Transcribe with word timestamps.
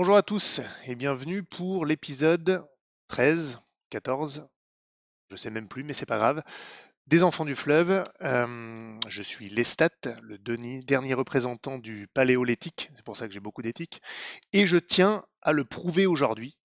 Bonjour 0.00 0.16
à 0.16 0.22
tous 0.22 0.62
et 0.86 0.94
bienvenue 0.94 1.42
pour 1.42 1.84
l'épisode 1.84 2.66
13, 3.08 3.60
14, 3.90 4.48
je 5.30 5.36
sais 5.36 5.50
même 5.50 5.68
plus, 5.68 5.84
mais 5.84 5.92
c'est 5.92 6.06
pas 6.06 6.16
grave, 6.16 6.42
des 7.06 7.22
Enfants 7.22 7.44
du 7.44 7.54
Fleuve. 7.54 8.02
Euh, 8.22 8.98
je 9.08 9.22
suis 9.22 9.50
Lestat, 9.50 9.90
le 10.22 10.38
dernier 10.38 11.12
représentant 11.12 11.76
du 11.76 12.08
Paléolithique, 12.14 12.90
c'est 12.94 13.04
pour 13.04 13.18
ça 13.18 13.28
que 13.28 13.34
j'ai 13.34 13.40
beaucoup 13.40 13.60
d'éthique, 13.60 14.00
et 14.54 14.66
je 14.66 14.78
tiens 14.78 15.22
à 15.42 15.52
le 15.52 15.66
prouver 15.66 16.06
aujourd'hui 16.06 16.56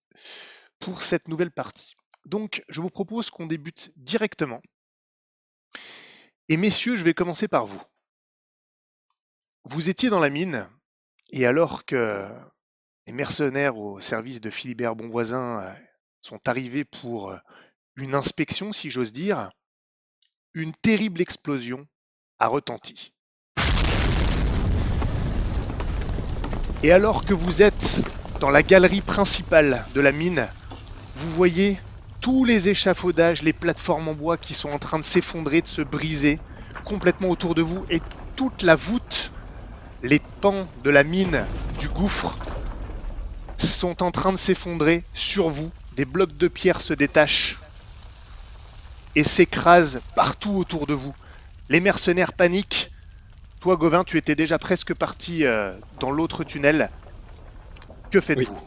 pour 0.80 1.02
cette 1.02 1.28
nouvelle 1.28 1.52
partie. 1.52 1.98
Donc, 2.24 2.64
je 2.70 2.80
vous 2.80 2.90
propose 2.90 3.32
qu'on 3.32 3.48
débute 3.48 3.92
directement. 3.98 4.62
Et 6.48 6.56
messieurs, 6.56 6.96
je 6.96 7.04
vais 7.04 7.14
commencer 7.14 7.50
par 7.50 7.66
vous. 7.66 7.84
Vous 9.66 9.90
étiez 9.90 10.10
dans 10.10 10.22
la 10.22 10.30
mine, 10.30 10.70
et 11.32 11.46
alors 11.46 11.84
que 11.84 12.30
les 13.08 13.14
mercenaires 13.14 13.78
au 13.78 14.00
service 14.00 14.42
de 14.42 14.50
Philibert 14.50 14.96
Bonvoisin 14.96 15.60
euh, 15.60 15.72
sont 16.22 16.40
arrivés 16.48 16.86
pour 16.86 17.30
euh, 17.30 17.38
une 17.96 18.16
inspection, 18.16 18.72
si 18.72 18.90
j'ose 18.90 19.12
dire, 19.12 19.52
une 20.56 20.72
terrible 20.72 21.22
explosion 21.22 21.86
a 22.40 22.48
retenti. 22.48 23.14
Et 26.82 26.92
alors 26.92 27.26
que 27.26 27.34
vous 27.34 27.62
êtes 27.62 28.04
dans 28.40 28.50
la 28.50 28.64
galerie 28.64 29.02
principale 29.02 29.86
de 29.94 30.02
la 30.02 30.12
mine, 30.12 30.48
vous 31.14 31.30
voyez 31.30 31.80
tous 32.22 32.44
les 32.44 32.70
échafaudages, 32.70 33.44
les 33.44 33.54
plateformes 33.54 34.08
en 34.08 34.14
bois 34.14 34.38
qui 34.38 34.56
sont 34.56 34.70
en 34.70 34.80
train 34.80 34.98
de 34.98 35.04
s'effondrer, 35.04 35.62
de 35.62 35.68
se 35.68 35.84
briser 35.84 36.40
complètement 36.86 37.30
autour 37.30 37.54
de 37.54 37.62
vous, 37.62 37.86
et 37.90 38.02
toute 38.36 38.64
la 38.64 38.76
voûte, 38.76 39.32
les 40.02 40.20
pans 40.42 40.68
de 40.84 40.90
la 40.90 41.04
mine, 41.04 41.46
du 41.80 41.88
gouffre, 41.90 42.38
sont 43.58 44.04
en 44.04 44.12
train 44.12 44.32
de 44.32 44.38
s'effondrer 44.38 45.04
sur 45.14 45.50
vous. 45.50 45.72
Des 45.96 46.06
blocs 46.06 46.36
de 46.36 46.48
pierre 46.48 46.82
se 46.82 46.94
détachent 46.94 47.60
et 49.16 49.24
s'écrasent 49.24 50.02
partout 50.16 50.56
autour 50.56 50.88
de 50.88 50.94
vous. 50.94 51.16
Les 51.70 51.80
mercenaires 51.80 52.34
paniquent. 52.34 52.92
Toi, 53.62 53.78
Gauvin, 53.78 54.04
tu 54.04 54.18
étais 54.18 54.36
déjà 54.36 54.60
presque 54.60 54.94
parti 54.94 55.46
euh, 55.46 55.78
dans 56.00 56.12
l'autre 56.12 56.44
tunnel. 56.44 56.92
Que 58.12 58.22
faites-vous 58.22 58.60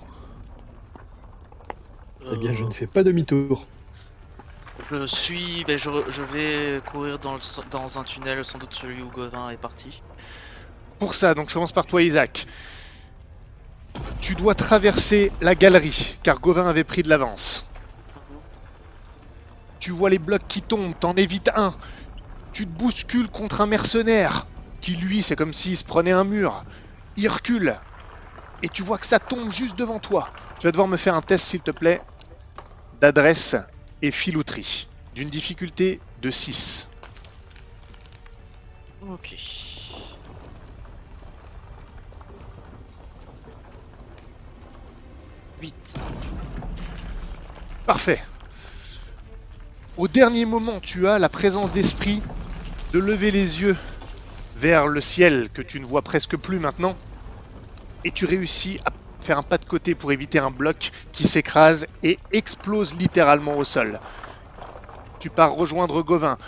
Eh 2.33 2.37
bien, 2.37 2.53
je 2.53 2.65
ne 2.65 2.73
fais 2.73 2.87
pas 2.87 3.05
demi-tour. 3.05 3.67
Je 4.91 5.07
suis. 5.07 5.65
ben, 5.65 5.79
je, 5.79 6.23
vais 6.23 6.81
courir 6.87 7.19
dans, 7.19 7.35
le, 7.35 7.41
dans 7.71 7.99
un 7.99 8.05
tunnel, 8.05 8.45
sans 8.45 8.59
doute 8.59 8.75
celui 8.75 9.03
où 9.03 9.09
Gauvin 9.11 9.51
est 9.51 9.57
parti. 9.57 10.03
Pour 10.99 11.15
ça, 11.15 11.35
donc 11.35 11.49
je 11.49 11.55
commence 11.55 11.73
par 11.73 11.87
toi, 11.87 12.03
Isaac. 12.03 12.47
Tu 14.21 14.35
dois 14.35 14.55
traverser 14.55 15.33
la 15.41 15.55
galerie, 15.55 16.19
car 16.23 16.41
Gauvin 16.41 16.67
avait 16.67 16.85
pris 16.85 17.03
de 17.03 17.09
l'avance. 17.09 17.65
Tu 19.79 19.91
vois 19.91 20.11
les 20.11 20.19
blocs 20.19 20.47
qui 20.49 20.61
tombent, 20.61 20.99
t'en 20.99 21.15
évites 21.15 21.51
un. 21.55 21.75
Tu 22.53 22.65
te 22.65 22.71
bouscules 22.71 23.29
contre 23.29 23.61
un 23.61 23.67
mercenaire, 23.67 24.47
qui 24.81 24.97
lui, 24.97 25.23
c'est 25.23 25.37
comme 25.37 25.53
s'il 25.53 25.77
se 25.77 25.85
prenait 25.85 26.13
un 26.13 26.25
mur. 26.25 26.65
Il 27.17 27.29
recule. 27.29 27.79
Et 28.63 28.69
tu 28.69 28.83
vois 28.83 28.99
que 28.99 29.07
ça 29.07 29.21
tombe 29.21 29.51
juste 29.51 29.77
devant 29.77 29.99
toi. 29.99 30.29
Tu 30.59 30.67
vas 30.67 30.73
devoir 30.73 30.89
me 30.89 30.97
faire 30.97 31.15
un 31.15 31.23
test, 31.23 31.47
s'il 31.47 31.63
te 31.63 31.71
plaît, 31.71 32.03
d'adresse 33.01 33.57
et 34.03 34.11
filouterie, 34.11 34.89
d'une 35.15 35.31
difficulté 35.31 36.01
de 36.21 36.31
6. 36.31 36.89
Ok. 39.09 39.37
Parfait. 47.87 48.23
Au 49.97 50.09
dernier 50.09 50.45
moment, 50.45 50.79
tu 50.81 51.09
as 51.09 51.19
la 51.19 51.29
présence 51.29 51.73
d'esprit 51.73 52.23
de 52.93 52.99
lever 52.99 53.31
les 53.31 53.63
yeux 53.63 53.77
vers 54.57 54.87
le 54.87 55.01
ciel 55.01 55.49
que 55.53 55.63
tu 55.63 55.81
ne 55.81 55.87
vois 55.87 56.03
presque 56.03 56.37
plus 56.37 56.59
maintenant. 56.59 56.97
Et 58.05 58.11
tu 58.11 58.27
réussis 58.27 58.79
à 58.85 58.93
faire 59.21 59.39
un 59.39 59.43
pas 59.43 59.59
de 59.59 59.65
côté 59.65 59.95
pour 59.95 60.13
éviter 60.13 60.39
un 60.39 60.51
bloc 60.51 60.93
qui 61.13 61.27
s'écrase 61.27 61.87
et 62.03 62.19
explose 62.33 62.95
littéralement 62.95 63.57
au 63.57 63.65
sol. 63.65 63.99
Tu 65.19 65.31
pars 65.31 65.53
rejoindre 65.53 66.03
Gauvin. 66.03 66.39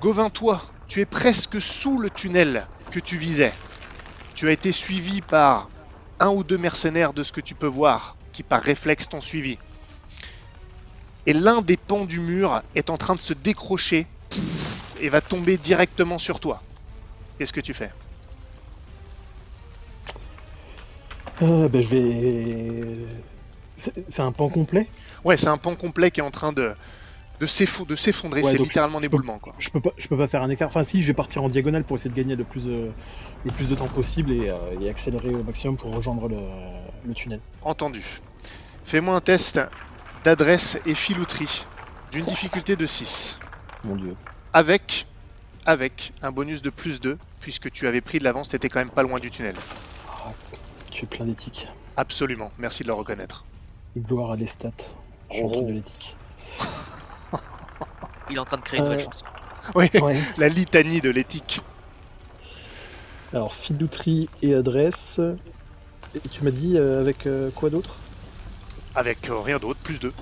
Gauvin, 0.00 0.30
toi, 0.30 0.62
tu 0.88 1.00
es 1.00 1.06
presque 1.06 1.60
sous 1.60 1.98
le 1.98 2.10
tunnel 2.10 2.66
que 2.90 3.00
tu 3.00 3.18
visais. 3.18 3.52
Tu 4.34 4.48
as 4.48 4.52
été 4.52 4.72
suivi 4.72 5.20
par 5.20 5.68
un 6.20 6.30
ou 6.30 6.44
deux 6.44 6.58
mercenaires 6.58 7.12
de 7.12 7.22
ce 7.22 7.32
que 7.32 7.40
tu 7.40 7.54
peux 7.54 7.66
voir, 7.66 8.16
qui 8.36 8.42
par 8.42 8.62
réflexe 8.62 9.08
t'ont 9.08 9.22
suivi 9.22 9.56
et 11.24 11.32
l'un 11.32 11.62
des 11.62 11.78
pans 11.78 12.04
du 12.04 12.20
mur 12.20 12.62
est 12.74 12.90
en 12.90 12.98
train 12.98 13.14
de 13.14 13.20
se 13.20 13.32
décrocher 13.32 14.06
et 15.00 15.08
va 15.08 15.22
tomber 15.22 15.56
directement 15.56 16.18
sur 16.18 16.38
toi. 16.38 16.62
Qu'est-ce 17.38 17.54
que 17.54 17.62
tu 17.62 17.72
fais? 17.72 17.90
Euh, 21.40 21.68
ben, 21.68 21.80
je 21.80 21.88
vais. 21.88 23.06
C'est 24.08 24.20
un 24.20 24.32
pan 24.32 24.50
complet? 24.50 24.86
Ouais, 25.24 25.36
c'est 25.38 25.48
un 25.48 25.56
pan 25.56 25.74
complet 25.74 26.10
qui 26.10 26.20
est 26.20 26.22
en 26.22 26.30
train 26.30 26.52
de, 26.52 26.74
de 27.40 27.46
s'effo- 27.46 27.86
de 27.86 27.96
s'effondrer, 27.96 28.42
Ouais, 28.42 28.52
c'est 28.52 28.58
littéralement 28.58 28.98
un 28.98 29.02
éboulement 29.02 29.38
quoi. 29.38 29.54
je 29.58 29.70
peux, 29.70 29.80
pas, 29.80 29.92
je 29.98 30.08
peux 30.08 30.16
pas 30.16 30.26
faire 30.28 30.42
un 30.42 30.50
écart. 30.50 30.68
Enfin, 30.68 30.84
si, 30.84 31.02
je 31.02 31.06
vais 31.08 31.14
partir 31.14 31.42
en 31.42 31.48
diagonale 31.48 31.84
pour 31.84 31.96
essayer 31.96 32.10
de 32.10 32.14
gagner 32.16 32.36
le 32.36 32.44
plus, 32.44 32.66
le 32.66 33.50
plus 33.50 33.68
de 33.68 33.74
temps 33.74 33.88
possible 33.88 34.32
et, 34.32 34.48
euh, 34.48 34.76
et 34.78 34.88
accélérer 34.88 35.34
au 35.34 35.42
maximum 35.42 35.76
pour 35.76 35.92
rejoindre 35.92 36.28
le, 36.28 36.38
le 37.02 37.14
tunnel. 37.14 37.40
Entendu. 37.60 38.02
Fais-moi 38.86 39.14
un 39.16 39.20
test 39.20 39.60
d'adresse 40.24 40.80
et 40.86 40.94
filouterie 40.94 41.66
d'une 42.12 42.24
difficulté 42.24 42.76
de 42.76 42.86
6. 42.86 43.38
Mon 43.84 43.96
dieu. 43.96 44.14
Avec, 44.52 45.06
avec 45.66 46.12
un 46.22 46.30
bonus 46.32 46.62
de 46.62 46.70
plus 46.70 47.00
2, 47.00 47.18
puisque 47.40 47.70
tu 47.70 47.86
avais 47.88 48.00
pris 48.00 48.18
de 48.18 48.24
l'avance, 48.24 48.48
t'étais 48.50 48.68
quand 48.68 48.78
même 48.78 48.90
pas 48.90 49.02
loin 49.02 49.18
du 49.18 49.30
tunnel. 49.30 49.56
Ah, 50.08 50.30
tu 50.92 51.04
es 51.04 51.06
plein 51.08 51.24
d'éthique. 51.26 51.68
Absolument, 51.96 52.52
merci 52.58 52.82
de 52.84 52.88
le 52.88 52.94
reconnaître. 52.94 53.44
Gloire 53.96 54.32
à 54.32 54.36
l'estat. 54.36 54.70
Chantre 55.32 55.56
Oh. 55.58 55.62
de 55.62 55.72
l'éthique. 55.72 56.16
Il 58.30 58.36
est 58.36 58.38
en 58.38 58.44
train 58.44 58.56
de 58.58 58.62
créer 58.62 58.78
une 58.78 58.84
nouvelle 58.86 59.00
Euh. 59.00 59.04
chanson. 59.04 59.26
Oui, 59.74 59.90
Ouais. 60.00 60.20
la 60.38 60.48
litanie 60.48 61.00
de 61.00 61.10
l'éthique. 61.10 61.60
Alors, 63.32 63.54
filouterie 63.54 64.28
et 64.42 64.54
adresse. 64.54 65.20
Et 66.14 66.28
tu 66.30 66.44
m'as 66.44 66.52
dit 66.52 66.78
euh, 66.78 67.00
avec 67.00 67.26
euh, 67.26 67.50
quoi 67.50 67.68
d'autre? 67.70 67.96
Avec 68.96 69.28
euh, 69.28 69.38
rien 69.40 69.58
d'autre, 69.58 69.78
plus 69.82 70.00
2. 70.00 70.12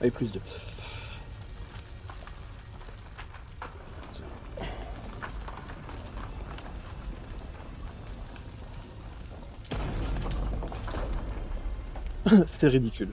Avec 0.00 0.14
plus 0.14 0.30
de. 0.32 0.40
C'est 12.46 12.68
ridicule. 12.68 13.12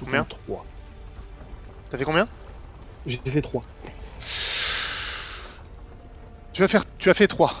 Combien 0.00 0.24
3. 0.24 0.64
T'as 1.90 1.98
fait 1.98 2.04
combien? 2.04 2.28
J'ai 3.06 3.18
fait 3.26 3.42
3. 3.42 3.64
Tu 6.52 6.62
vas 6.62 6.68
faire, 6.68 6.84
tu 6.98 7.10
as 7.10 7.14
fait 7.14 7.28
3. 7.28 7.52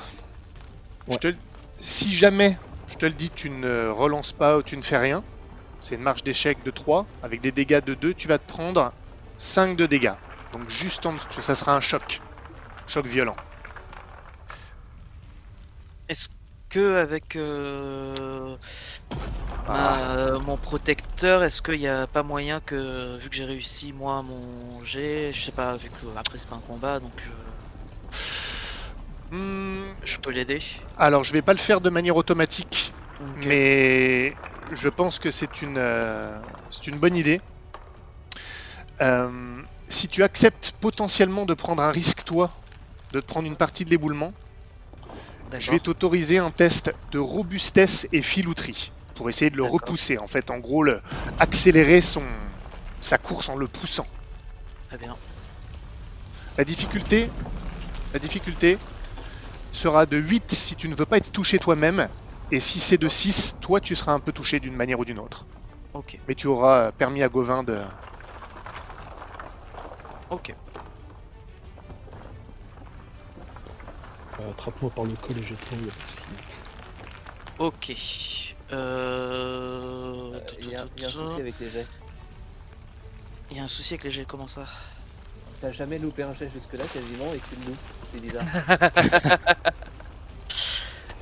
Je 1.08 1.14
Ouais. 1.14 1.18
te, 1.18 1.34
si 1.80 2.14
jamais, 2.14 2.58
je 2.86 2.96
te 2.96 3.06
le 3.06 3.14
dis, 3.14 3.30
tu 3.30 3.50
ne 3.50 3.88
relances 3.88 4.32
pas 4.32 4.58
ou 4.58 4.62
tu 4.62 4.76
ne 4.76 4.82
fais 4.82 4.98
rien, 4.98 5.24
c'est 5.88 5.94
une 5.96 6.02
marche 6.02 6.22
d'échec 6.22 6.62
de 6.62 6.70
3, 6.70 7.06
avec 7.22 7.40
des 7.40 7.52
dégâts 7.52 7.80
de 7.82 7.94
2, 7.94 8.14
tu 8.14 8.28
vas 8.28 8.38
te 8.38 8.46
prendre 8.46 8.92
5 9.38 9.76
de 9.76 9.86
dégâts. 9.86 10.14
Donc 10.52 10.68
juste 10.68 11.06
en 11.06 11.14
dessous, 11.14 11.42
ça 11.42 11.54
sera 11.54 11.74
un 11.76 11.80
choc. 11.80 12.20
Choc 12.86 13.06
violent. 13.06 13.36
Est-ce 16.08 16.28
que 16.68 16.96
avec 16.96 17.36
euh, 17.36 18.56
Ah. 19.66 19.98
ma- 19.98 20.38
mon 20.40 20.56
protecteur, 20.58 21.42
est-ce 21.44 21.62
qu'il 21.62 21.78
n'y 21.78 21.88
a 21.88 22.06
pas 22.06 22.22
moyen 22.22 22.60
que, 22.60 23.16
vu 23.18 23.28
que 23.30 23.36
j'ai 23.36 23.44
réussi 23.44 23.92
moi 23.92 24.22
mon 24.22 24.82
jet, 24.84 25.32
je 25.32 25.44
sais 25.44 25.52
pas, 25.52 25.76
vu 25.76 25.90
que 25.90 26.06
après 26.16 26.38
c'est 26.38 26.48
pas 26.48 26.56
un 26.56 26.60
combat, 26.60 27.00
donc 27.00 27.26
euh, 27.28 27.32
Hmm, 29.30 29.92
je 30.02 30.18
peux 30.18 30.30
l'aider? 30.30 30.62
alors 30.96 31.24
je 31.24 31.32
vais 31.32 31.42
pas 31.42 31.52
le 31.52 31.58
faire 31.58 31.80
de 31.80 31.90
manière 31.90 32.16
automatique, 32.16 32.92
mais 33.34 34.38
je 34.70 34.88
pense 34.88 35.18
que 35.18 35.30
c'est 35.30 35.62
une, 35.62 35.78
euh, 35.78 36.38
une 36.86 36.98
bonne 36.98 37.16
idée. 37.16 37.40
Euh, 39.00 39.62
si 39.88 40.08
tu 40.08 40.22
acceptes 40.22 40.74
potentiellement 40.80 41.46
de 41.46 41.54
prendre 41.54 41.82
un 41.82 41.90
risque, 41.90 42.24
toi, 42.24 42.52
de 43.12 43.20
te 43.20 43.26
prendre 43.26 43.46
une 43.46 43.56
partie 43.56 43.84
de 43.84 43.90
l'éboulement, 43.90 44.32
Je 45.58 45.70
vais 45.70 45.78
t'autoriser 45.78 46.38
un 46.38 46.50
test 46.50 46.94
de 47.10 47.18
robustesse 47.18 48.06
et 48.12 48.20
filouterie 48.20 48.92
pour 49.14 49.30
essayer 49.30 49.50
de 49.50 49.56
le 49.56 49.64
repousser. 49.64 50.18
En 50.18 50.26
fait, 50.26 50.50
en 50.50 50.58
gros, 50.58 50.82
le, 50.82 51.00
accélérer 51.38 52.02
son, 52.02 52.22
sa 53.00 53.16
course 53.16 53.48
en 53.48 53.56
le 53.56 53.66
poussant. 53.66 54.06
Très 54.88 54.98
bien. 54.98 55.16
La 56.58 56.64
difficulté, 56.64 57.30
la 58.12 58.18
difficulté 58.18 58.78
sera 59.72 60.04
de 60.04 60.18
8 60.18 60.52
si 60.52 60.76
tu 60.76 60.88
ne 60.88 60.94
veux 60.94 61.06
pas 61.06 61.16
être 61.16 61.32
touché 61.32 61.58
toi-même 61.58 62.08
Et 62.50 62.60
si 62.60 62.80
c'est 62.80 62.98
de 62.98 63.08
6, 63.08 63.58
toi 63.60 63.80
tu 63.80 63.94
seras 63.94 64.12
un 64.12 64.20
peu 64.20 64.32
touché 64.32 64.58
d'une 64.60 64.74
manière 64.74 64.98
ou 64.98 65.04
d'une 65.04 65.18
autre. 65.18 65.46
Ok, 65.94 66.18
Mais 66.28 66.34
tu 66.34 66.46
auras 66.46 66.92
permis 66.92 67.22
à 67.22 67.28
Gauvin 67.28 67.62
de. 67.62 67.78
ok. 70.30 70.54
Euh, 74.40 74.50
Attrape-moi 74.50 74.90
par 74.90 75.04
le 75.04 75.14
col 75.16 75.38
et 75.38 75.42
jette-moi, 75.44 75.80
y 75.80 75.88
a 75.88 75.92
pas 75.92 75.98
de 75.98 76.16
souci. 76.16 76.26
Ok. 77.58 77.90
Euh... 78.72 80.34
Euh, 80.34 80.40
Il 80.60 80.68
y, 80.70 80.76
a 80.76 80.86
il 80.96 81.02
y 81.02 81.04
a 81.04 81.08
un 81.08 81.10
souci 81.10 81.40
avec 81.40 81.58
les 81.58 81.70
jets. 81.70 81.86
Il 83.50 83.56
y 83.56 83.60
a 83.60 83.62
un 83.64 83.68
souci 83.68 83.94
avec 83.94 84.04
les 84.04 84.10
jets, 84.10 84.26
comment 84.26 84.46
ça? 84.46 84.64
T'as 85.60 85.72
jamais 85.72 85.98
loupé 85.98 86.22
un 86.22 86.32
jet 86.34 86.48
jusque-là 86.50 86.84
quasiment 86.92 87.32
et 87.34 87.40
tu 87.50 87.56
le 87.60 87.66
loupes. 87.66 87.78
C'est 88.12 88.20
bizarre. 88.20 88.44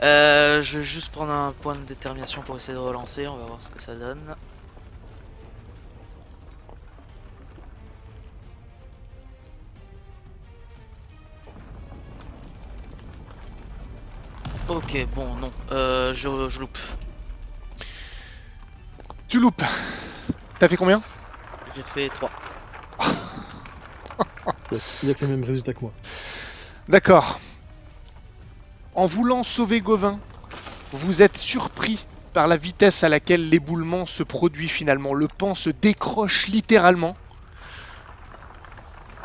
Euh, 0.03 0.63
je 0.63 0.79
vais 0.79 0.85
juste 0.85 1.11
prendre 1.11 1.33
un 1.33 1.53
point 1.53 1.75
de 1.75 1.81
détermination 1.81 2.43
pour 2.43 2.57
essayer 2.57 2.75
de 2.75 2.79
relancer, 2.79 3.27
on 3.27 3.37
va 3.37 3.47
voir 3.47 3.59
ce 3.63 3.71
que 3.71 3.83
ça 3.83 3.95
donne. 3.95 4.35
Ok, 14.69 15.07
bon, 15.15 15.35
non, 15.37 15.53
euh, 15.71 16.13
je, 16.13 16.49
je 16.49 16.61
loupe. 16.61 16.79
Tu 19.29 19.41
loupes 19.41 19.63
T'as 20.59 20.69
fait 20.69 20.77
combien? 20.77 21.03
J'ai 21.75 21.83
fait 21.83 22.09
3. 22.09 22.31
Ouais, 24.73 24.79
Il 25.03 25.09
y 25.09 25.13
a 25.13 25.15
le 25.21 25.29
même 25.29 25.45
résultat 25.45 25.73
que 25.75 25.81
moi. 25.81 25.93
D'accord. 26.89 27.39
En 28.97 29.07
voulant 29.07 29.43
sauver 29.43 29.83
Gauvin, 29.83 30.19
vous 30.93 31.21
êtes 31.21 31.37
surpris 31.37 32.07
par 32.33 32.47
la 32.47 32.57
vitesse 32.57 33.05
à 33.05 33.11
laquelle 33.11 33.51
l'éboulement 33.51 34.07
se 34.07 34.23
produit 34.23 34.69
finalement. 34.69 35.13
Le 35.13 35.29
pan 35.29 35.55
se 35.55 35.69
décroche 35.69 36.47
littéralement. 36.47 37.15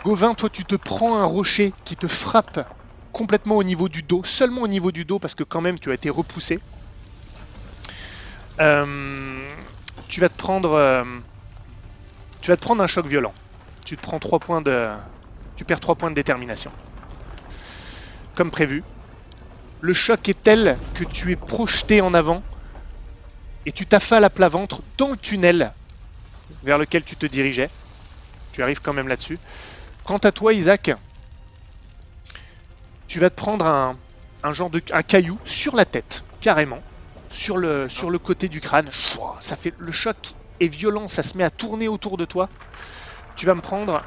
Gauvin, 0.04 0.34
toi 0.34 0.50
tu 0.50 0.66
te 0.66 0.76
prends 0.76 1.18
un 1.18 1.24
rocher 1.24 1.74
qui 1.86 1.96
te 1.96 2.08
frappe 2.10 2.68
complètement 3.14 3.56
au 3.56 3.64
niveau 3.64 3.88
du 3.88 4.04
dos, 4.04 4.26
seulement 4.26 4.64
au 4.64 4.68
niveau 4.68 4.92
du 4.92 5.06
dos 5.06 5.20
parce 5.20 5.36
que 5.36 5.44
quand 5.46 5.62
même 5.62 5.80
tu 5.80 5.90
as 5.90 5.94
été 5.94 6.10
repoussé. 6.10 6.60
Euh, 8.60 9.50
tu 10.10 10.20
vas 10.20 10.28
te 10.28 10.38
prendre, 10.38 10.72
euh, 10.74 11.06
tu 12.42 12.52
vas 12.52 12.58
te 12.58 12.62
prendre 12.62 12.84
un 12.84 12.88
choc 12.88 13.06
violent. 13.08 13.34
Tu 13.86 13.96
te 13.96 14.02
prends 14.02 14.20
3 14.20 14.40
points 14.40 14.62
de, 14.62 14.90
tu 15.56 15.64
perds 15.64 15.80
3 15.80 15.96
points 15.96 16.10
de 16.10 16.16
détermination. 16.16 16.74
Comme 18.36 18.52
prévu. 18.52 18.84
Le 19.82 19.94
choc 19.96 20.30
est 20.30 20.44
tel 20.44 20.78
que 20.94 21.04
tu 21.04 21.32
es 21.32 21.36
projeté 21.36 22.02
en 22.02 22.14
avant 22.14 22.44
et 23.66 23.72
tu 23.72 23.86
t'affales 23.86 24.24
à 24.24 24.30
plat 24.30 24.48
ventre 24.48 24.82
dans 24.98 25.10
le 25.10 25.18
tunnel 25.18 25.74
vers 26.64 26.78
lequel 26.78 27.04
tu 27.04 27.16
te 27.16 27.26
dirigeais. 27.26 27.70
Tu 28.54 28.62
arrives 28.62 28.82
quand 28.82 28.94
même 28.94 29.08
là-dessus. 29.08 29.40
Quant 30.06 30.18
à 30.18 30.32
toi, 30.32 30.54
Isaac, 30.54 30.92
tu 33.08 33.20
vas 33.20 33.30
te 33.30 33.36
prendre 33.36 33.66
un, 33.66 33.98
un 34.44 34.54
genre 34.54 34.70
de 34.70 34.82
un 34.92 35.02
caillou 35.02 35.40
sur 35.46 35.76
la 35.76 35.86
tête, 35.86 36.24
carrément, 36.42 36.82
sur 37.30 37.58
le, 37.58 37.90
sur 37.90 38.12
le 38.12 38.20
côté 38.20 38.50
du 38.50 38.62
crâne. 38.62 38.90
Ça 39.40 39.56
fait 39.56 39.74
le 39.80 39.92
choc 39.92 40.16
est 40.60 40.68
violent, 40.68 41.08
ça 41.08 41.24
se 41.24 41.38
met 41.38 41.44
à 41.44 41.50
tourner 41.50 41.88
autour 41.88 42.18
de 42.18 42.26
toi. 42.26 42.50
Tu 43.36 43.48
vas 43.48 43.56
me 43.56 43.62
prendre 43.62 44.02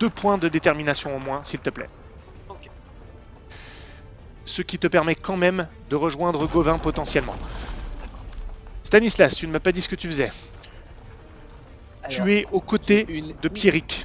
deux 0.00 0.10
points 0.10 0.38
de 0.38 0.48
détermination 0.48 1.14
au 1.14 1.18
moins, 1.18 1.44
s'il 1.44 1.60
te 1.60 1.70
plaît. 1.70 1.88
Ce 4.44 4.62
qui 4.62 4.78
te 4.78 4.86
permet 4.86 5.14
quand 5.14 5.36
même 5.36 5.68
de 5.88 5.96
rejoindre 5.96 6.46
Gauvin 6.46 6.78
potentiellement. 6.78 7.36
Stanislas, 8.82 9.34
tu 9.36 9.46
ne 9.46 9.52
m'as 9.52 9.60
pas 9.60 9.72
dit 9.72 9.80
ce 9.82 9.88
que 9.88 9.96
tu 9.96 10.08
faisais. 10.08 10.30
Alors, 12.02 12.26
tu 12.26 12.32
es 12.32 12.44
aux 12.50 12.60
côtés 12.60 13.04
une- 13.08 13.34
de 13.40 13.48
Pierrick. 13.48 14.04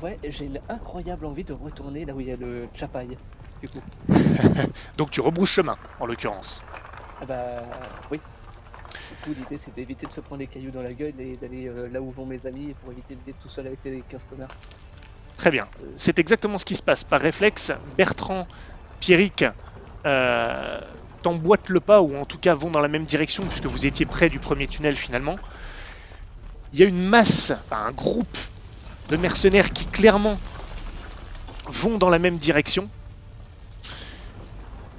Ouais, 0.00 0.18
j'ai 0.24 0.46
une 0.46 0.60
incroyable 0.68 1.24
envie 1.26 1.44
de 1.44 1.52
retourner 1.52 2.04
là 2.04 2.14
où 2.14 2.20
il 2.20 2.26
y 2.26 2.32
a 2.32 2.36
le 2.36 2.68
chapaille. 2.74 3.18
Du 3.60 3.68
coup. 3.68 3.82
Donc 4.96 5.10
tu 5.10 5.20
rebrousses 5.20 5.50
chemin, 5.50 5.78
en 5.98 6.06
l'occurrence. 6.06 6.64
Ah 7.20 7.26
bah 7.26 7.64
oui. 8.10 8.22
Du 9.10 9.16
coup, 9.24 9.32
l'idée 9.34 9.58
c'est 9.58 9.70
d'éviter 9.70 10.06
de 10.06 10.12
se 10.12 10.20
prendre 10.20 10.40
les 10.40 10.48
cailloux 10.48 10.70
dans 10.70 10.82
la 10.82 10.94
gueule 10.94 11.20
et 11.20 11.36
d'aller 11.36 11.68
euh, 11.68 11.88
là 11.88 12.00
où 12.02 12.10
vont 12.10 12.26
mes 12.26 12.46
amis 12.46 12.74
pour 12.74 12.92
éviter 12.92 13.16
d'être 13.16 13.38
tout 13.38 13.48
seul 13.48 13.66
avec 13.66 13.80
les 13.84 14.02
15 14.02 14.24
connards. 14.24 14.54
Très 15.36 15.50
bien. 15.50 15.68
C'est 15.96 16.18
exactement 16.18 16.58
ce 16.58 16.64
qui 16.64 16.74
se 16.74 16.82
passe. 16.82 17.04
Par 17.04 17.20
réflexe, 17.20 17.72
Bertrand, 17.96 18.46
Pierrick 19.00 19.44
euh, 20.06 20.80
t'emboîtent 21.22 21.68
le 21.68 21.80
pas, 21.80 22.02
ou 22.02 22.16
en 22.16 22.24
tout 22.26 22.38
cas 22.38 22.54
vont 22.54 22.70
dans 22.70 22.80
la 22.80 22.88
même 22.88 23.04
direction, 23.04 23.44
puisque 23.44 23.66
vous 23.66 23.86
étiez 23.86 24.06
près 24.06 24.30
du 24.30 24.38
premier 24.38 24.66
tunnel 24.66 24.96
finalement. 24.96 25.38
Il 26.72 26.78
y 26.80 26.82
a 26.82 26.86
une 26.86 27.04
masse, 27.04 27.52
un 27.70 27.92
groupe 27.92 28.36
de 29.08 29.16
mercenaires 29.16 29.72
qui 29.72 29.86
clairement 29.86 30.38
vont 31.66 31.98
dans 31.98 32.10
la 32.10 32.18
même 32.18 32.38
direction. 32.38 32.90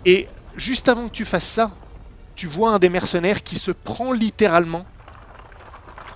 Et 0.06 0.27
juste 0.56 0.88
avant 0.88 1.07
que 1.07 1.13
tu 1.13 1.25
fasses 1.25 1.47
ça, 1.47 1.71
tu 2.36 2.47
vois 2.47 2.71
un 2.71 2.80
des 2.80 2.89
mercenaires 2.89 3.44
qui 3.44 3.57
se 3.57 3.71
prend 3.71 4.12
littéralement 4.12 4.86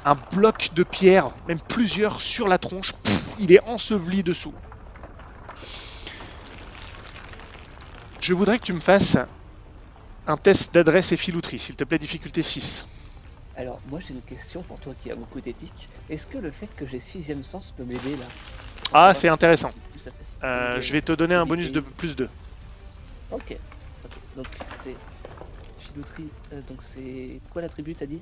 un 0.06 0.16
bloc 0.32 0.70
de 0.74 0.84
pierre, 0.84 1.30
même 1.48 1.60
plusieurs 1.60 2.22
sur 2.22 2.48
la 2.48 2.58
tronche. 2.58 2.94
Il 3.40 3.52
est 3.52 3.62
enseveli 3.66 4.24
dessous. 4.24 4.54
Je 8.20 8.34
voudrais 8.34 8.60
que 8.60 8.66
tu 8.66 8.74
me 8.74 8.80
fasses 8.80 9.18
un 10.28 10.38
test 10.38 10.74
d'adresse 10.74 11.12
et 11.12 11.18
filouterie, 11.18 11.60
s'il 11.60 11.76
te 11.76 11.84
plaît, 11.84 11.98
difficulté 11.98 12.42
6. 12.42 12.88
Alors, 13.56 13.80
moi 13.90 14.00
j'ai 14.00 14.14
une 14.14 14.22
question 14.22 14.62
pour 14.62 14.80
toi 14.80 14.94
qui 15.00 15.12
a 15.12 15.16
beaucoup 15.16 15.42
d'éthique. 15.42 15.90
Est-ce 16.10 16.28
que 16.28 16.38
le 16.38 16.52
fait 16.52 16.74
que 16.76 16.86
j'ai 16.86 17.00
sixième 17.00 17.44
sens 17.44 17.74
peut 17.76 17.84
m'aider 17.84 18.16
là? 18.18 18.26
Ah, 18.94 19.14
c'est 19.14 19.28
intéressant. 19.28 19.72
Euh, 20.44 20.80
je 20.80 20.94
vais 20.94 21.02
te 21.02 21.12
donner 21.12 21.36
un 21.36 21.46
bonus 21.46 21.72
de 21.72 21.80
plus 21.80 22.16
2. 22.16 22.30
Ok. 23.32 23.58
ok. 24.04 24.12
Donc 24.36 24.48
c'est 24.68 24.96
filouterie. 25.78 26.30
euh, 26.54 26.62
donc 26.68 26.82
c'est 26.82 27.40
quoi 27.50 27.62
l'attribut 27.62 27.96
t'as 27.96 28.06
dit? 28.06 28.22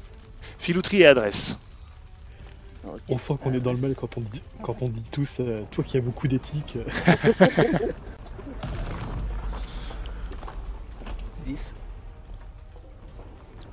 Filouterie 0.59 1.01
et 1.01 1.07
adresse. 1.07 1.57
On 3.09 3.17
sent 3.17 3.33
qu'on 3.41 3.53
est 3.53 3.59
dans 3.59 3.73
le 3.73 3.79
mal 3.79 3.95
quand 3.95 4.17
on 4.17 4.21
dit, 4.21 4.41
quand 4.63 4.81
on 4.81 4.89
dit 4.89 5.03
tous, 5.11 5.39
euh, 5.39 5.63
toi 5.71 5.83
qui 5.83 5.97
as 5.97 6.01
beaucoup 6.01 6.27
d'éthique. 6.27 6.77
euh, 11.47 11.53
10. 11.53 11.75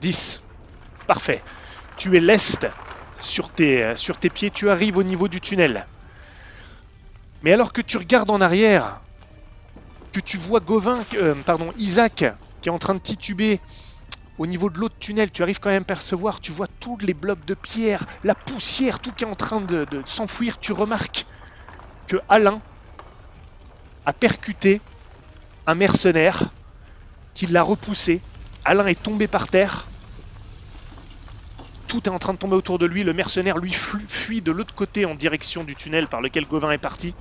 10. 0.00 0.42
Parfait. 1.06 1.44
Tu 1.96 2.16
es 2.16 2.20
tes, 3.54 3.82
euh, 3.82 3.96
sur 3.96 4.18
tes 4.18 4.30
pieds, 4.30 4.50
tu 4.50 4.70
arrives 4.70 4.96
au 4.96 5.02
niveau 5.02 5.28
du 5.28 5.40
tunnel. 5.40 5.88
Mais 7.42 7.52
alors 7.52 7.72
que 7.72 7.80
tu 7.80 7.96
regardes 7.96 8.30
en 8.30 8.40
arrière, 8.40 9.02
que 10.12 10.20
tu 10.20 10.36
vois 10.36 10.60
Gauvin, 10.60 11.04
euh, 11.14 11.34
pardon, 11.42 11.72
Isaac, 11.76 12.24
qui 12.60 12.68
est 12.68 12.72
en 12.72 12.78
train 12.78 12.94
de 12.94 13.00
tituber 13.00 13.60
au 14.38 14.46
niveau 14.46 14.70
de 14.70 14.78
l'autre 14.78 14.98
tunnel, 14.98 15.30
tu 15.30 15.42
arrives 15.42 15.60
quand 15.60 15.70
même 15.70 15.82
à 15.82 15.86
percevoir, 15.86 16.40
tu 16.40 16.52
vois 16.52 16.68
tous 16.80 16.98
les 16.98 17.14
blocs 17.14 17.44
de 17.44 17.54
pierre, 17.54 18.04
la 18.22 18.34
poussière, 18.34 19.00
tout 19.00 19.12
qui 19.12 19.24
est 19.24 19.28
en 19.28 19.34
train 19.36 19.60
de, 19.60 19.84
de 19.84 20.02
s'enfuir, 20.06 20.58
tu 20.58 20.72
remarques 20.72 21.26
que 22.06 22.16
Alain 22.28 22.62
a 24.06 24.12
percuté 24.14 24.82
un 25.66 25.74
mercenaire 25.74 26.54
qui 27.34 27.46
l'a 27.46 27.62
repoussé. 27.62 28.20
Alain 28.64 28.86
est 28.86 29.02
tombé 29.02 29.28
par 29.28 29.48
terre. 29.48 29.88
Tout 31.88 32.08
est 32.08 32.12
en 32.12 32.18
train 32.18 32.32
de 32.32 32.38
tomber 32.38 32.56
autour 32.56 32.78
de 32.78 32.86
lui. 32.86 33.04
Le 33.04 33.12
mercenaire, 33.12 33.58
lui, 33.58 33.72
fuit 33.72 34.40
de 34.40 34.50
l'autre 34.52 34.74
côté 34.74 35.04
en 35.04 35.14
direction 35.14 35.64
du 35.64 35.76
tunnel 35.76 36.08
par 36.08 36.22
lequel 36.22 36.46
Gauvin 36.46 36.70
est 36.70 36.78
parti. 36.78 37.14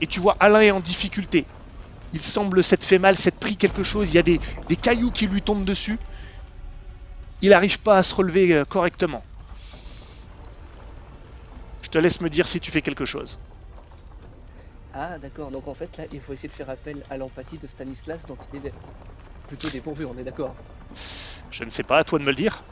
Et 0.00 0.06
tu 0.06 0.20
vois, 0.20 0.36
Alain 0.40 0.60
est 0.60 0.70
en 0.70 0.80
difficulté. 0.80 1.46
Il 2.12 2.22
semble 2.22 2.64
s'être 2.64 2.84
fait 2.84 2.98
mal, 2.98 3.16
s'être 3.16 3.38
pris 3.38 3.56
quelque 3.56 3.84
chose. 3.84 4.12
Il 4.12 4.16
y 4.16 4.18
a 4.18 4.22
des, 4.22 4.40
des 4.68 4.76
cailloux 4.76 5.10
qui 5.10 5.26
lui 5.26 5.42
tombent 5.42 5.64
dessus. 5.64 5.98
Il 7.40 7.50
n'arrive 7.50 7.80
pas 7.80 7.98
à 7.98 8.02
se 8.02 8.14
relever 8.14 8.52
euh, 8.54 8.64
correctement. 8.64 9.24
Je 11.82 11.88
te 11.88 11.98
laisse 11.98 12.20
me 12.20 12.28
dire 12.28 12.48
si 12.48 12.60
tu 12.60 12.70
fais 12.70 12.82
quelque 12.82 13.04
chose. 13.04 13.38
Ah 15.00 15.16
d'accord. 15.18 15.52
Donc 15.52 15.68
en 15.68 15.74
fait 15.74 15.96
là 15.96 16.04
il 16.12 16.20
faut 16.20 16.32
essayer 16.32 16.48
de 16.48 16.54
faire 16.54 16.68
appel 16.68 17.04
à 17.08 17.16
l'empathie 17.16 17.56
de 17.56 17.68
Stanislas 17.68 18.26
dont 18.26 18.36
il 18.52 18.66
est 18.66 18.72
plutôt 19.46 19.68
dépourvu. 19.68 20.04
On 20.04 20.18
est 20.18 20.24
d'accord. 20.24 20.54
Je 21.52 21.62
ne 21.62 21.70
sais 21.70 21.84
pas, 21.84 21.98
à 21.98 22.04
toi 22.04 22.18
de 22.18 22.24
me 22.24 22.30
le 22.30 22.34
dire. 22.34 22.62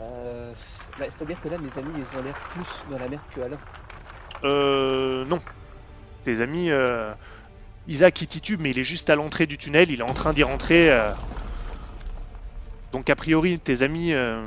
Euh... 0.00 0.52
bah, 0.98 1.06
C'est-à-dire 1.08 1.40
que 1.40 1.48
là 1.48 1.58
mes 1.58 1.78
amis 1.78 1.92
ils 1.96 2.18
ont 2.18 2.22
l'air 2.24 2.34
plus 2.50 2.90
dans 2.90 2.98
la 2.98 3.08
merde 3.08 3.22
que 3.32 3.40
Alain. 3.42 3.58
Euh, 4.42 5.24
non. 5.26 5.40
Tes 6.24 6.40
amis, 6.40 6.70
euh, 6.70 7.12
Isaac 7.86 8.20
il 8.22 8.26
titube, 8.26 8.60
mais 8.60 8.70
il 8.70 8.78
est 8.80 8.84
juste 8.84 9.08
à 9.08 9.14
l'entrée 9.14 9.46
du 9.46 9.56
tunnel, 9.56 9.90
il 9.90 10.00
est 10.00 10.04
en 10.04 10.14
train 10.14 10.32
d'y 10.32 10.42
rentrer. 10.42 10.90
euh. 10.90 11.12
Donc 12.92 13.08
a 13.08 13.14
priori, 13.14 13.60
tes 13.60 13.82
amis 13.82 14.12
euh, 14.12 14.44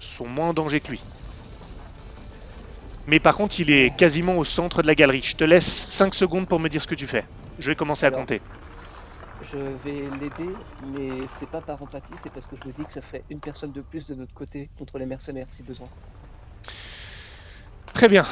sont 0.00 0.26
moins 0.26 0.48
en 0.48 0.54
danger 0.54 0.80
que 0.80 0.90
lui. 0.90 1.02
Mais 3.06 3.20
par 3.20 3.36
contre, 3.36 3.60
il 3.60 3.70
est 3.70 3.94
quasiment 3.96 4.38
au 4.38 4.44
centre 4.44 4.82
de 4.82 4.86
la 4.86 4.94
galerie. 4.94 5.22
Je 5.22 5.36
te 5.36 5.44
laisse 5.44 5.66
5 5.66 6.14
secondes 6.14 6.48
pour 6.48 6.58
me 6.60 6.68
dire 6.68 6.80
ce 6.80 6.86
que 6.86 6.94
tu 6.94 7.06
fais. 7.06 7.24
Je 7.58 7.70
vais 7.70 7.76
commencer 7.76 8.06
à 8.06 8.10
compter. 8.10 8.40
Je 9.42 9.58
vais 9.58 10.10
l'aider, 10.10 10.56
mais 10.80 11.26
c'est 11.28 11.46
pas 11.46 11.60
par 11.60 11.82
empathie, 11.82 12.14
c'est 12.16 12.30
parce 12.30 12.46
que 12.46 12.56
je 12.56 12.66
me 12.66 12.72
dis 12.72 12.86
que 12.86 12.92
ça 12.92 13.02
fait 13.02 13.24
une 13.28 13.40
personne 13.40 13.72
de 13.72 13.82
plus 13.82 14.06
de 14.06 14.14
notre 14.14 14.32
côté 14.32 14.70
contre 14.78 14.98
les 14.98 15.06
mercenaires 15.06 15.46
si 15.48 15.62
besoin. 15.62 15.88
Très 17.92 18.08
bien. 18.08 18.24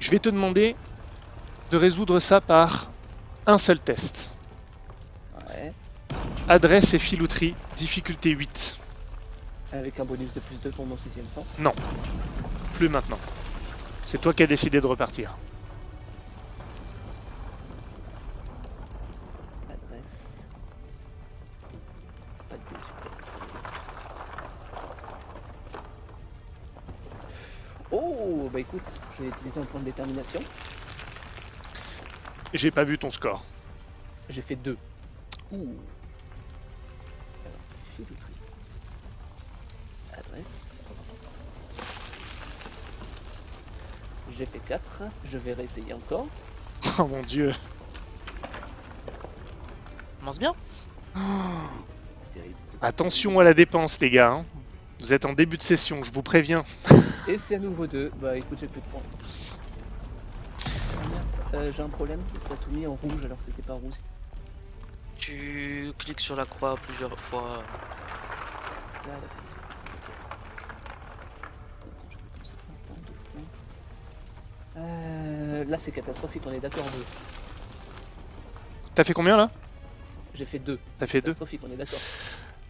Je 0.00 0.10
vais 0.10 0.18
te 0.18 0.28
demander 0.28 0.76
de 1.70 1.76
résoudre 1.76 2.20
ça 2.20 2.40
par 2.40 2.90
un 3.46 3.58
seul 3.58 3.78
test. 3.78 4.34
Ouais. 5.48 5.72
Adresse 6.48 6.94
et 6.94 6.98
filouterie, 6.98 7.54
difficulté 7.76 8.30
8. 8.30 8.83
Avec 9.74 9.98
un 9.98 10.04
bonus 10.04 10.32
de 10.32 10.38
plus 10.38 10.56
2 10.62 10.70
pour 10.70 10.86
mon 10.86 10.96
sixième 10.96 11.26
sens. 11.26 11.46
Plus 12.74 12.88
maintenant. 12.88 13.18
C'est 14.04 14.20
toi 14.20 14.32
qui 14.32 14.44
as 14.44 14.46
décidé 14.46 14.80
de 14.80 14.86
repartir. 14.86 15.36
Adresse. 19.68 20.44
Pas 22.48 22.54
de 22.54 22.60
dés 22.70 22.80
super. 22.80 23.12
Oh, 27.90 28.48
bah 28.52 28.60
écoute, 28.60 29.00
je 29.16 29.24
vais 29.24 29.28
utiliser 29.30 29.60
un 29.60 29.64
point 29.64 29.80
de 29.80 29.86
détermination. 29.86 30.40
J'ai 32.52 32.70
pas 32.70 32.84
vu 32.84 32.96
ton 32.96 33.10
score. 33.10 33.44
J'ai 34.28 34.42
fait 34.42 34.54
2. 34.54 34.78
Ouh. 35.50 35.74
J'ai 44.36 44.46
fait 44.46 44.58
4. 44.60 45.02
Je 45.30 45.38
vais 45.38 45.52
réessayer 45.52 45.92
encore. 45.94 46.26
Oh 46.98 47.06
mon 47.06 47.22
dieu. 47.22 47.52
Commence 50.20 50.38
bien. 50.38 50.54
Terrible. 52.32 52.54
Attention 52.82 53.40
à 53.40 53.44
la 53.44 53.54
dépense, 53.54 54.00
les 54.00 54.10
gars. 54.10 54.32
hein. 54.32 54.44
Vous 55.00 55.12
êtes 55.12 55.24
en 55.24 55.32
début 55.32 55.56
de 55.56 55.62
session, 55.62 56.02
je 56.04 56.12
vous 56.12 56.22
préviens. 56.22 56.62
Et 57.28 57.38
c'est 57.38 57.56
à 57.56 57.58
nouveau 57.58 57.86
2. 57.86 58.12
Bah 58.20 58.36
écoute, 58.36 58.58
j'ai 58.60 58.66
plus 58.68 58.80
de 58.80 58.86
points. 58.86 59.02
Euh, 61.54 61.72
j'ai 61.72 61.82
un 61.82 61.88
problème, 61.88 62.20
ça 62.48 62.54
a 62.54 62.56
tout 62.56 62.70
mis 62.70 62.86
en 62.86 62.94
rouge 62.94 63.24
alors 63.24 63.38
que 63.38 63.44
c'était 63.44 63.62
pas 63.62 63.74
rouge. 63.74 63.94
Tu 65.16 65.92
cliques 65.98 66.20
sur 66.20 66.36
la 66.36 66.44
croix 66.46 66.76
plusieurs 66.76 67.18
fois. 67.18 67.62
Là, 69.06 69.12
là. 69.12 69.18
Attends, 71.92 72.06
je 72.10 72.16
vais 72.16 72.22
penser 72.40 72.56
un 72.68 72.86
point, 72.86 72.96
deux 73.06 73.12
points. 73.32 73.42
Euh, 74.76 75.64
là 75.64 75.78
c'est 75.78 75.92
catastrophique, 75.92 76.42
on 76.46 76.52
est 76.52 76.60
d'accord 76.60 76.84
deux. 76.84 77.04
T'as 78.94 79.04
fait 79.04 79.12
combien 79.12 79.36
là? 79.36 79.50
J'ai 80.34 80.46
fait 80.46 80.58
deux. 80.58 80.78
T'as 80.98 81.06
fait 81.06 81.20
deux? 81.20 81.32
Catastrophique, 81.32 81.60
on 81.64 81.70
est 81.70 81.76
d'accord. 81.76 82.00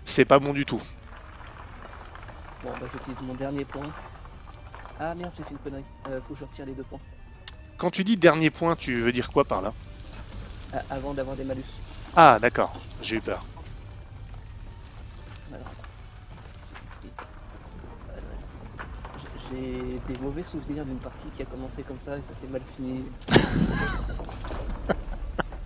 C'est 0.05 0.25
pas 0.25 0.39
bon 0.39 0.53
du 0.53 0.67
tout. 0.67 0.83
Bon 2.63 2.71
bah 2.81 2.87
j'utilise 2.93 3.21
mon 3.23 3.35
dernier 3.35 3.65
point. 3.65 3.91
Ah 5.01 5.15
merde, 5.15 5.33
j'ai 5.37 5.45
fait 5.45 5.53
une 5.53 5.59
connerie. 5.59 5.85
Euh, 6.09 6.21
faut 6.23 6.35
que 6.35 6.41
je 6.41 6.45
retire 6.45 6.67
les 6.67 6.75
deux 6.75 6.85
points. 6.85 7.01
Quand 7.79 7.91
tu 7.91 8.05
dis 8.05 8.17
dernier 8.17 8.51
point, 8.51 8.77
tu 8.77 9.01
veux 9.01 9.13
dire 9.13 9.33
quoi 9.33 9.45
par 9.45 9.61
là? 9.61 9.73
Ah, 10.73 10.83
avant 10.91 11.15
d'avoir 11.15 11.37
des 11.37 11.45
malus. 11.45 11.65
Ah, 12.17 12.39
d'accord, 12.41 12.73
j'ai 13.03 13.17
eu 13.17 13.21
peur. 13.21 13.45
Alors. 15.53 15.67
Adresse. 18.17 19.44
Des 20.01 20.17
mauvais 20.19 20.43
souvenirs 20.43 20.85
d'une 20.87 21.01
partie 21.01 21.31
qui 21.33 21.43
a 21.43 21.47
commencé 21.47 21.85
comme 21.85 21.99
ça 21.99 22.19
et 22.19 22.23
ça 22.23 22.35
s'est 22.35 22.47
mal 22.49 22.65
fini. 22.65 23.15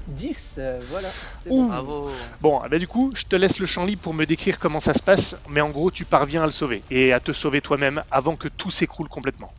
10, 0.07 0.59
euh, 0.59 0.85
voilà. 0.87 1.17
c'est 1.37 1.53
bon. 1.53 1.67
Bravo. 1.67 2.37
Bon, 2.41 2.61
ah 2.63 2.69
bah 2.71 2.79
du 2.79 2.87
coup, 2.89 3.13
je 3.15 3.25
te 3.25 3.37
laisse 3.37 3.59
le 3.59 3.67
champ 3.67 3.85
libre 3.85 4.01
pour 4.01 4.15
me 4.15 4.25
décrire 4.25 4.59
comment 4.59 4.81
ça 4.81 4.95
se 4.95 5.03
passe, 5.03 5.37
mais 5.47 5.61
en 5.61 5.71
gros, 5.71 5.91
tu 5.91 6.07
parviens 6.07 6.43
à 6.43 6.47
le 6.47 6.51
sauver 6.51 6.85
et 6.91 7.13
à 7.13 7.21
te 7.21 7.33
sauver 7.33 7.61
toi-même 7.61 8.03
avant 8.11 8.37
que 8.37 8.49
tout 8.49 8.71
s'écroule 8.71 9.09
complètement. 9.09 9.55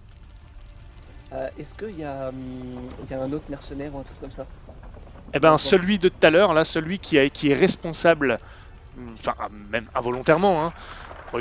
Euh, 1.34 1.50
Est-ce 1.56 1.74
qu'il 1.76 1.92
y, 1.98 2.04
a, 2.04 2.30
hum, 2.30 2.94
il 3.00 3.10
y 3.10 3.14
a 3.14 3.22
un 3.22 3.32
autre 3.34 3.50
mercenaire 3.50 3.94
ou 3.96 4.00
un 4.00 4.04
truc 4.04 4.20
comme 4.20 4.32
ça? 4.32 4.48
Eh 5.34 5.40
ben, 5.40 5.58
celui 5.58 6.00
de 6.00 6.10
tout 6.10 6.26
à 6.26 6.30
l'heure, 6.30 6.54
là, 6.54 6.66
celui 6.66 7.00
qui, 7.00 7.18
a- 7.20 7.30
qui 7.30 7.50
est 7.50 7.56
responsable, 7.56 8.40
enfin, 8.98 9.36
même 9.52 9.90
involontairement, 9.96 10.66
hein, 10.66 10.74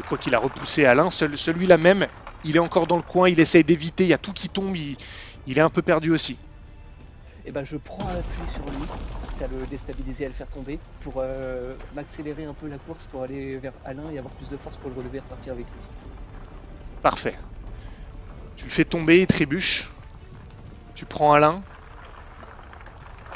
quoi 0.07 0.19
qu'il 0.19 0.35
a 0.35 0.39
repoussé 0.39 0.85
Alain, 0.87 1.11
cel- 1.11 1.39
celui-là 1.39 1.79
même, 1.79 2.09
il 2.45 2.57
est 2.57 2.61
encore 2.61 2.87
dans 2.87 2.97
le 2.97 3.03
coin, 3.03 3.29
il 3.29 3.41
essaye 3.41 3.65
d'éviter, 3.65 4.05
il 4.05 4.11
y 4.11 4.15
a 4.15 4.19
tout 4.19 4.33
qui 4.33 4.49
tombe, 4.49 4.77
il, 4.77 4.97
il 5.47 5.59
est 5.59 5.63
un 5.63 5.71
peu 5.71 5.83
perdu 5.83 6.11
aussi. 6.11 6.37
Et 7.45 7.51
ben 7.51 7.65
je 7.65 7.77
prends 7.77 8.07
appui 8.09 8.47
sur 8.53 8.63
lui, 8.65 8.87
quitte 9.25 9.43
à 9.43 9.47
le 9.47 9.67
déstabiliser, 9.67 10.27
à 10.27 10.29
le 10.29 10.35
faire 10.35 10.49
tomber, 10.49 10.79
pour 11.01 11.15
euh, 11.17 11.75
m'accélérer 11.95 12.45
un 12.45 12.53
peu 12.53 12.69
la 12.69 12.77
course 12.79 13.07
pour 13.07 13.23
aller 13.23 13.57
vers 13.57 13.73
Alain 13.85 14.11
et 14.13 14.19
avoir 14.19 14.35
plus 14.35 14.49
de 14.51 14.57
force 14.57 14.77
pour 14.77 14.91
le 14.91 14.97
relever 14.97 15.19
et 15.19 15.21
repartir 15.21 15.55
avec 15.55 15.65
lui. 15.65 15.81
Parfait. 17.03 17.39
Tu 18.57 18.67
le 18.67 18.71
fais 18.71 18.85
tomber, 18.85 19.21
il 19.21 19.27
trébuche. 19.27 19.89
Tu 20.95 21.07
prends 21.07 21.33
Alain. 21.33 21.63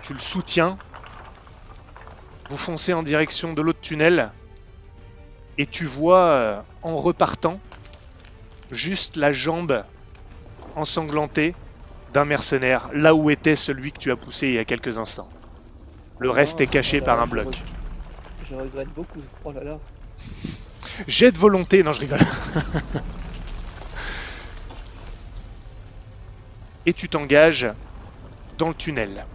Tu 0.02 0.12
le 0.12 0.18
soutiens. 0.18 0.76
Vous 2.50 2.56
foncez 2.56 2.92
en 2.92 3.02
direction 3.02 3.54
de 3.54 3.62
l'autre 3.62 3.80
tunnel. 3.80 4.30
Et 5.58 5.66
tu 5.66 5.86
vois, 5.86 6.24
euh, 6.24 6.60
en 6.82 6.96
repartant, 6.96 7.60
juste 8.72 9.16
la 9.16 9.32
jambe 9.32 9.84
ensanglantée 10.74 11.54
d'un 12.12 12.24
mercenaire, 12.24 12.90
là 12.94 13.14
où 13.14 13.30
était 13.30 13.56
celui 13.56 13.92
que 13.92 13.98
tu 13.98 14.10
as 14.10 14.16
poussé 14.16 14.48
il 14.48 14.54
y 14.54 14.58
a 14.58 14.64
quelques 14.64 14.98
instants. 14.98 15.30
Le 16.18 16.30
reste 16.30 16.60
est 16.60 16.66
caché 16.66 17.00
par 17.00 17.16
là, 17.16 17.22
un 17.22 17.26
je 17.26 17.30
bloc. 17.30 17.46
regrette- 17.46 17.66
Je 18.42 18.54
regrette 18.54 18.88
beaucoup. 18.94 19.22
Oh 19.44 19.52
là 19.52 19.62
là. 19.62 19.78
Jet 21.06 21.32
de 21.32 21.38
volonté, 21.38 21.82
non 21.82 21.92
je 21.92 22.00
rigole. 22.00 22.18
Et 26.86 26.92
tu 26.92 27.08
t'engages 27.08 27.68
dans 28.58 28.68
le 28.68 28.74
tunnel. 28.74 29.26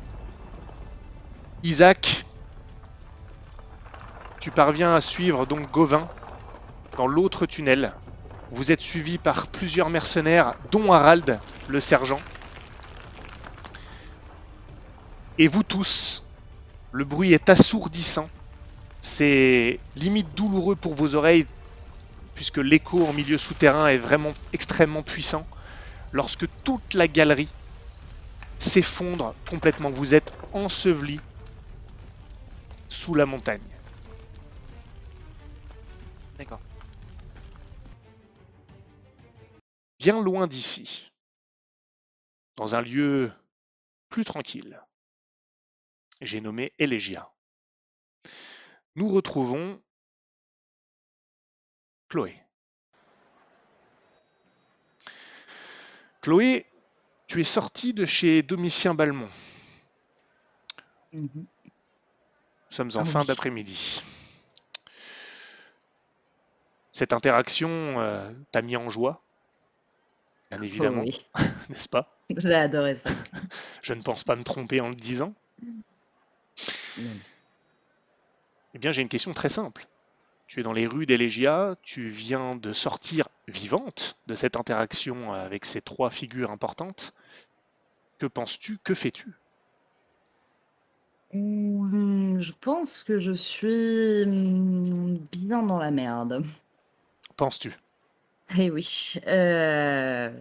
Isaac, 1.64 2.26
tu 4.40 4.52
parviens 4.52 4.94
à 4.94 5.02
suivre 5.02 5.46
donc 5.46 5.70
Gauvin 5.72 6.10
dans 6.98 7.08
l'autre 7.08 7.46
tunnel. 7.46 7.94
Vous 8.52 8.72
êtes 8.72 8.82
suivi 8.82 9.18
par 9.18 9.48
plusieurs 9.48 9.90
mercenaires, 9.90 10.56
dont 10.72 10.92
Harald, 10.92 11.40
le 11.68 11.80
sergent. 11.80 12.22
Et 15.38 15.48
vous 15.48 15.64
tous, 15.64 16.24
le 16.92 17.04
bruit 17.04 17.34
est 17.34 17.50
assourdissant. 17.50 18.30
C'est 19.02 19.80
limite 19.96 20.34
douloureux 20.34 20.76
pour 20.76 20.96
vos 20.96 21.16
oreilles 21.16 21.46
puisque 22.38 22.58
l'écho 22.58 23.04
en 23.04 23.14
milieu 23.14 23.38
souterrain 23.38 23.88
est 23.88 23.98
vraiment 23.98 24.32
extrêmement 24.54 25.02
puissant, 25.02 25.48
lorsque 26.12 26.46
toute 26.64 26.94
la 26.94 27.08
galerie 27.08 27.50
s'effondre 28.60 29.34
complètement. 29.50 29.90
Vous 29.90 30.14
êtes 30.14 30.32
enseveli 30.54 31.20
sous 32.90 33.16
la 33.16 33.26
montagne. 33.26 33.76
D'accord. 36.38 36.67
Bien 40.00 40.22
loin 40.22 40.48
d'ici, 40.48 41.12
dans 42.56 42.76
un 42.76 42.82
lieu 42.82 43.32
plus 44.10 44.26
tranquille, 44.26 44.82
j'ai 46.22 46.42
nommé 46.42 46.74
Elegia. 46.80 47.32
Nous 48.96 49.08
retrouvons 49.10 49.82
Chloé. 52.10 52.36
Chloé, 56.22 56.66
tu 57.28 57.42
es 57.42 57.44
sortie 57.44 57.94
de 57.94 58.06
chez 58.06 58.44
Domitien 58.44 58.94
Balmont. 58.94 59.30
Nous 61.12 61.48
sommes 62.70 62.92
en 62.96 63.04
Ah 63.04 63.06
fin 63.06 63.22
oui. 63.22 63.26
d'après-midi. 63.26 64.02
Cette 66.92 67.14
interaction 67.14 67.70
euh, 67.70 68.34
t'a 68.52 68.62
mis 68.62 68.76
en 68.76 68.90
joie, 68.90 69.24
bien 70.52 70.62
évidemment, 70.62 71.02
Oh 71.02 71.06
oui, 71.06 71.26
n'est-ce 71.70 71.90
pas? 71.90 72.18
J'ai 72.36 72.54
adoré 72.54 72.96
ça. 72.96 73.10
Je 73.82 73.94
ne 73.94 74.02
pense 74.02 74.24
pas 74.24 74.36
me 74.36 74.44
tromper 74.44 74.82
en 74.82 74.90
le 74.90 74.96
disant. 74.96 75.34
Eh 78.74 78.80
bien, 78.80 78.92
j'ai 78.92 79.02
une 79.02 79.10
question 79.10 79.34
très 79.34 79.50
simple. 79.50 79.86
Tu 80.48 80.60
es 80.60 80.64
dans 80.64 80.74
les 80.74 80.88
rues 80.88 81.06
d'Elegia, 81.06 81.76
tu 81.82 82.08
viens 82.08 82.56
de 82.56 82.74
sortir 82.74 83.28
vivante 83.48 84.18
de 84.28 84.36
cette 84.36 84.56
interaction 84.56 85.34
avec 85.34 85.66
ces 85.66 85.82
trois 85.82 86.10
figures 86.10 86.52
importantes. 86.52 87.14
Que 88.20 88.28
penses-tu? 88.28 88.78
Que 88.84 88.94
fais-tu? 88.94 89.34
Hmm, 91.34 92.40
Je 92.40 92.52
pense 92.62 93.04
que 93.04 93.20
je 93.20 93.34
suis 93.34 94.26
hmm, 94.26 95.18
bien 95.32 95.64
dans 95.64 95.78
la 95.78 95.92
merde. 95.92 96.44
Penses-tu? 97.36 97.74
Eh 98.50 98.70
oui. 98.72 99.14
euh, 99.28 100.32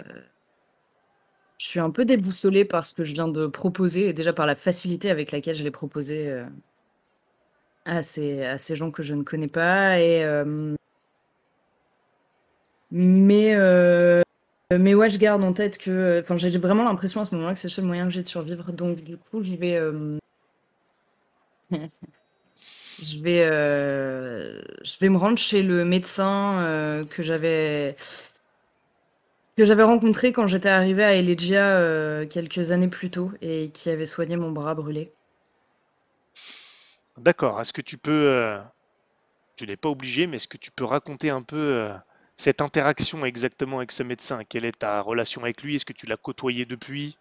Je 1.58 1.66
suis 1.66 1.80
un 1.80 1.90
peu 1.90 2.04
déboussolée 2.06 2.64
par 2.64 2.86
ce 2.86 2.94
que 2.94 3.04
je 3.04 3.12
viens 3.12 3.28
de 3.28 3.46
proposer 3.46 4.08
et 4.08 4.12
déjà 4.14 4.32
par 4.32 4.46
la 4.46 4.54
facilité 4.56 5.10
avec 5.10 5.32
laquelle 5.32 5.54
je 5.56 5.62
l'ai 5.62 5.70
proposé, 5.70 6.28
heu 6.30 6.46
à 7.84 8.02
ces 8.02 8.42
à 8.44 8.58
ces 8.58 8.76
gens 8.76 8.90
que 8.90 9.02
je 9.02 9.14
ne 9.14 9.22
connais 9.22 9.46
pas 9.48 9.98
hem 10.00 10.76
mais 12.90 13.54
heu, 13.56 14.22
mais 14.78 14.94
ouais, 14.94 15.10
je 15.10 15.18
garde 15.18 15.42
en 15.44 15.52
tête 15.52 15.78
que, 15.78 16.20
enfin, 16.22 16.36
j'ai 16.36 16.56
vraiment 16.58 16.84
l'impression 16.84 17.20
à 17.20 17.24
ce 17.24 17.34
moment-là 17.34 17.54
que 17.54 17.60
c'est 17.60 17.68
le 17.68 17.72
seul 17.72 17.84
moyen 17.84 18.04
que 18.06 18.12
j'ai 18.12 18.22
de 18.22 18.26
survivre 18.26 18.72
donc 18.72 19.00
du 19.02 19.16
coup, 19.18 19.42
j'y 19.42 19.56
vais, 19.56 19.78
je 23.02 23.18
vais, 23.20 23.46
heu, 23.50 24.62
je 24.84 24.96
vais 25.00 25.08
me 25.08 25.16
rendre 25.18 25.38
chez 25.38 25.62
le 25.62 25.84
médecin, 25.84 26.60
heu, 26.62 27.04
que 27.04 27.22
j'avais 27.22 27.94
rencontré 29.82 30.32
quand 30.32 30.46
j'étais 30.46 30.68
arrivée 30.70 31.04
à 31.04 31.14
Elegia, 31.14 31.78
heu, 31.80 32.26
quelques 32.26 32.70
années 32.72 32.88
plus 32.88 33.10
tôt 33.10 33.30
et 33.42 33.70
qui 33.70 33.90
avait 33.90 34.06
soigné 34.06 34.36
mon 34.36 34.50
bras 34.50 34.74
brûlé. 34.74 35.12
D'accord. 37.18 37.60
Est-ce 37.60 37.72
que 37.72 37.80
tu 37.82 37.98
peux, 37.98 38.10
euh, 38.10 38.60
tu 39.56 39.66
n'es 39.66 39.76
pas 39.76 39.88
obligé, 39.90 40.26
mais 40.26 40.36
est-ce 40.36 40.48
que 40.48 40.56
tu 40.58 40.70
peux 40.72 40.84
raconter 40.84 41.30
un 41.30 41.42
peu 41.42 41.56
euh, 41.56 41.94
cette 42.36 42.60
interaction 42.60 43.24
exactement 43.26 43.78
avec 43.78 43.92
ce 43.92 44.02
médecin? 44.02 44.44
Quelle 44.44 44.64
est 44.64 44.80
ta 44.80 45.00
relation 45.02 45.42
avec 45.42 45.62
lui? 45.62 45.76
Est-ce 45.76 45.84
que 45.86 45.92
tu 45.94 46.06
l'as 46.06 46.16
côtoyé 46.16 46.64
depuis? 46.66 47.18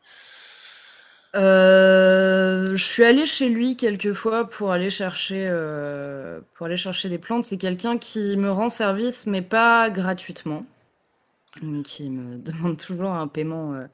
Heu, 1.36 2.65
je 2.75 2.84
suis 2.84 3.04
allée 3.04 3.25
chez 3.25 3.50
lui 3.50 3.75
quelques 3.75 4.13
fois 4.13 4.48
pour 4.48 4.72
aller 4.72 4.89
chercher, 4.89 5.48
heu, 5.50 6.44
pour 6.54 6.65
aller 6.68 6.77
chercher 6.77 7.10
des 7.10 7.18
plantes. 7.18 7.44
C'est 7.44 7.58
quelqu'un 7.58 7.98
qui 7.98 8.38
me 8.38 8.50
rend 8.51 8.70
service, 8.70 9.27
mais 9.27 9.42
pas 9.42 9.89
gratuitement. 9.89 10.65
Qui 11.84 12.10
me 12.10 12.38
demande 12.39 12.77
toujours 12.77 13.12
un 13.12 13.27
paiement, 13.27 13.74
heu, 13.74 13.88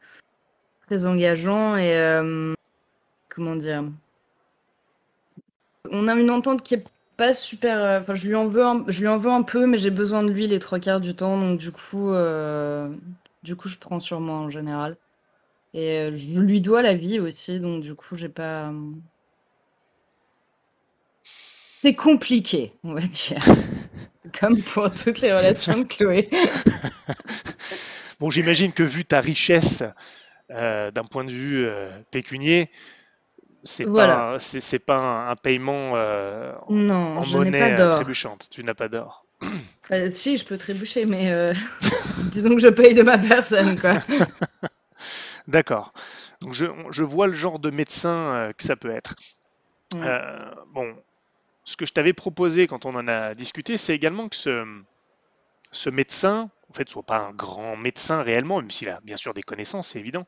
très 0.88 1.05
engageant 1.05 1.77
et 1.77 1.93
comment 3.29 3.55
dire? 3.55 3.86
On 5.91 6.07
a 6.07 6.15
une 6.15 6.29
entente 6.29 6.63
qui 6.63 6.75
est 6.75 6.86
pas 7.17 7.33
super, 7.33 8.01
enfin 8.01 8.13
je 8.13 8.27
lui 8.27 8.36
en 8.36 8.48
veux 8.48 8.65
un 8.65 8.83
je 8.88 9.01
lui 9.01 9.07
en 9.07 9.17
veux 9.17 9.31
un 9.31 9.43
peu, 9.43 9.65
mais 9.67 9.77
j'ai 9.77 9.91
besoin 9.91 10.24
de 10.24 10.31
lui 10.31 10.48
les 10.48 10.60
3 10.60 10.79
quarts 10.79 11.00
du 11.00 11.15
temps, 11.15 11.39
donc 11.39 11.60
du 11.60 11.71
coup, 11.71 12.12
du 13.43 13.55
coup 13.55 13.69
je 13.69 13.77
prends 13.77 14.00
sur 14.00 14.19
moi 14.19 14.36
en 14.38 14.50
général 14.50 14.98
et 15.73 15.99
heu, 16.11 16.15
je 16.15 16.33
lui 16.39 16.61
dois 16.61 16.81
la 16.81 16.95
vie 16.95 17.19
aussi, 17.19 17.59
donc 17.59 17.83
du 17.83 17.95
coup 17.95 18.15
j'ai 18.15 18.29
pas, 18.29 18.71
mmh 18.71 19.01
c'est 21.81 21.95
compliqué, 21.95 22.73
on 22.83 22.93
va 22.93 23.01
dire. 23.01 23.39
Comme 24.39 24.61
pour 24.61 24.91
toutes 24.93 25.21
les 25.21 25.33
relations 25.33 25.79
de 25.79 25.83
Chloé. 25.85 26.29
Bon, 28.19 28.29
j'imagine 28.29 28.71
que 28.71 28.83
vu 28.83 29.03
ta 29.03 29.19
richesse, 29.21 29.83
heu, 30.51 30.91
d'un 30.91 31.03
point 31.03 31.23
de 31.23 31.31
vue, 31.31 31.67
pécunier, 32.11 32.69
c'est 33.63 33.85
Voilà. 33.85 34.15
pas 34.15 34.33
un 34.35 34.39
c'est 34.39 34.79
pas 34.79 34.97
un 34.97 35.29
un 35.31 35.35
paiement, 35.35 35.93
en 35.93 36.55
Non, 36.69 37.21
en 37.21 37.25
je 37.25 37.37
n'ai 37.37 37.51
pas 37.51 37.69
monnaie, 37.69 37.77
d'or. 37.77 37.91
trébuchante. 37.91 38.47
Tu 38.51 38.63
n'as 38.63 38.73
pas 38.75 38.89
d'or. 38.89 39.25
Si, 40.13 40.37
je 40.37 40.45
peux 40.45 40.57
trébucher, 40.57 41.05
mais 41.05 41.53
disons 42.31 42.55
que 42.55 42.61
je 42.61 42.67
paye 42.67 42.93
de 42.93 43.03
ma 43.03 43.17
personne, 43.17 43.77
quoi. 43.79 43.97
D'accord. 45.51 45.91
Donc 46.39 46.53
je 46.53 47.03
vois 47.03 47.27
le 47.27 47.34
genre 47.34 47.60
de 47.60 47.70
médecin, 47.70 48.50
heu, 48.50 48.53
que 48.53 48.63
ça 48.63 48.75
peut 48.77 48.89
être. 48.89 49.15
Heu, 49.93 50.56
bon, 50.73 50.95
ce 51.65 51.75
que 51.78 51.86
je 51.86 51.93
t'avais 51.93 52.13
proposé 52.13 52.67
quand 52.67 52.86
on 52.86 52.95
en 52.95 53.08
a 53.08 53.36
discuté, 53.36 53.78
c'est 53.78 53.93
également 53.95 54.30
que 54.30 54.36
ce, 54.38 54.65
ce 55.71 55.89
médecin, 55.89 56.49
en 56.69 56.73
fait, 56.73 56.89
soit 56.89 57.04
pas 57.04 57.19
un 57.19 57.32
grand 57.34 57.75
médecin 57.75 58.23
réellement, 58.23 58.62
même 58.62 58.71
s'il 58.71 58.89
a 58.89 59.02
bien 59.02 59.17
sûr 59.17 59.34
des 59.34 59.43
connaissances, 59.43 59.89
c'est 59.89 59.99
évident, 59.99 60.25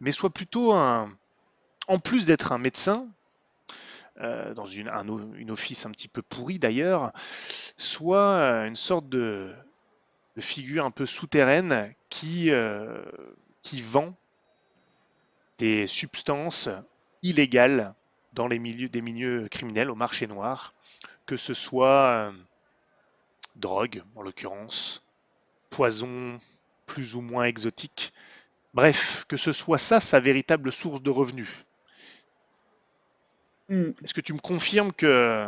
mais 0.00 0.12
soit 0.12 0.30
plutôt 0.30 0.72
un 0.72 1.10
en 1.88 1.98
plus 2.00 2.26
d'être 2.26 2.52
un 2.52 2.58
médecin, 2.58 3.08
heu, 4.20 4.54
dans 4.54 4.66
une 4.66 4.88
un 4.88 5.08
o 5.08 5.20
une 5.36 5.50
office 5.52 5.86
un 5.86 5.90
petit 5.92 6.08
peu 6.08 6.22
pourri 6.22 6.58
d'ailleurs, 6.58 7.12
soit, 7.76 8.66
une 8.66 8.76
sorte 8.76 9.08
de 9.08 9.54
de 10.36 10.40
figure 10.42 10.84
un 10.84 10.90
peu 10.90 11.06
souterraine 11.06 11.94
qui 12.10 12.50
vend 13.82 14.14
des 15.58 15.86
substances 15.86 16.68
illégales 17.22 17.94
dans 18.32 18.48
les 18.48 18.58
milieux 18.58 18.88
des 18.88 19.00
milieux 19.02 19.48
criminels 19.48 19.90
au 19.90 19.94
marché 19.94 20.26
noir, 20.26 20.74
que 21.26 21.36
ce 21.36 21.54
soit, 21.54 22.30
heu, 22.30 22.34
drogue 23.56 24.02
en 24.16 24.22
l'occurrence, 24.22 25.02
poison 25.70 26.40
plus 26.86 27.14
ou 27.14 27.20
moins 27.20 27.44
exotique. 27.44 28.12
Bref, 28.74 29.24
que 29.28 29.36
ce 29.36 29.52
soit 29.52 29.78
ça 29.78 30.00
sa 30.00 30.18
véritable 30.20 30.72
source 30.72 31.00
de 31.02 31.10
revenus. 31.10 31.50
Mmh. 33.68 33.90
Est-ce 34.02 34.14
que 34.14 34.20
tu 34.20 34.32
me 34.34 34.40
confirmes 34.40 34.92
que 34.92 35.46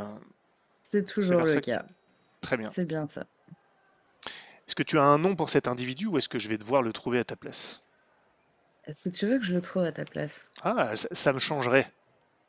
C'est 0.83 1.05
toujours 1.05 1.43
le 1.43 1.55
que- 1.55 1.59
cas. 1.61 1.85
très 2.41 2.57
bien. 2.57 2.71
C'est 2.71 2.85
bien 2.85 3.09
ça. 3.09 3.27
Est-ce 4.67 4.75
que 4.75 4.83
tu 4.85 4.99
as 4.99 5.03
un 5.03 5.19
nom 5.19 5.37
pour 5.37 5.51
cet 5.51 5.69
individu 5.69 6.07
ou 6.07 6.19
est-ce 6.19 6.29
que 6.29 6.39
je 6.39 6.49
vais 6.49 6.59
devoir 6.59 6.83
le 6.83 6.93
trouver 6.93 7.19
à 7.19 7.25
ta 7.25 7.37
place? 7.37 7.83
Est-ce 8.87 9.09
que 9.09 9.15
tu 9.15 9.27
veux 9.27 9.39
que 9.39 9.45
je 9.45 9.55
le 9.55 9.61
trouve 9.61 9.85
à 9.85 9.93
ta 9.93 10.05
place? 10.05 10.51
Ah, 10.63 10.95
ça, 10.95 11.09
ça 11.11 11.33
me 11.33 11.39
changerait. 11.39 11.91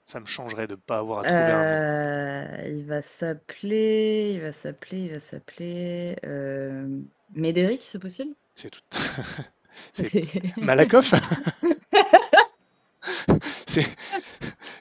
Ça 0.06 0.20
me 0.20 0.26
changerait 0.26 0.68
de 0.68 0.74
ne 0.74 0.78
pas 0.78 1.00
avoir 1.00 1.20
à 1.20 1.24
trouver 1.24 1.52
un 1.52 1.64
nom. 1.64 2.68
Heu, 2.70 2.78
il 2.78 2.86
va 2.86 3.02
s'appeler 3.02 4.32
il 4.36 4.42
va 4.42 4.52
s'appeler 4.54 5.00
il 5.06 5.12
va 5.12 5.20
s'appeler, 5.20 6.16
hem, 6.24 7.06
Médéric, 7.34 7.82
c'est 7.84 8.00
possible? 8.00 8.34
C'est 8.56 8.70
tout. 8.70 8.82
C'est 9.94 10.24
Malakoff? 10.58 11.14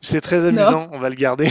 C'est 0.03 0.21
très 0.21 0.39
Non. 0.39 0.49
amusant, 0.49 0.89
on 0.93 0.99
va 0.99 1.09
le 1.11 1.17
garder. 1.17 1.49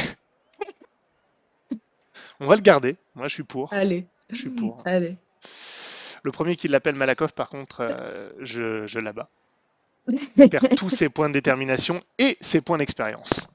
On 2.39 2.48
va 2.48 2.56
le 2.56 2.62
garder. 2.62 2.96
Moi, 3.15 3.28
je 3.28 3.34
suis 3.34 3.44
pour. 3.44 3.72
Allez. 3.74 4.08
Je 4.30 4.36
suis 4.36 4.50
pour. 4.50 4.82
Allez. 4.86 5.15
Le 6.24 6.32
premier 6.32 6.56
qui 6.56 6.68
l'appelle 6.68 6.96
Malakoff, 6.96 7.34
par 7.34 7.50
contre, 7.50 7.82
euh, 7.82 8.32
je, 8.39 8.88
je 8.88 9.00
l'abats. 9.00 9.30
Il 10.38 10.50
perd 10.50 10.76
tous 10.76 10.89
ses 10.89 11.10
points 11.10 11.30
de 11.30 11.34
détermination 11.34 12.00
et 12.20 12.38
ses 12.41 12.62
points 12.62 12.78
d'expérience, 12.78 13.48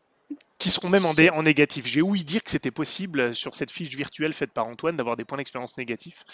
qui 0.58 0.70
seront 0.70 0.88
même 0.88 1.04
en, 1.06 1.14
dé- 1.14 1.30
en 1.30 1.42
négatif. 1.44 1.86
J'ai 1.86 2.02
ouï 2.02 2.24
dire 2.24 2.42
que 2.44 2.50
c'était 2.50 2.70
possible 2.72 3.34
sur 3.34 3.54
cette 3.54 3.70
fiche 3.70 3.94
virtuelle 3.96 4.34
faite 4.34 4.52
par 4.52 4.66
Antoine 4.66 4.96
d'avoir 4.96 5.16
des 5.16 5.24
points 5.24 5.38
d'expérience 5.38 5.76
négatifs. 5.78 6.24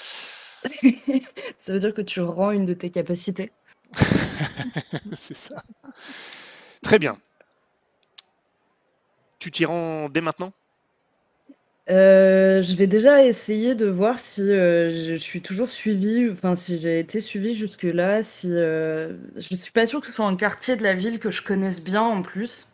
Ça 1.59 1.72
veut 1.72 1.79
dire 1.79 1.94
que 1.94 2.02
tu 2.02 2.20
rends 2.20 2.50
une 2.50 2.66
de 2.66 2.74
tes 2.74 2.90
capacités? 2.90 3.52
C'est 5.12 5.37
ça. 5.37 5.62
Très 6.83 6.98
bien. 6.98 7.18
Tu 9.38 9.50
t'y 9.50 9.64
rends 9.64 10.09
dès 10.11 10.20
maintenant? 10.20 10.52
Heu, 11.88 12.62
je 12.62 12.75
vais 12.75 12.88
déjà 12.88 13.25
essayer 13.25 13.75
de 13.77 13.87
voir 13.87 14.18
si, 14.18 14.42
heu, 14.42 14.90
je 14.90 15.14
suis 15.14 15.40
toujours 15.40 15.70
suivie, 15.70 16.29
enfin 16.31 16.57
si 16.57 16.79
j'ai 16.79 16.99
été 16.99 17.20
suivie 17.20 17.55
jusque-là, 17.55 18.22
si, 18.22 18.49
heu, 18.51 19.18
je 19.37 19.55
suis 19.55 19.70
pas 19.70 19.87
sûre 19.87 20.01
que 20.01 20.09
ce 20.09 20.12
soit 20.12 20.27
un 20.27 20.37
quartier 20.37 20.77
de 20.77 20.83
la 20.83 20.94
ville 20.94 21.20
que 21.20 21.31
je 21.31 21.42
connaisse 21.42 21.81
bien 21.83 22.03
en 22.03 22.22
plus. 22.22 22.68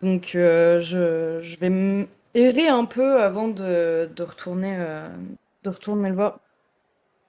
Donc 0.00 0.32
heu, 0.34 0.80
je 0.80 1.56
vais 1.58 2.08
errer 2.34 2.68
un 2.68 2.86
peu 2.86 3.20
avant 3.20 3.48
de 3.48 4.08
retourner, 4.22 4.78
de 5.64 5.68
retourner 5.68 6.08
le 6.08 6.14
voir 6.14 6.40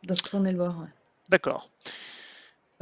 de 0.04 0.14
retourner 0.14 0.52
le 0.52 0.58
voir. 0.58 0.88
D'accord. 1.30 1.70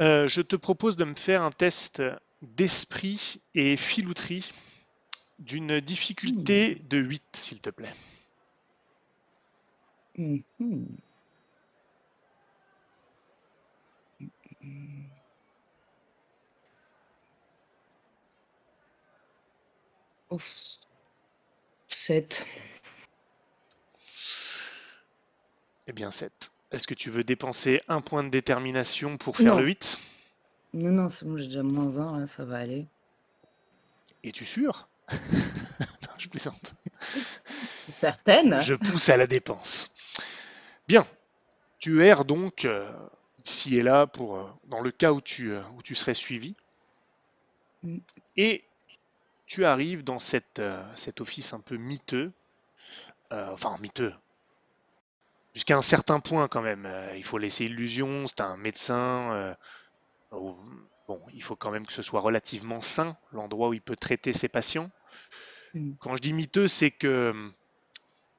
Euh, 0.00 0.28
je 0.28 0.40
te 0.40 0.56
propose 0.56 0.96
de 0.96 1.04
me 1.04 1.14
faire 1.14 1.42
un 1.42 1.50
test 1.50 2.02
d'esprit 2.42 3.40
et 3.54 3.76
filouterie 3.76 4.50
d'une 5.38 5.80
difficulté 5.80 6.74
de 6.76 6.98
8, 6.98 7.22
s'il 7.34 7.60
te 7.60 7.70
plaît. 7.70 7.92
Mmh 10.16 10.38
mh. 10.58 10.84
Mmh 14.20 14.26
mh. 14.62 15.04
Ouf. 20.30 20.78
7. 21.88 22.46
Eh 25.86 25.92
bien, 25.92 26.10
7. 26.10 26.50
Est-ce 26.70 26.86
que 26.86 26.94
tu 26.94 27.10
veux 27.10 27.24
dépenser 27.24 27.80
un 27.88 28.00
point 28.02 28.22
de 28.24 28.28
détermination 28.28 29.16
pour 29.16 29.36
faire 29.36 29.54
Non. 29.54 29.60
le 29.60 29.66
8 29.66 29.98
Non, 30.74 30.90
non, 30.90 31.08
c'est 31.08 31.24
bon, 31.24 31.36
j'ai 31.38 31.46
déjà 31.46 31.62
moins 31.62 31.96
1, 31.98 32.20
là, 32.20 32.26
ça 32.26 32.44
va 32.44 32.58
aller. 32.58 32.86
Es-tu 34.22 34.44
sûr? 34.44 34.88
Non, 35.10 36.14
je 36.18 36.28
plaisante. 36.28 36.74
Certaine? 37.92 38.60
Je 38.60 38.74
pousse 38.74 39.08
à 39.08 39.16
la 39.16 39.26
dépense. 39.26 39.90
Bien. 40.86 41.06
Tu 41.78 42.04
erres 42.04 42.24
donc 42.24 42.64
euh, 42.64 42.90
ici 43.44 43.78
et 43.78 43.82
là 43.82 44.06
pour, 44.06 44.36
euh, 44.36 44.50
dans 44.64 44.80
le 44.80 44.90
cas 44.90 45.12
où 45.12 45.20
tu, 45.20 45.52
euh, 45.52 45.62
où 45.76 45.82
tu 45.82 45.94
serais 45.94 46.14
suivi. 46.14 46.54
Mm. 47.82 47.98
Et 48.36 48.64
tu 49.46 49.64
arrives 49.64 50.02
dans 50.02 50.18
cette, 50.18 50.60
cet 50.96 51.20
office 51.20 51.52
un 51.52 51.60
peu 51.60 51.76
miteux. 51.76 52.32
Enfin, 53.30 53.76
miteux. 53.80 54.12
Jusqu'à 55.54 55.76
un 55.76 55.82
certain 55.82 56.20
point 56.20 56.48
quand 56.48 56.60
même. 56.60 56.88
Il 57.16 57.24
faut 57.24 57.38
laisser 57.38 57.64
illusion. 57.64 58.26
C'est 58.26 58.42
un 58.42 58.58
médecin. 58.58 59.56
Bon, 61.08 61.20
il 61.32 61.42
faut 61.42 61.56
quand 61.56 61.70
même 61.70 61.86
que 61.86 61.92
ce 61.92 62.02
soit 62.02 62.20
relativement 62.20 62.82
sain, 62.82 63.16
l'endroit 63.32 63.70
où 63.70 63.74
il 63.74 63.80
peut 63.80 63.96
traiter 63.96 64.32
ses 64.32 64.48
patients. 64.48 64.90
Mm. 65.74 65.94
Quand 65.98 66.16
je 66.16 66.22
dis 66.22 66.34
miteux, 66.34 66.68
c'est 66.68 66.90
que 66.90 67.34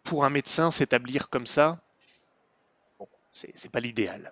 pour 0.03 0.23
un 0.23 0.29
médecin, 0.29 0.71
s'établir 0.71 1.29
comme 1.29 1.47
ça, 1.47 1.82
bon, 2.99 3.08
c'est 3.32 3.71
pas 3.71 3.79
l'idéal. 3.79 4.32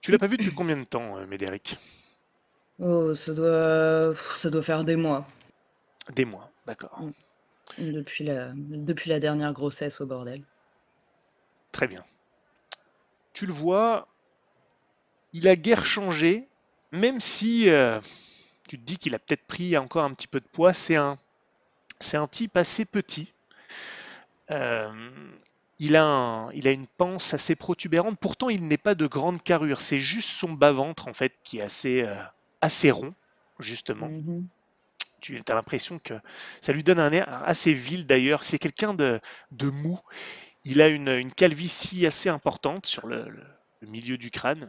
Tu 0.00 0.10
l'as 0.10 0.18
pas 0.18 0.26
vu 0.26 0.36
depuis 0.36 0.54
combien 0.54 0.76
de 0.76 0.84
temps, 0.84 1.16
euh, 1.16 1.26
Médéric? 1.26 1.78
Oh, 2.78 3.14
ça 3.14 3.32
doit, 3.32 4.14
ça 4.36 4.50
doit 4.50 4.62
faire 4.62 4.84
des 4.84 4.96
mois. 4.96 5.26
Des 6.14 6.24
mois, 6.24 6.50
d'accord. 6.66 7.00
Depuis 7.78 8.24
la, 8.24 8.52
depuis 8.54 9.08
la 9.08 9.20
dernière 9.20 9.52
grossesse 9.52 10.00
au 10.00 10.06
bordel. 10.06 10.42
Très 11.70 11.86
bien. 11.86 12.02
Tu 13.32 13.46
le 13.46 13.52
vois, 13.52 14.08
il 15.32 15.48
a 15.48 15.56
guère 15.56 15.84
changé, 15.86 16.48
même 16.92 17.20
si 17.20 17.68
euh, 17.70 18.00
tu 18.68 18.78
te 18.78 18.84
dis 18.84 18.98
qu'il 18.98 19.14
a 19.14 19.18
peut-être 19.18 19.46
pris 19.46 19.76
encore 19.78 20.04
un 20.04 20.14
petit 20.14 20.26
peu 20.28 20.40
de 20.40 20.46
poids. 20.48 20.72
C'est 20.74 20.96
un, 20.96 21.18
c'est 22.00 22.16
un 22.18 22.28
type 22.28 22.56
assez 22.56 22.84
petit. 22.86 23.32
Euh, 24.50 25.10
il, 25.78 25.96
a 25.96 26.04
un- 26.04 26.52
il 26.52 26.68
a 26.68 26.72
une 26.72 26.86
panse 26.86 27.34
assez 27.34 27.56
protubérante. 27.56 28.18
Pourtant, 28.20 28.48
il 28.50 28.66
n'est 28.66 28.76
pas 28.78 28.94
de 28.94 29.06
grande 29.06 29.42
carrure. 29.42 29.80
C'est 29.80 30.00
juste 30.00 30.28
son 30.28 30.52
bas-ventre 30.52 31.08
en 31.08 31.14
fait 31.14 31.34
qui 31.44 31.58
est 31.58 31.62
assez, 31.62 32.02
euh, 32.02 32.14
assez 32.60 32.90
rond, 32.90 33.14
justement. 33.58 34.08
Mhm. 34.08 34.46
Tu 35.20 35.40
as 35.48 35.54
l'impression 35.54 35.98
que 36.00 36.14
ça 36.60 36.72
lui 36.72 36.84
donne 36.84 37.00
un 37.00 37.12
air 37.12 37.28
assez 37.44 37.74
vil 37.74 38.06
d'ailleurs. 38.06 38.44
C'est 38.44 38.58
quelqu'un 38.58 38.94
de, 38.94 39.20
de 39.52 39.70
mou. 39.70 40.00
Il 40.64 40.82
a 40.82 40.88
une, 40.88 41.08
une 41.08 41.32
calvitie 41.32 42.06
assez 42.06 42.28
importante 42.30 42.86
sur 42.86 43.06
le, 43.08 43.28
le- 43.28 43.44
le 43.82 43.88
milieu 43.88 44.16
du 44.16 44.30
crâne, 44.30 44.68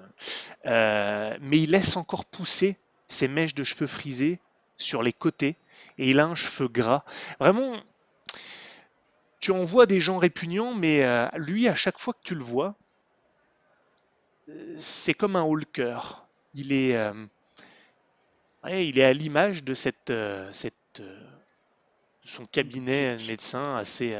Euh, 0.65 1.37
mais 1.41 1.59
il 1.59 1.71
laisse 1.71 1.97
encore 1.97 2.25
pousser 2.25 2.77
ses 3.07 3.27
mèches 3.27 3.53
de 3.53 3.63
cheveux 3.63 3.87
frisés 3.87 4.39
sur 4.77 5.03
les 5.03 5.13
côtés 5.13 5.55
et 5.97 6.09
il 6.09 6.19
a 6.19 6.25
un 6.25 6.35
cheveu 6.35 6.67
gras. 6.67 7.03
Vraiment, 7.39 7.75
tu 9.39 9.51
en 9.51 9.65
vois 9.65 9.85
des 9.85 9.99
gens 9.99 10.17
répugnants, 10.17 10.73
mais 10.73 11.03
euh, 11.03 11.27
lui, 11.35 11.67
à 11.67 11.75
chaque 11.75 11.99
fois 11.99 12.13
que 12.13 12.23
tu 12.23 12.33
le 12.33 12.43
vois, 12.43 12.75
euh, 14.49 14.75
c'est 14.77 15.13
comme 15.13 15.35
un 15.35 15.47
cœur. 15.73 16.25
Il 16.53 16.71
est, 16.71 16.95
euh, 16.95 17.25
ouais, 18.63 18.87
il 18.87 18.97
est 18.99 19.03
à 19.03 19.13
l'image 19.13 19.63
de 19.63 19.73
cette, 19.73 20.13
son 22.23 22.45
cabinet 22.45 23.17
de 23.17 23.27
médecin 23.27 23.75
assez, 23.75 24.17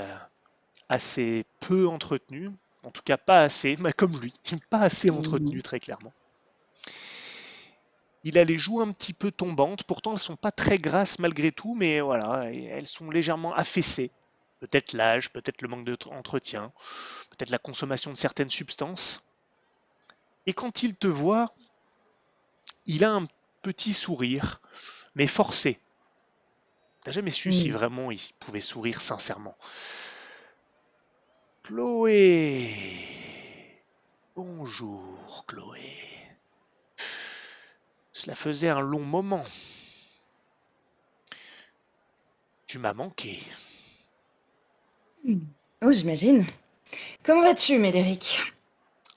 assez 0.89 1.45
peu 1.62 1.88
entretenu. 1.88 2.51
En 2.83 2.91
tout 2.91 3.01
cas, 3.03 3.17
pas 3.17 3.41
assez, 3.43 3.75
mais 3.79 3.93
comme 3.97 4.19
lui, 4.19 4.33
pas 4.69 4.79
assez 4.81 5.09
entretenu, 5.09 5.61
très 5.61 5.79
clairement. 5.79 6.13
Il 8.23 8.37
a 8.37 8.43
les 8.43 8.57
joues 8.57 8.81
un 8.81 8.91
petit 8.91 9.13
peu 9.13 9.31
tombantes, 9.31 9.83
pourtant 9.83 10.13
elles 10.13 10.19
sont 10.19 10.37
pas 10.37 10.51
très 10.51 10.77
grasses 10.77 11.19
malgré 11.19 11.51
tout, 11.51 11.75
mais 11.75 11.99
voilà, 11.99 12.45
elles 12.51 12.87
sont 12.87 13.09
légèrement 13.09 13.53
affaissées. 13.53 14.11
Peut-être 14.61 14.93
l'âge, 14.93 15.29
peut-être 15.31 15.61
le 15.61 15.67
manque 15.67 15.85
d'entretien, 15.85 16.71
peut-être 17.31 17.49
la 17.49 17.57
consommation 17.59 18.11
de 18.11 18.17
certaines 18.17 18.49
substances. 18.49 19.21
Et 20.45 20.53
quand 20.53 20.83
il 20.83 20.95
te 20.95 21.07
voit, 21.07 21.47
il 22.85 23.03
a 23.03 23.11
un 23.11 23.25
petit 23.61 23.93
sourire, 23.93 24.61
mais 25.15 25.27
forcé. 25.27 25.79
T'as 27.03 27.11
jamais 27.11 27.31
su 27.31 27.51
si 27.51 27.69
Mm. 27.69 27.73
vraiment 27.73 28.11
il 28.11 28.21
pouvait 28.39 28.61
sourire 28.61 29.01
sincèrement. 29.01 29.57
Chloé. 31.63 32.76
Bonjour, 34.36 35.45
Chloé. 35.47 35.80
Cela 38.12 38.36
faisait 38.36 38.67
un 38.67 38.82
long 38.82 38.99
moment. 38.99 39.45
Tu 42.67 42.80
m'as 42.80 42.93
manqué. 42.93 43.41
Oh, 45.82 45.91
j'imagine. 45.91 46.45
Comment 47.23 47.43
vas-tu, 47.43 47.78
Médéric? 47.78 48.41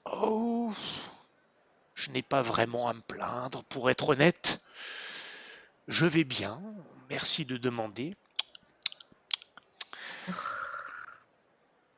Oh, 0.05 0.73
je 1.95 2.11
n'ai 2.11 2.23
pas 2.23 2.43
vraiment 2.43 2.89
à 2.89 2.95
me 2.95 3.01
plaindre, 3.01 3.65
pour 3.65 3.91
être 3.91 4.11
honnête. 4.11 4.61
Je 5.89 6.07
vais 6.07 6.23
bien, 6.23 6.63
merci 7.11 7.45
de 7.45 7.57
demander. 7.57 8.15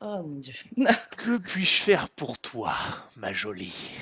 Oh 0.01 0.21
mon 0.23 0.39
dieu. 0.39 0.53
Que 1.17 1.37
puis-je 1.37 1.83
faire 1.83 2.09
pour 2.09 2.37
toi, 2.37 2.73
ma 3.17 3.33
jolie? 3.33 3.95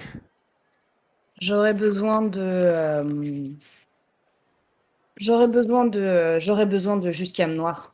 J'aurais 1.41 1.73
besoin 1.73 2.21
de. 2.21 2.39
euh, 2.39 3.03
J'aurais 5.17 5.47
besoin 5.47 5.85
de. 5.85 6.39
J'aurais 6.39 6.65
besoin 6.65 6.97
de 6.97 7.11
jusqu'à 7.11 7.45
noir. 7.45 7.93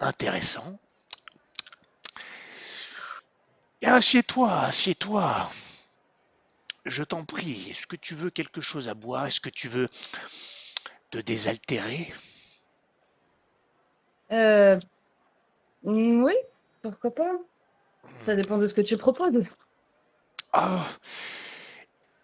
Intéressant. 0.00 0.78
Et 3.82 3.86
Assieds-toi, 3.86 4.50
assieds-toi. 4.62 5.46
Je 6.86 7.02
t'en 7.02 7.24
prie, 7.24 7.70
est-ce 7.70 7.88
que 7.88 7.96
tu 7.96 8.14
veux 8.14 8.30
quelque 8.30 8.60
chose 8.60 8.88
à 8.88 8.94
boire? 8.94 9.26
Est-ce 9.26 9.40
que 9.40 9.50
tu 9.50 9.66
veux 9.68 9.88
te 11.12 11.18
désaltérer? 11.18 12.12
Euh... 14.32 14.80
mm, 15.84 16.24
Oui, 16.24 16.34
pourquoi 16.82 17.14
pas? 17.14 17.38
Ça 18.26 18.34
dépend 18.34 18.58
de 18.58 18.66
ce 18.66 18.74
que 18.74 18.80
tu 18.80 18.96
proposes. 18.96 19.44
Ah, 20.52 20.84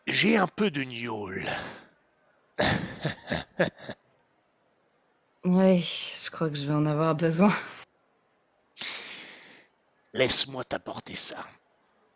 j'ai 0.07 0.37
un 0.37 0.48
peu 0.48 0.70
de 0.70 0.83
gnôle. 0.83 1.46
Oui, 5.44 5.81
je 6.24 6.31
crois 6.31 6.51
que 6.51 6.57
je 6.57 6.64
vais 6.66 6.74
en 6.74 6.85
avoir 6.85 7.14
besoin. 7.14 7.55
Laisse-moi 10.12 10.64
t'apporter 10.64 11.14
ça. 11.14 11.42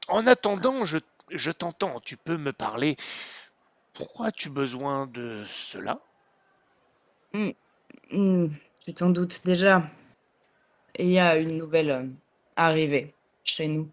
En 0.08 0.26
attendant, 0.26 0.85
je, 0.85 0.98
je 1.30 1.50
t'entends, 1.50 2.00
tu 2.00 2.16
peux 2.18 2.37
me 2.37 2.52
parler. 2.52 2.96
Pourquoi 3.94 4.26
as-tu 4.26 4.50
besoin 4.50 5.06
de 5.06 5.44
cela? 5.46 6.00
Hmm, 7.35 8.49
tu 8.85 8.95
t'en 8.95 9.11
doutes 9.11 9.45
déjà. 9.45 9.83
Il 10.99 11.09
y 11.09 11.18
a 11.18 11.37
une 11.38 11.57
nouvelle 11.57 11.90
euh, 11.90 12.07
arrivée 12.57 13.14
chez 13.45 13.68
nous. 13.68 13.88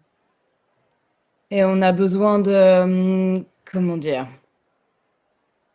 Et 1.50 1.64
on 1.64 1.80
a 1.82 1.92
besoin 1.92 2.38
de... 2.38 2.82
hum, 2.82 3.44
Comment 3.64 3.96
dire? 3.96 4.26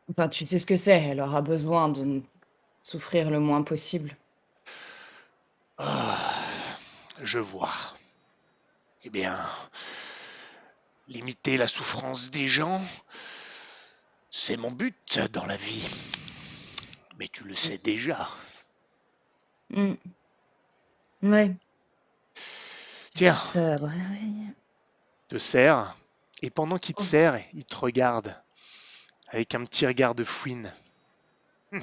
Enfin, 0.09 0.27
tu 0.27 0.45
sais 0.45 0.59
ce 0.59 0.65
que 0.65 0.75
c'est. 0.75 1.01
Elle 1.01 1.21
aura 1.21 1.41
besoin 1.41 1.89
de 1.89 2.21
souffrir 2.83 3.29
le 3.29 3.39
moins 3.39 3.63
possible. 3.63 4.15
Ah, 5.77 6.17
je 7.21 7.39
vois. 7.39 7.73
Eh 9.03 9.09
bien, 9.09 9.37
limiter 11.07 11.57
la 11.57 11.67
souffrance 11.67 12.31
des 12.31 12.47
gens, 12.47 12.81
c'est 14.31 14.57
mon 14.57 14.71
but 14.71 15.19
dans 15.31 15.45
la 15.45 15.57
vie. 15.57 15.87
Mais 17.17 17.27
tu 17.27 17.43
le 17.45 17.55
sais 17.55 17.77
déjà. 17.77 18.27
Hmm. 19.69 19.93
Ouais, 21.23 21.55
Tiens, 23.13 23.35
ça... 23.35 23.75
ouais, 23.77 23.87
ouais. 23.87 24.53
te 25.29 25.37
serre, 25.39 25.95
et 26.41 26.49
pendant 26.49 26.77
qu'il 26.77 26.95
te 26.95 27.01
Oh. 27.01 27.03
serre, 27.03 27.39
il 27.53 27.65
te 27.65 27.75
regarde 27.77 28.35
avec 29.29 29.55
un 29.55 29.63
petit 29.65 29.85
regard 29.87 30.15
de 30.15 30.23
fouine. 30.23 30.73
Hum. 31.71 31.81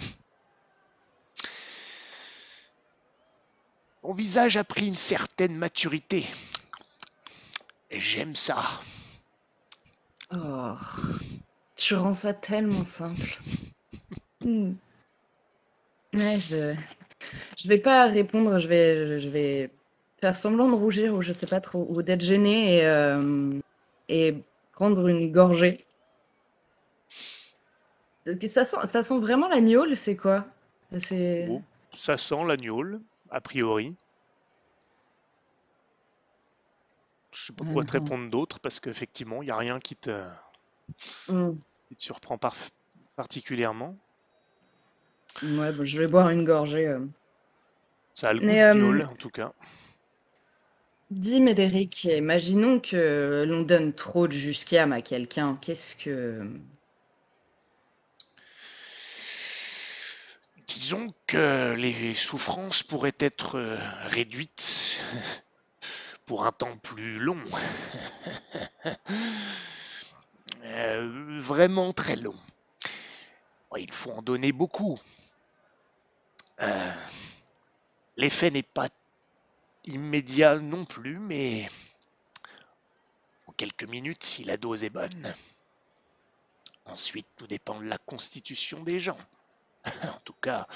Mon 4.02 4.12
visage 4.12 4.56
a 4.56 4.64
pris 4.64 4.86
une 4.86 4.96
certaine 4.96 5.56
maturité. 5.56 6.26
J'aime 7.90 8.34
ça. 8.36 8.62
Oh, 10.32 10.74
tu 11.76 11.94
rends 11.94 12.12
ça 12.12 12.32
tellement 12.34 12.84
simple. 12.84 13.38
Hmm. 14.40 14.72
Ouais, 16.14 16.38
je... 16.38 16.74
Je 17.56 17.68
vais 17.68 17.78
pas 17.78 18.06
répondre, 18.06 18.58
je 18.58 18.66
vais, 18.68 19.20
je 19.20 19.28
vais 19.28 19.70
faire 20.20 20.36
semblant 20.36 20.68
de 20.68 20.74
rougir 20.74 21.14
ou 21.14 21.22
je 21.22 21.32
sais 21.32 21.46
pas 21.46 21.60
trop, 21.60 21.86
ou 21.88 22.02
d'être 22.02 22.20
gênée 22.20 22.78
et, 22.78 22.86
euh, 22.86 23.60
et 24.08 24.34
prendre 24.72 25.06
une 25.06 25.30
gorgée. 25.30 25.86
Ça 28.48 28.64
sent, 28.64 28.76
ça 28.88 29.02
sent 29.02 29.18
vraiment 29.18 29.48
la 29.48 29.60
gnôle, 29.60 29.96
c'est 29.96 30.16
quoi? 30.16 30.46
C'est... 30.98 31.46
Bon, 31.46 31.62
ça 31.92 32.18
sent 32.18 32.44
l'agneau, 32.46 32.84
a 33.30 33.40
priori. 33.40 33.94
Je 37.32 37.46
sais 37.46 37.52
pas 37.52 37.64
quoi 37.64 37.84
te 37.84 37.92
répondre 37.92 38.30
d'autre 38.30 38.60
parce 38.60 38.78
qu'effectivement, 38.80 39.42
il 39.42 39.46
n'y 39.46 39.52
a 39.52 39.56
rien 39.56 39.78
qui 39.78 39.96
te, 39.96 40.10
Hmm. 41.28 41.52
qui 41.88 41.96
te 41.96 42.02
surprend 42.02 42.36
par- 42.36 42.56
particulièrement. 43.16 43.96
Ouais, 45.42 45.72
bon, 45.72 45.84
je 45.84 45.98
vais 45.98 46.06
boire 46.06 46.30
une 46.30 46.44
gorgée. 46.44 46.86
euh. 46.86 47.00
Ça 48.14 48.28
a 48.28 48.32
le 48.32 48.40
goût 48.40 48.46
Mais, 48.46 48.60
de 48.74 48.80
euh, 48.80 49.06
en 49.06 49.14
tout 49.14 49.30
cas. 49.30 49.52
Dis 51.10 51.40
Médéric, 51.40 52.04
imaginons 52.04 52.80
que 52.80 53.44
l'on 53.46 53.62
donne 53.62 53.92
trop 53.92 54.26
de 54.28 54.32
jusquiam 54.32 54.92
à 54.92 55.02
quelqu'un. 55.02 55.58
Qu'est-ce 55.60 55.94
que. 55.96 56.46
Disons 60.66 61.12
que 61.26 61.74
les 61.76 62.14
souffrances 62.14 62.82
pourraient 62.82 63.16
être 63.20 63.56
euh, 63.56 63.76
réduites 64.06 65.00
pour 66.26 66.46
un 66.46 66.52
temps 66.52 66.76
plus 66.82 67.18
long. 67.18 67.38
Euh, 70.64 71.38
vraiment 71.40 71.92
très 71.92 72.16
long. 72.16 72.36
Il 73.76 73.92
faut 73.92 74.12
en 74.12 74.22
donner 74.22 74.52
beaucoup. 74.52 74.98
Euh, 76.62 76.92
L'effet 78.16 78.50
n'est 78.50 78.62
pas 78.62 78.88
immédiat 79.84 80.58
non 80.58 80.84
plus, 80.84 81.18
mais 81.18 81.68
en 83.46 83.52
quelques 83.52 83.84
minutes, 83.84 84.22
si 84.22 84.44
la 84.44 84.56
dose 84.56 84.84
est 84.84 84.90
bonne. 84.90 85.34
Ensuite, 86.84 87.26
tout 87.36 87.46
dépend 87.46 87.80
de 87.80 87.86
la 87.86 87.98
constitution 87.98 88.82
des 88.82 89.00
gens. 89.00 89.18
en 89.86 90.20
tout 90.24 90.34
cas, 90.40 90.66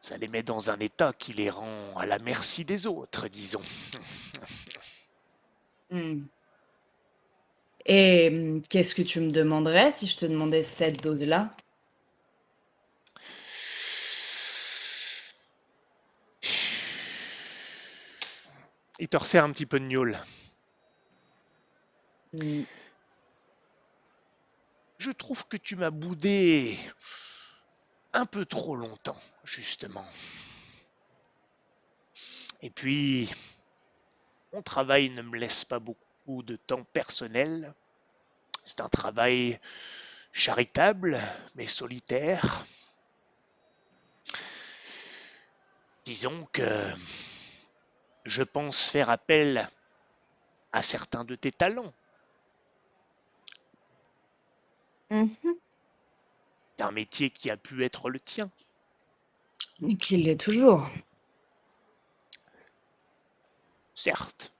ça 0.00 0.16
les 0.16 0.28
met 0.28 0.42
dans 0.42 0.70
un 0.70 0.78
état 0.78 1.12
qui 1.12 1.32
les 1.32 1.50
rend 1.50 1.96
à 1.96 2.06
la 2.06 2.18
merci 2.18 2.64
des 2.64 2.86
autres, 2.86 3.28
disons. 3.28 3.62
Hmm. 5.92 6.22
Et 7.84 8.28
hum, 8.28 8.62
qu'est-ce 8.62 8.94
que 8.94 9.02
tu 9.02 9.18
me 9.18 9.32
demanderais 9.32 9.90
si 9.90 10.06
je 10.06 10.16
te 10.16 10.24
demandais 10.24 10.62
cette 10.62 11.02
dose-là? 11.02 11.50
Il 19.00 19.08
te 19.08 19.16
resserre 19.16 19.44
un 19.44 19.52
petit 19.52 19.64
peu 19.64 19.80
de 19.80 19.86
gnôle. 19.86 20.18
Hmm. 22.34 22.64
Je 24.98 25.10
trouve 25.10 25.48
que 25.48 25.56
tu 25.56 25.74
m'as 25.76 25.88
boudé 25.88 26.78
un 28.12 28.26
peu 28.26 28.44
trop 28.44 28.76
longtemps, 28.76 29.16
justement. 29.42 30.04
Et 32.60 32.68
puis, 32.68 33.30
mon 34.52 34.60
travail 34.60 35.08
ne 35.08 35.22
me 35.22 35.38
laisse 35.38 35.64
pas 35.64 35.78
beaucoup 35.78 36.42
de 36.42 36.56
temps 36.56 36.84
personnel. 36.84 37.72
C'est 38.66 38.82
un 38.82 38.90
travail 38.90 39.58
charitable, 40.30 41.18
mais 41.54 41.66
solitaire. 41.66 42.66
Disons 46.04 46.46
que 46.52 46.92
je 48.24 48.42
pense 48.42 48.88
faire 48.88 49.10
appel 49.10 49.68
à 50.72 50.82
certains 50.82 51.24
de 51.24 51.34
tes 51.34 51.52
talents. 51.52 51.92
Mhm. 55.10 55.34
d'un 56.78 56.92
métier 56.92 57.30
qui 57.30 57.50
a 57.50 57.56
pu 57.58 57.84
être 57.84 58.08
le 58.08 58.18
tien. 58.18 58.50
Et 59.86 59.96
qu'il 59.96 60.24
l'est 60.24 60.40
toujours. 60.40 60.88
Certes. 63.94 64.52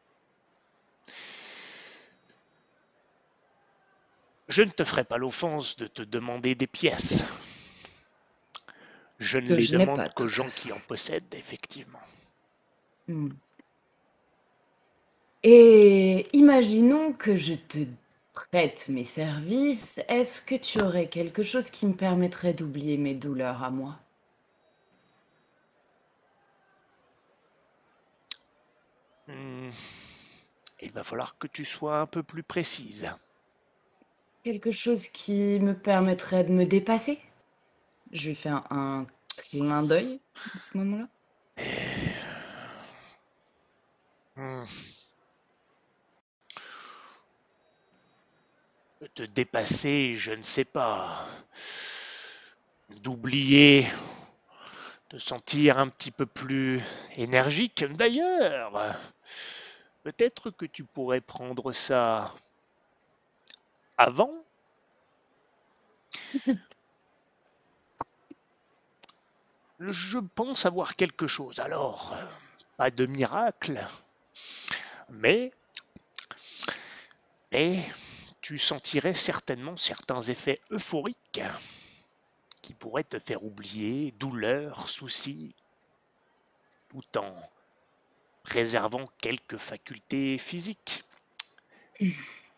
Je 4.49 4.63
ne 4.63 4.71
te 4.71 4.85
ferai 4.85 5.05
pas 5.05 5.17
l'offense 5.17 5.77
de 5.77 5.87
te 5.87 6.03
demander 6.03 6.55
des 6.55 6.67
pièces. 6.67 7.25
Je 9.19 9.39
ne 9.39 9.47
Que 9.49 9.53
les 9.55 9.63
je 9.63 9.79
demande 9.79 10.03
de 10.03 10.09
qu'aux 10.09 10.29
gens 10.29 10.47
qui 10.47 10.73
en 10.73 10.81
possèdent, 10.81 11.35
effectivement. 11.35 12.01
Hmm. 13.09 13.31
Et 15.43 16.27
imaginons 16.37 17.13
que 17.13 17.35
je 17.37 17.55
te 17.55 17.79
prête 18.35 18.89
mes 18.89 19.05
services. 19.05 20.01
Est-ce 20.09 20.43
que 20.43 20.55
tu 20.55 20.83
aurais 20.83 21.09
quelque 21.09 21.43
chose 21.43 21.71
qui 21.71 21.87
me 21.87 21.95
permettrait 21.95 22.55
d'oublier 22.55 22.97
mes 22.99 23.15
douleurs 23.15 23.63
à 23.63 23.71
moi? 23.71 23.99
Hmm. 29.29 29.71
Il 30.83 30.91
va 30.93 31.05
falloir 31.05 31.39
que 31.39 31.47
tu 31.47 31.65
sois 31.65 32.01
un 32.01 32.07
peu 32.07 32.23
plus 32.23 32.43
précise. 32.43 33.11
Quelque 34.45 34.73
chose 34.73 35.09
qui 35.09 35.59
me 35.61 35.73
permettrait 35.73 36.45
de 36.45 36.53
me 36.53 36.67
dépasser? 36.67 37.19
Je 38.13 38.29
lui 38.29 38.35
fais 38.35 38.51
un, 38.51 38.65
un 38.71 39.07
clin 39.37 39.83
d'œil 39.83 40.21
à 40.55 40.59
ce 40.59 40.77
moment-là. 40.77 41.09
Hmm. 44.37 44.65
Te 49.09 49.23
dépasser, 49.23 50.13
je 50.13 50.33
ne 50.33 50.43
sais 50.43 50.67
pas. 50.67 51.27
D'oublier, 53.03 53.87
de 55.09 55.19
sentir 55.19 55.79
un 55.79 55.89
petit 55.89 56.11
peu 56.11 56.27
plus 56.27 56.83
énergique. 57.17 57.83
D'ailleurs, 57.83 58.95
peut-être 60.03 60.51
que 60.51 60.67
tu 60.67 60.85
pourrais 60.85 61.23
prendre 61.23 61.73
ça 61.73 62.35
avant. 63.97 64.45
Je 69.79 70.19
pense 70.19 70.67
avoir 70.67 70.95
quelque 70.95 71.27
chose. 71.27 71.59
Alors, 71.59 72.15
pas 72.77 72.91
de 72.91 73.07
miracle, 73.07 73.83
mais, 75.09 75.53
mais 77.51 77.83
tu 78.51 78.59
sentirais 78.59 79.15
certainement 79.15 79.77
certains 79.77 80.23
effets 80.23 80.59
euphoriques 80.73 81.41
qui 82.63 82.75
pourraient 82.75 83.05
te 83.05 83.21
faire 83.21 83.45
oublier 83.45 84.11
douleur, 84.19 84.89
soucis, 84.89 85.55
tout 86.89 87.17
en 87.17 87.33
préservant 88.43 89.09
quelques 89.21 89.57
facultés 89.57 90.37
physiques. 90.37 91.05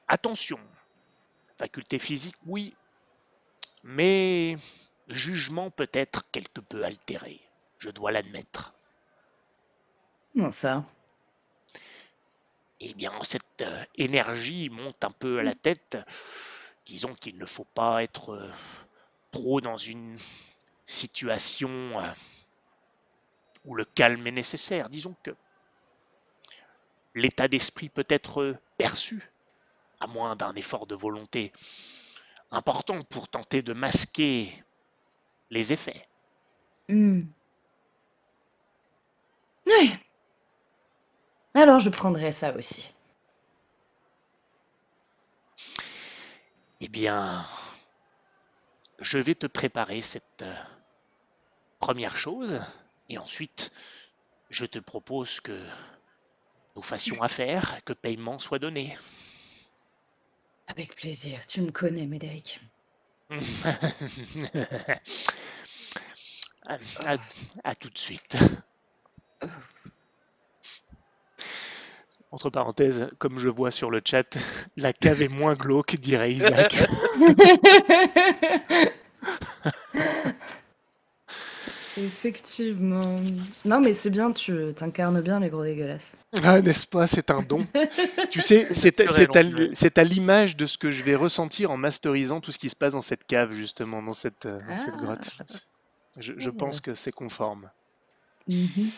Attention, 0.08 0.58
facultés 1.58 1.98
physiques, 1.98 2.38
oui, 2.46 2.74
mais 3.82 4.56
jugement 5.08 5.70
peut-être 5.70 6.22
quelque 6.30 6.62
peu 6.62 6.84
altéré, 6.84 7.38
je 7.76 7.90
dois 7.90 8.12
l'admettre. 8.12 8.72
Comment 10.32 10.52
ça? 10.52 10.86
Eh 12.84 12.94
bien, 12.94 13.12
cette 13.22 13.62
euh, 13.62 13.84
énergie 13.94 14.68
monte 14.68 15.04
un 15.04 15.12
peu 15.12 15.38
à 15.38 15.44
la 15.44 15.54
tête. 15.54 15.96
Disons 16.84 17.14
qu'il 17.14 17.38
ne 17.38 17.46
faut 17.46 17.64
pas 17.64 18.02
être 18.02 18.30
euh, 18.30 18.50
trop 19.30 19.60
dans 19.60 19.76
une 19.76 20.18
situation 20.84 21.70
euh, 22.00 22.10
où 23.64 23.76
le 23.76 23.84
calme 23.84 24.26
est 24.26 24.32
nécessaire. 24.32 24.88
Disons 24.88 25.14
que 25.22 25.30
l'état 27.14 27.46
d'esprit 27.46 27.88
peut 27.88 28.06
être 28.08 28.56
perçu, 28.78 29.30
à 30.00 30.08
moins 30.08 30.34
d'un 30.34 30.54
effort 30.56 30.86
de 30.86 30.96
volonté 30.96 31.52
important 32.50 33.00
pour 33.02 33.28
tenter 33.28 33.62
de 33.62 33.74
masquer 33.74 34.52
les 35.50 35.72
effets. 35.72 36.08
Oui. 39.66 39.92
Alors 41.54 41.78
je 41.80 41.88
prendrai 41.88 42.30
ça 42.30 42.54
aussi. 42.56 42.92
Eh 46.80 46.88
bien, 46.88 47.44
je 49.00 49.18
vais 49.18 49.34
te 49.34 49.46
préparer 49.46 50.00
cette 50.00 50.40
euh, 50.40 50.54
première 51.80 52.16
chose 52.16 52.62
et 53.10 53.18
ensuite 53.18 53.72
je 54.50 54.66
te 54.66 54.78
propose 54.78 55.40
que 55.40 55.58
nous 56.76 56.82
fassions 56.82 57.22
affaire, 57.22 57.80
que 57.86 57.94
paiement 57.94 58.38
soit 58.38 58.58
donné. 58.58 58.94
Avec 60.66 60.96
plaisir. 60.96 61.46
Tu 61.46 61.60
me 61.60 61.70
connais, 61.70 62.04
Médéric. 62.04 62.58
à, 66.66 66.76
à- 67.06 67.16
à 67.64 67.74
tout 67.76 67.90
de 67.90 67.98
suite. 67.98 68.36
Entre 72.32 72.48
parenthèses, 72.50 73.08
comme 73.18 73.38
je 73.38 73.48
vois 73.48 73.70
sur 73.70 73.90
le 73.90 74.00
chat, 74.04 74.36
la 74.76 74.92
cave 74.92 75.22
est 75.22 75.28
moins 75.28 75.54
glauque, 75.54 75.96
dirait 75.96 76.32
Isaac. 76.32 76.74
Effectivement. 81.98 83.20
Non, 83.66 83.80
mais 83.80 83.92
c'est 83.92 84.08
bien, 84.08 84.32
tu 84.32 84.72
t'incarnes 84.74 85.20
bien 85.20 85.40
les 85.40 85.50
gros 85.50 85.62
dégueulasses. 85.62 86.12
Ah, 86.42 86.62
n'est-ce 86.62 86.86
pas, 86.86 87.06
c'est 87.06 87.30
un 87.30 87.42
don. 87.42 87.66
Tu 88.30 88.40
sais, 88.40 88.68
c'est 88.72 89.98
à, 89.98 90.04
l'image 90.04 90.56
de 90.56 90.64
ce 90.64 90.78
que 90.78 90.90
je 90.90 91.04
vais 91.04 91.14
ressentir 91.14 91.70
en 91.70 91.76
masterisant 91.76 92.40
tout 92.40 92.50
ce 92.50 92.58
qui 92.58 92.70
se 92.70 92.76
passe 92.76 92.92
dans 92.92 93.02
cette 93.02 93.26
cave, 93.26 93.52
justement, 93.52 94.02
dans 94.02 94.14
cette, 94.14 94.46
euh, 94.46 94.58
dans 94.66 94.78
cette 94.78 94.94
Ah. 94.96 95.02
grotte. 95.02 95.30
Je, 96.18 96.32
je 96.38 96.48
Oh. 96.48 96.54
pense 96.54 96.80
que 96.80 96.94
c'est 96.94 97.12
conforme. 97.12 97.70
Mhm. 98.48 98.90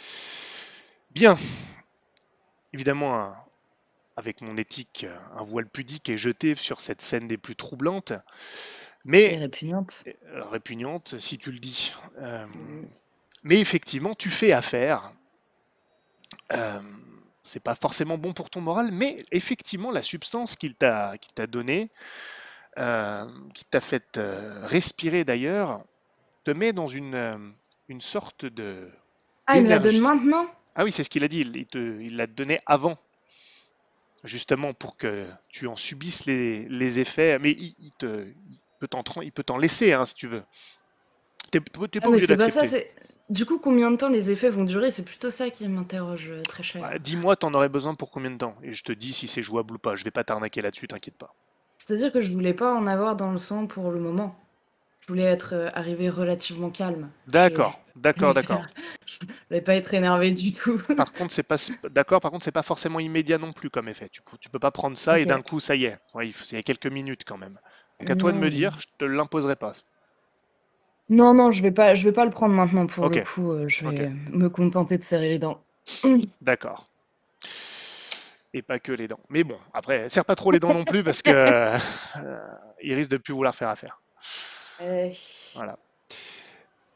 Bien. 1.12 1.36
Évidemment, 2.74 3.16
un- 3.20 3.38
avec 4.16 4.42
mon 4.42 4.56
éthique, 4.58 5.06
un 5.34 5.42
voile 5.44 5.68
pudique 5.68 6.08
est 6.10 6.16
jeté 6.18 6.54
sur 6.56 6.80
cette 6.80 7.02
scène 7.02 7.28
des 7.28 7.38
plus 7.38 7.56
troublantes, 7.56 8.12
Et 9.26 9.36
mais 9.36 9.38
répugnante. 9.38 10.06
euh, 10.08 10.44
répugnante 10.50 11.18
si 11.20 11.38
tu 11.38 11.52
le 11.52 11.58
dis. 11.60 11.92
Euh, 12.20 12.46
mais 13.44 13.60
effectivement, 13.60 14.14
tu 14.14 14.30
fais 14.30 14.52
affaire. 14.52 15.12
Euh, 16.52 16.80
c'est 17.42 17.62
pas 17.62 17.74
forcément 17.74 18.16
bon 18.18 18.32
pour 18.32 18.48
ton 18.50 18.60
moral, 18.60 18.90
mais 18.92 19.16
effectivement, 19.30 19.90
la 19.90 20.02
substance 20.02 20.56
qu'il 20.56 20.74
t'a 20.74 21.18
qu'il 21.18 21.32
t'a 21.34 21.46
donnée, 21.46 21.90
euh, 22.78 23.26
qui 23.54 23.64
t'a 23.66 23.80
fait 23.80 24.18
euh, 24.18 24.66
respirer 24.66 25.24
d'ailleurs, 25.24 25.84
te 26.44 26.52
met 26.52 26.72
dans 26.72 26.88
une, 26.88 27.14
euh, 27.16 27.38
une 27.88 28.02
sorte 28.02 28.46
de... 28.46 28.90
Ah, 29.46 29.56
il 29.58 29.64
me 29.64 29.70
la 29.70 29.78
donne 29.78 29.98
maintenant? 30.00 30.46
Ah 30.76 30.84
oui, 30.84 30.92
c'est 30.92 31.04
ce 31.04 31.10
qu'il 31.10 31.24
a 31.24 31.28
dit, 31.28 31.40
il, 31.40 31.66
te, 31.66 32.00
il 32.00 32.16
l'a 32.16 32.26
donné 32.26 32.58
avant, 32.66 32.96
justement 34.24 34.72
pour 34.74 34.96
que 34.96 35.26
tu 35.48 35.66
en 35.66 35.76
subisses 35.76 36.26
les, 36.26 36.66
les 36.68 37.00
effets, 37.00 37.38
mais 37.38 37.52
il, 37.52 37.74
il 37.78 37.92
te, 37.92 38.26
il 38.50 38.58
peut 38.80 38.88
t'en 38.88 39.02
tran- 39.02 39.22
il 39.22 39.32
peut 39.32 39.44
t'en 39.44 39.56
laisser 39.58 39.92
hein, 39.92 40.04
si 40.06 40.14
tu 40.14 40.26
veux. 40.26 40.42
T'es 41.50 41.60
pas 41.60 41.80
Ah, 42.02 42.08
obligé 42.08 42.26
pas 42.26 42.50
ça, 42.50 42.64
d'accepter. 42.64 42.90
Du 43.30 43.46
coup, 43.46 43.58
combien 43.58 43.90
de 43.90 43.96
temps 43.96 44.08
les 44.10 44.30
effets 44.30 44.50
vont 44.50 44.64
durer? 44.64 44.90
C'est 44.90 45.04
plutôt 45.04 45.30
ça 45.30 45.48
qui 45.50 45.66
m'interroge 45.68 46.30
euh, 46.30 46.42
très 46.42 46.62
cher. 46.62 46.82
Ouais, 46.82 46.98
Dis-moi, 47.00 47.36
t'en 47.36 47.52
aurais 47.54 47.68
besoin 47.68 47.94
pour 47.94 48.10
combien 48.10 48.30
de 48.30 48.36
temps? 48.38 48.56
Et 48.62 48.74
je 48.74 48.84
te 48.84 48.92
dis 48.92 49.12
si 49.12 49.26
c'est 49.28 49.42
jouable 49.42 49.74
ou 49.74 49.78
pas. 49.78 49.96
Je 49.96 50.04
vais 50.04 50.10
pas 50.10 50.24
t'arnaquer 50.24 50.62
là-dessus, 50.62 50.86
t'inquiète 50.88 51.16
pas. 51.16 51.34
C'est-à-dire 51.78 52.10
que 52.12 52.20
je 52.20 52.32
voulais 52.32 52.52
pas 52.52 52.74
en 52.74 52.88
avoir 52.88 53.14
dans 53.14 53.30
le 53.30 53.38
sang 53.38 53.68
pour 53.68 53.92
le 53.92 54.00
moment. 54.00 54.34
Je 55.06 55.12
voulais 55.12 55.24
être 55.24 55.54
euh, 55.54 55.68
arrivé 55.74 56.08
relativement 56.08 56.70
calme. 56.70 57.10
D'accord, 57.26 57.78
d'accord, 57.94 58.32
d'accord. 58.32 58.64
Je 59.20 59.26
voulais 59.50 59.60
pas 59.60 59.74
être 59.74 59.92
énervé 59.92 60.30
du 60.32 60.50
tout. 60.52 60.78
Par 60.96 61.12
contre, 61.12 61.30
c'est 61.30 61.42
pas 61.42 61.56
d'accord. 61.90 62.20
Par 62.20 62.30
contre, 62.30 62.44
c'est 62.44 62.52
pas 62.52 62.62
forcément 62.62 63.00
immédiat 63.00 63.36
non 63.36 63.52
plus 63.52 63.68
comme 63.68 63.88
effet. 63.88 64.08
Tu, 64.08 64.22
peux- 64.22 64.38
tu 64.38 64.48
peux 64.48 64.58
pas 64.58 64.70
prendre 64.70 64.96
ça 64.96 65.20
et 65.20 65.26
d'un 65.26 65.42
coup, 65.42 65.60
ça 65.60 65.74
y 65.74 65.84
est. 65.84 65.98
Ouais, 66.14 66.26
il 66.26 66.32
faut- 66.32 66.44
c'est 66.44 66.62
quelques 66.62 66.86
minutes 66.86 67.24
quand 67.26 67.36
même. 67.36 67.58
Donc 68.00 68.10
à 68.10 68.14
toi 68.16 68.32
de 68.32 68.38
me 68.38 68.48
dire, 68.48 68.76
je 68.78 68.86
te 68.98 69.04
l'imposerai 69.04 69.56
pas. 69.56 69.74
Non, 71.10 71.34
non, 71.34 71.50
je 71.50 71.62
vais 71.62 71.70
pas, 71.70 71.94
je 71.94 72.04
vais 72.04 72.12
pas 72.12 72.24
le 72.24 72.30
prendre 72.30 72.54
maintenant 72.54 72.86
pour 72.86 73.08
le 73.10 73.18
coup. 73.18 73.52
euh, 73.52 73.68
je 73.68 73.86
vais 73.86 74.08
me 74.32 74.48
contenter 74.48 74.96
de 74.96 75.04
serrer 75.04 75.28
les 75.28 75.38
dents. 75.38 75.62
D'accord. 76.40 76.88
Et 78.54 78.62
pas 78.62 78.78
que 78.78 78.92
les 78.92 79.08
dents. 79.08 79.20
Mais 79.30 79.42
bon, 79.44 79.58
après, 79.74 80.08
serre 80.08 80.24
pas 80.24 80.36
trop 80.36 80.50
les 80.52 80.60
dents 80.60 80.72
non 80.72 80.84
plus 80.84 81.02
parce 81.02 81.22
que 81.22 81.30
euh, 82.16 82.46
il 82.82 82.94
risque 82.94 83.10
de 83.10 83.16
plus 83.16 83.34
vouloir 83.34 83.54
faire 83.54 83.68
affaire. 83.68 84.00
Euh, 84.80 85.10
Voilà. 85.54 85.78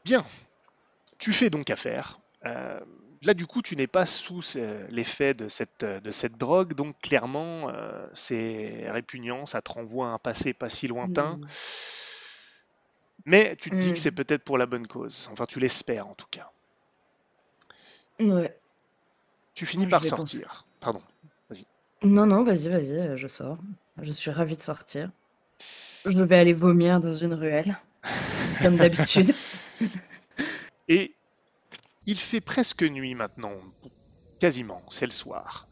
Bien. 0.05 0.25
Tu 1.17 1.31
fais 1.33 1.49
donc 1.49 1.69
affaire. 1.69 2.19
Euh, 2.45 2.79
là, 3.23 3.33
du 3.33 3.45
coup, 3.45 3.61
tu 3.61 3.75
n'es 3.75 3.87
pas 3.87 4.05
sous 4.05 4.41
euh, 4.55 4.87
l'effet 4.89 5.33
de 5.33 5.49
cette, 5.49 5.83
de 5.83 6.11
cette 6.11 6.37
drogue, 6.37 6.73
donc 6.73 6.95
clairement, 7.01 7.69
euh, 7.69 8.05
c'est 8.13 8.89
répugnant, 8.89 9.45
ça 9.45 9.61
te 9.61 9.71
renvoie 9.71 10.07
à 10.07 10.09
un 10.11 10.19
passé 10.19 10.53
pas 10.53 10.69
si 10.69 10.87
lointain. 10.87 11.35
hmm. 11.37 11.47
Mais 13.25 13.55
tu 13.57 13.69
te 13.69 13.75
dis 13.75 13.89
Mm. 13.89 13.93
que 13.93 13.99
c'est 13.99 14.11
peut-être 14.11 14.43
pour 14.43 14.57
la 14.57 14.65
bonne 14.65 14.87
cause. 14.87 15.29
Enfin, 15.33 15.45
tu 15.45 15.59
l'espères 15.59 16.07
en 16.07 16.15
tout 16.15 16.25
cas. 16.31 16.49
Ouais. 18.19 18.57
Tu 19.53 19.65
finis 19.65 19.85
je 19.85 19.89
par 19.89 19.99
penser. 19.99 20.09
sortir. 20.15 20.65
Pardon. 20.79 21.01
Non, 22.01 22.25
non, 22.25 22.43
vas-y, 22.43 22.69
vas-y, 22.69 22.95
euh, 22.97 23.17
je 23.17 23.27
sors. 23.27 23.57
Je 24.01 24.09
suis 24.11 24.31
ravie 24.31 24.55
de 24.55 24.61
sortir. 24.61 25.11
Je 26.05 26.23
vais 26.23 26.37
aller 26.37 26.53
vomir 26.53 26.99
dans 26.99 27.13
une 27.13 27.33
ruelle, 27.33 27.77
comme 28.61 28.77
d'habitude. 28.77 29.33
Et 30.87 31.15
il 32.05 32.19
fait 32.19 32.41
presque 32.41 32.83
nuit 32.83 33.15
maintenant. 33.15 33.53
Quasiment. 34.39 34.81
C'est 34.89 35.05
le 35.05 35.11
soir. 35.11 35.67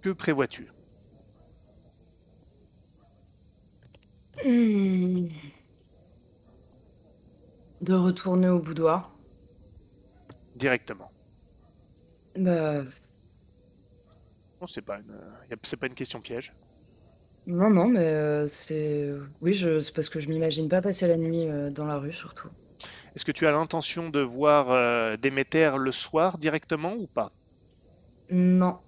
Que 0.00 0.10
prévois-tu? 0.10 0.68
Hmm. 4.44 5.28
De 7.80 7.94
retourner 7.94 8.48
au 8.48 8.58
boudoir. 8.58 9.14
directement 10.56 11.12
Bah, 12.36 12.82
Non, 14.60 14.66
c'est 14.66 14.82
pas 14.82 14.98
une, 14.98 15.20
c'est 15.62 15.76
pas 15.76 15.86
une 15.86 15.94
question 15.94 16.20
piège. 16.20 16.52
Non, 17.46 17.70
non, 17.70 17.88
mais 17.88 18.00
euh, 18.00 18.48
c'est. 18.48 19.10
Oui, 19.40 19.52
je... 19.54 19.80
c'est 19.80 19.94
parce 19.94 20.08
que 20.08 20.20
je 20.20 20.28
m'imagine 20.28 20.68
pas 20.68 20.80
passer 20.80 21.06
la 21.06 21.16
nuit 21.16 21.46
euh, 21.48 21.70
dans 21.70 21.84
la 21.84 21.98
rue, 21.98 22.12
surtout. 22.12 22.48
Est-ce 23.14 23.24
que 23.24 23.32
tu 23.32 23.46
as 23.46 23.52
l'intention 23.52 24.10
de 24.10 24.20
voir 24.20 24.70
euh, 24.70 25.16
Déméter 25.16 25.70
le 25.78 25.92
soir 25.92 26.38
directement 26.38 26.94
ou 26.94 27.06
pas? 27.06 27.30
Non. 28.30 28.78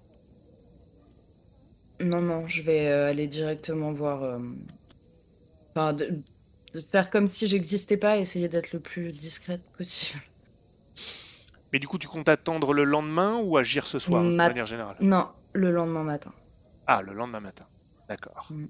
Non, 1.99 2.21
non, 2.21 2.47
je 2.47 2.61
vais 2.61 2.87
euh, 2.87 3.09
aller 3.09 3.27
directement 3.27 3.91
voir. 3.91 4.39
Enfin, 5.69 5.93
de... 5.93 6.19
de 6.73 6.79
faire 6.79 7.09
comme 7.09 7.27
si 7.27 7.47
j'existais 7.47 7.97
pas, 7.97 8.17
essayer 8.17 8.49
d'être 8.49 8.73
le 8.73 8.79
plus 8.79 9.11
discrète 9.11 9.61
possible. 9.77 10.21
Mais 11.73 11.79
du 11.79 11.87
coup, 11.87 11.97
tu 11.97 12.07
comptes 12.07 12.29
attendre 12.29 12.73
le 12.73 12.83
lendemain 12.83 13.39
ou 13.43 13.57
agir 13.57 13.87
ce 13.87 13.99
soir 13.99 14.23
de 14.23 14.29
manière 14.29 14.65
générale? 14.65 14.95
Non, 14.99 15.27
le 15.53 15.71
lendemain 15.71 16.03
matin. 16.03 16.31
Ah, 16.87 17.01
le 17.01 17.13
lendemain 17.13 17.41
matin. 17.41 17.65
D'accord. 18.07 18.47
Mm. 18.49 18.67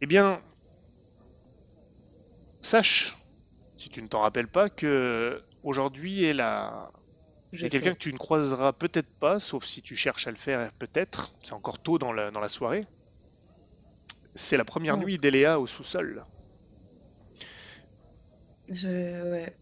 Eh 0.00 0.06
bien, 0.06 0.42
sache, 2.60 3.16
si 3.76 3.90
tu 3.90 4.02
ne 4.02 4.08
t'en 4.08 4.20
rappelles 4.20 4.48
pas, 4.48 4.70
que 4.70 5.42
aujourd'hui 5.62 6.24
est 6.24 6.34
la... 6.34 6.90
il 7.52 7.58
Je 7.58 7.64
y 7.64 7.66
a 7.66 7.70
quelqu'un 7.70 7.92
que 7.92 7.98
tu 7.98 8.12
ne 8.12 8.18
croiseras 8.18 8.72
peut-être 8.72 9.12
pas, 9.18 9.40
sauf 9.40 9.64
si 9.64 9.82
tu 9.82 9.96
cherches 9.96 10.26
à 10.26 10.30
le 10.30 10.36
faire 10.36 10.72
peut-être. 10.74 11.34
C'est 11.42 11.54
encore 11.54 11.80
tôt 11.82 11.98
dans 11.98 12.12
la, 12.12 12.30
dans 12.30 12.40
la 12.40 12.48
soirée. 12.48 12.86
C'est 14.34 14.58
la 14.58 14.66
première 14.66 14.96
Oh. 14.96 14.98
nuit 14.98 15.18
d'Eléa 15.18 15.58
au 15.58 15.66
sous-sol, 15.66 16.26
Je... 18.68 18.88
Ouais. 19.30 19.56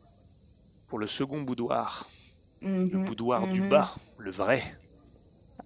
pour 0.89 0.99
le 0.99 1.07
second 1.07 1.41
boudoir. 1.41 2.15
Le 2.89 2.99
Mhm, 2.99 2.99
boudoir 2.99 3.49
du 3.49 3.63
mhm. 3.63 3.69
bas, 3.69 4.03
le 4.19 4.31
vrai. 4.31 4.63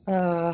Euh, 0.09 0.53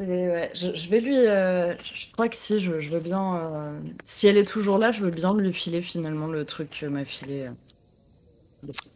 ouais, 0.00 0.50
je, 0.54 0.74
je 0.74 0.88
vais 0.88 1.00
lui 1.00 1.16
euh, 1.16 1.74
je 1.82 2.10
crois 2.12 2.28
que 2.28 2.36
si 2.36 2.60
je, 2.60 2.80
je 2.80 2.90
veux 2.90 3.00
bien 3.00 3.36
euh, 3.38 3.80
si 4.04 4.26
elle 4.26 4.38
est 4.38 4.44
toujours 4.46 4.78
là, 4.78 4.90
je 4.92 5.02
veux 5.02 5.10
bien 5.10 5.34
lui 5.34 5.52
filer 5.52 5.82
finalement 5.82 6.26
le 6.28 6.44
truc 6.46 6.70
que 6.80 6.86
m'a 6.86 7.04
filé. 7.04 7.42
euh, 7.48 7.52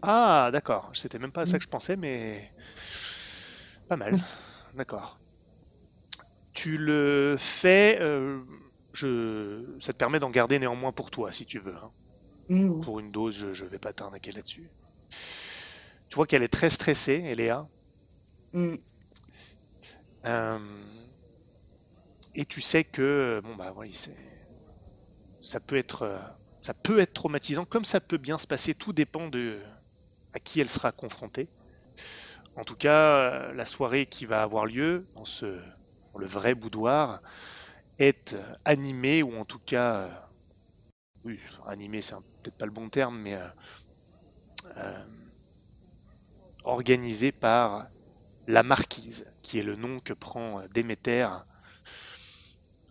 Ah, 0.02 0.50
d'accord. 0.52 0.90
C'était 0.94 1.18
même 1.18 1.32
pas 1.32 1.42
à 1.42 1.46
ça 1.46 1.58
Mm. 1.58 1.58
que 1.58 1.64
je 1.64 1.68
pensais, 1.68 1.96
mais 1.96 2.50
pas 3.88 3.96
mal. 3.96 4.16
D'accord. 4.74 5.20
Tu 6.52 6.76
le 6.78 7.36
fais. 7.38 7.98
je... 8.92 9.76
Ça 9.80 9.92
te 9.92 9.98
permet 9.98 10.18
d'en 10.20 10.30
garder 10.30 10.58
néanmoins 10.58 10.92
pour 10.92 11.10
toi, 11.10 11.30
si 11.32 11.46
tu 11.46 11.58
veux. 11.60 11.76
hein. 11.76 11.92
Mhm. 12.48 12.82
Pour 12.82 13.00
une 13.00 13.10
dose, 13.12 13.36
je, 13.36 13.52
je 13.54 13.66
vais 13.66 13.78
pas 13.80 13.92
t'arnaquer 13.92 14.32
là-dessus. 14.32 14.70
Tu 16.08 16.16
vois 16.16 16.26
qu'elle 16.26 16.42
est 16.42 16.48
très 16.48 16.68
stressée, 16.68 17.22
Eléa. 17.26 17.64
Mhm. 18.52 18.82
Euh, 20.26 20.58
Et 22.36 22.44
tu 22.44 22.60
sais 22.60 22.84
que 22.84 23.40
bon 23.42 23.56
bah 23.56 23.72
oui, 23.76 23.92
ça 25.40 25.60
peut 25.60 25.76
être 25.76 26.02
euh, 26.02 26.18
ça 26.60 26.74
peut 26.74 26.98
être 26.98 27.14
traumatisant 27.14 27.64
comme 27.64 27.84
ça 27.86 28.00
peut 28.02 28.18
bien 28.18 28.36
se 28.38 28.46
passer. 28.46 28.74
Tout 28.74 28.92
dépend 28.92 29.28
de 29.28 29.62
à 30.34 30.40
qui 30.40 30.60
elle 30.60 30.68
sera 30.70 30.92
confrontée. 30.92 31.50
En 32.56 32.64
tout 32.64 32.76
cas, 32.76 33.18
euh, 33.50 33.52
la 33.54 33.66
soirée 33.66 34.06
qui 34.06 34.26
va 34.26 34.42
avoir 34.42 34.66
lieu 34.66 35.08
dans 35.14 35.24
ce 35.24 35.46
dans 36.12 36.18
le 36.20 36.26
vrai 36.26 36.54
boudoir 36.54 37.20
est 37.98 38.36
animée 38.64 39.22
ou 39.22 39.36
en 39.36 39.44
tout 39.46 39.60
cas 39.66 40.30
oui 41.24 41.38
animée 41.66 42.00
c'est 42.02 42.14
peut-être 42.42 42.56
pas 42.56 42.66
le 42.66 42.72
bon 42.72 42.88
terme 42.88 43.18
mais 43.18 43.38
organisée 46.64 47.32
par 47.32 47.88
la 48.46 48.62
marquise, 48.62 49.32
qui 49.42 49.58
est 49.58 49.62
le 49.62 49.76
nom 49.76 50.00
que 50.00 50.12
prend 50.12 50.60
euh, 50.60 50.68
Déméter 50.68 51.28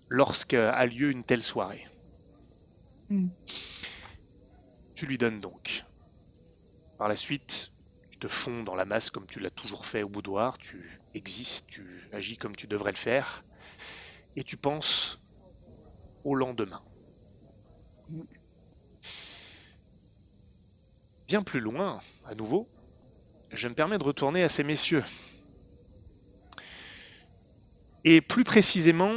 lorsque 0.10 0.54
a 0.54 0.86
lieu 0.86 1.12
une 1.12 1.24
telle 1.24 1.42
soirée. 1.42 1.86
Mm. 3.10 3.30
Tu 4.96 5.06
lui 5.06 5.18
donnes 5.18 5.40
donc. 5.40 5.84
Par 6.98 7.08
la 7.10 7.16
suite, 7.16 7.72
tu 8.10 8.18
te 8.20 8.28
fonds 8.28 8.64
dans 8.64 8.76
la 8.76 8.86
masse 8.86 9.10
comme 9.10 9.28
tu 9.28 9.40
l'as 9.40 9.50
toujours 9.50 9.86
fait 9.86 10.04
au 10.04 10.10
boudoir, 10.10 10.58
tu 10.58 11.02
existes, 11.14 11.68
tu 11.68 12.08
agis 12.12 12.38
comme 12.38 12.56
tu 12.56 12.68
devrais 12.68 12.92
le 12.92 12.98
faire, 12.98 13.44
et 14.36 14.44
tu 14.44 14.58
penses 14.58 15.20
au 16.24 16.36
lendemain. 16.36 16.82
Bien 21.28 21.42
plus 21.42 21.60
loin, 21.60 22.00
à 22.26 22.36
nouveau, 22.36 22.68
je 23.52 23.68
me 23.68 23.74
permets 23.74 23.98
de 23.98 24.04
retourner 24.04 24.44
à 24.44 24.50
ces 24.50 24.64
messieurs. 24.64 25.04
Et 28.06 28.22
plus 28.22 28.46
précisément, 28.46 29.14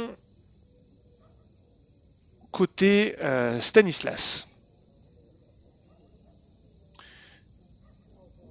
côté 2.51 3.15
euh, 3.19 3.61
Stanislas. 3.61 4.47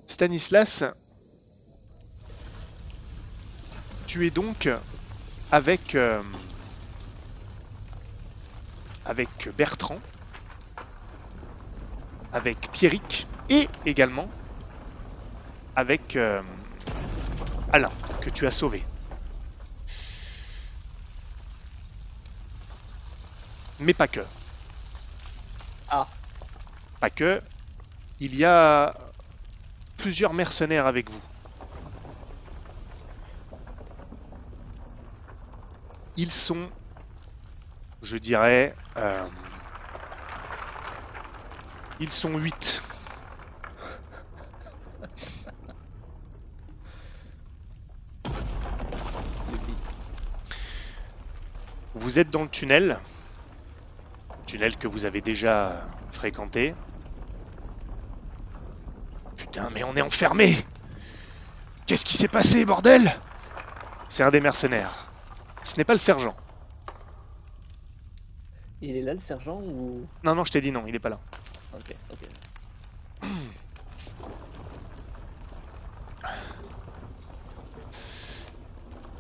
Stanislas, 0.06 0.84
Tu 4.08 4.26
es 4.26 4.30
donc 4.30 4.70
avec 5.52 5.94
euh, 5.94 6.22
avec 9.04 9.28
Bertrand, 9.58 9.98
avec 12.32 12.72
Pierrick 12.72 13.26
et 13.50 13.68
également 13.84 14.30
avec 15.76 16.16
euh, 16.16 16.42
Alain 17.70 17.92
que 18.22 18.30
tu 18.30 18.46
as 18.46 18.50
sauvé. 18.50 18.82
Mais 23.80 23.94
pas 23.94 24.08
que. 24.08 24.20
Ah. 25.88 26.06
Pas 27.00 27.10
que. 27.10 27.40
Il 28.20 28.34
y 28.34 28.44
a 28.44 28.94
plusieurs 29.96 30.32
mercenaires 30.34 30.86
avec 30.86 31.10
vous. 31.10 31.22
Ils 36.16 36.32
sont, 36.32 36.68
je 38.02 38.16
dirais, 38.16 38.74
euh, 38.96 39.24
ils 42.00 42.10
sont 42.10 42.36
8. 42.36 42.82
Youpi. 49.52 49.74
Vous 51.94 52.18
êtes 52.18 52.30
dans 52.30 52.42
le 52.42 52.48
tunnel, 52.48 52.98
tunnel 54.48 54.76
que 54.76 54.88
vous 54.88 55.04
avez 55.04 55.20
déjà 55.20 55.86
fréquenté. 56.10 56.74
Putain, 59.36 59.68
mais 59.70 59.84
on 59.84 59.94
est 59.94 60.00
enfermé 60.00 60.56
Qu'est-ce 61.86 62.04
qui 62.04 62.16
s'est 62.16 62.28
passé, 62.28 62.64
bordel? 62.64 63.10
C'est 64.08 64.22
un 64.22 64.30
des 64.30 64.40
mercenaires. 64.40 64.92
Ce 65.62 65.76
n'est 65.76 65.84
pas 65.84 65.92
le 65.92 65.98
sergent. 65.98 66.34
Il 68.80 68.96
est 68.96 69.02
là 69.02 69.12
le 69.12 69.20
sergent 69.20 69.60
ou? 69.60 70.06
Non, 70.24 70.34
non, 70.34 70.44
je 70.44 70.52
t'ai 70.52 70.60
dit 70.60 70.72
non, 70.72 70.84
il 70.86 70.94
est 70.94 70.98
pas 70.98 71.10
là. 71.10 71.18
Ok, 71.74 71.94
ok. 72.10 72.18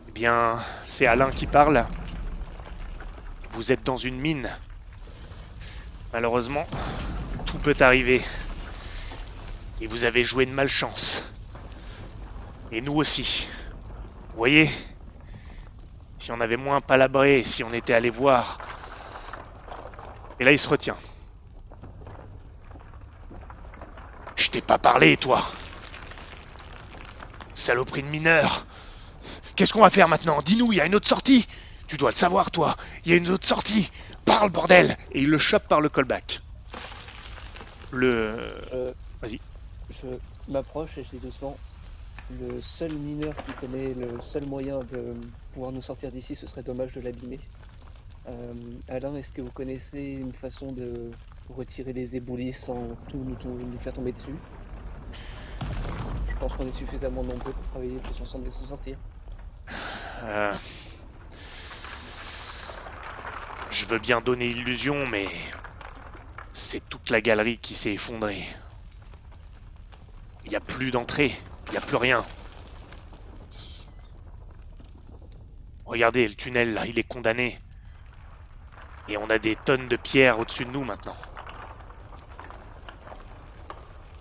Eh 0.08 0.12
bien, 0.12 0.58
c'est 0.86 1.06
Alain 1.06 1.30
qui 1.32 1.46
parle. 1.46 1.86
Vous 3.52 3.72
êtes 3.72 3.84
dans 3.84 3.96
une 3.98 4.18
mine. 4.18 4.50
Malheureusement, 6.18 6.66
tout 7.46 7.58
peut 7.60 7.76
arriver. 7.78 8.20
Et 9.80 9.86
vous 9.86 10.04
avez 10.04 10.24
joué 10.24 10.46
de 10.46 10.50
malchance. 10.50 11.22
Et 12.72 12.80
nous 12.80 12.94
aussi. 12.94 13.46
Vous 14.32 14.38
voyez 14.38 14.68
Si 16.18 16.32
on 16.32 16.40
avait 16.40 16.56
moins 16.56 16.80
palabré, 16.80 17.44
si 17.44 17.62
on 17.62 17.72
était 17.72 17.92
allé 17.92 18.10
voir. 18.10 18.58
Et 20.40 20.44
là, 20.44 20.50
il 20.50 20.58
se 20.58 20.66
retient. 20.66 20.96
Je 24.34 24.50
t'ai 24.50 24.60
pas 24.60 24.78
parlé, 24.78 25.16
toi. 25.16 25.40
Saloperie 27.54 28.02
de 28.02 28.08
mineur. 28.08 28.66
Qu'est-ce 29.54 29.72
qu'on 29.72 29.82
va 29.82 29.90
faire 29.90 30.08
maintenant? 30.08 30.42
Dis-nous, 30.42 30.72
il 30.72 30.78
y 30.78 30.80
a 30.80 30.86
une 30.86 30.96
autre 30.96 31.06
sortie 31.06 31.46
Tu 31.86 31.96
dois 31.96 32.10
le 32.10 32.16
savoir, 32.16 32.50
toi. 32.50 32.74
Il 33.04 33.12
y 33.12 33.14
a 33.14 33.18
une 33.18 33.30
autre 33.30 33.46
sortie. 33.46 33.88
Parle, 34.28 34.50
bordel 34.50 34.96
Et 35.12 35.22
il 35.22 35.30
le 35.30 35.38
chope 35.38 35.66
par 35.68 35.80
le 35.80 35.88
callback. 35.88 36.40
Le... 37.90 38.36
Je... 38.70 38.92
Vas-y. 39.22 39.40
Je 39.90 40.06
m'approche 40.48 40.98
et 40.98 41.04
je 41.04 41.10
dis 41.10 41.18
doucement. 41.18 41.56
Le 42.38 42.60
seul 42.60 42.92
mineur 42.92 43.34
qui 43.36 43.52
connaît 43.52 43.94
le 43.94 44.20
seul 44.20 44.44
moyen 44.44 44.80
de 44.80 45.14
pouvoir 45.52 45.72
nous 45.72 45.80
sortir 45.80 46.12
d'ici, 46.12 46.36
ce 46.36 46.46
serait 46.46 46.62
dommage 46.62 46.92
de 46.92 47.00
l'abîmer. 47.00 47.40
Euh, 48.28 48.52
Alain, 48.88 49.14
est-ce 49.16 49.32
que 49.32 49.40
vous 49.40 49.50
connaissez 49.50 50.18
une 50.20 50.34
façon 50.34 50.72
de 50.72 51.10
retirer 51.48 51.94
les 51.94 52.16
éboulis 52.16 52.52
sans 52.52 52.88
tout 53.08 53.16
nous, 53.16 53.34
tout 53.36 53.48
nous 53.48 53.78
faire 53.78 53.94
tomber 53.94 54.12
dessus? 54.12 54.36
Je 56.26 56.36
pense 56.36 56.52
qu'on 56.52 56.66
est 56.66 56.72
suffisamment 56.72 57.22
nombreux 57.22 57.52
pour 57.52 57.64
travailler 57.64 57.96
tous 58.06 58.20
ensemble 58.20 58.48
et 58.48 58.50
s'en 58.50 58.66
sortir. 58.66 58.98
Euh, 60.22 60.52
Je 63.70 63.86
veux 63.86 63.98
bien 63.98 64.20
donner 64.20 64.46
illusion, 64.48 65.06
mais... 65.06 65.28
C'est 66.52 66.88
toute 66.88 67.10
la 67.10 67.20
galerie 67.20 67.58
qui 67.58 67.74
s'est 67.74 67.92
effondrée. 67.92 68.42
Il 70.44 70.50
n'y 70.50 70.56
a 70.56 70.60
plus 70.60 70.90
d'entrée. 70.90 71.38
Il 71.66 71.72
n'y 71.72 71.76
a 71.78 71.82
plus 71.82 71.96
rien. 71.96 72.24
Regardez, 75.84 76.26
le 76.26 76.34
tunnel, 76.34 76.74
là, 76.74 76.86
il 76.86 76.98
est 76.98 77.04
condamné. 77.04 77.60
Et 79.08 79.16
on 79.16 79.30
a 79.30 79.38
des 79.38 79.56
tonnes 79.56 79.88
de 79.88 79.96
pierres 79.96 80.38
au-dessus 80.38 80.64
de 80.64 80.70
nous 80.70 80.84
maintenant. 80.84 81.16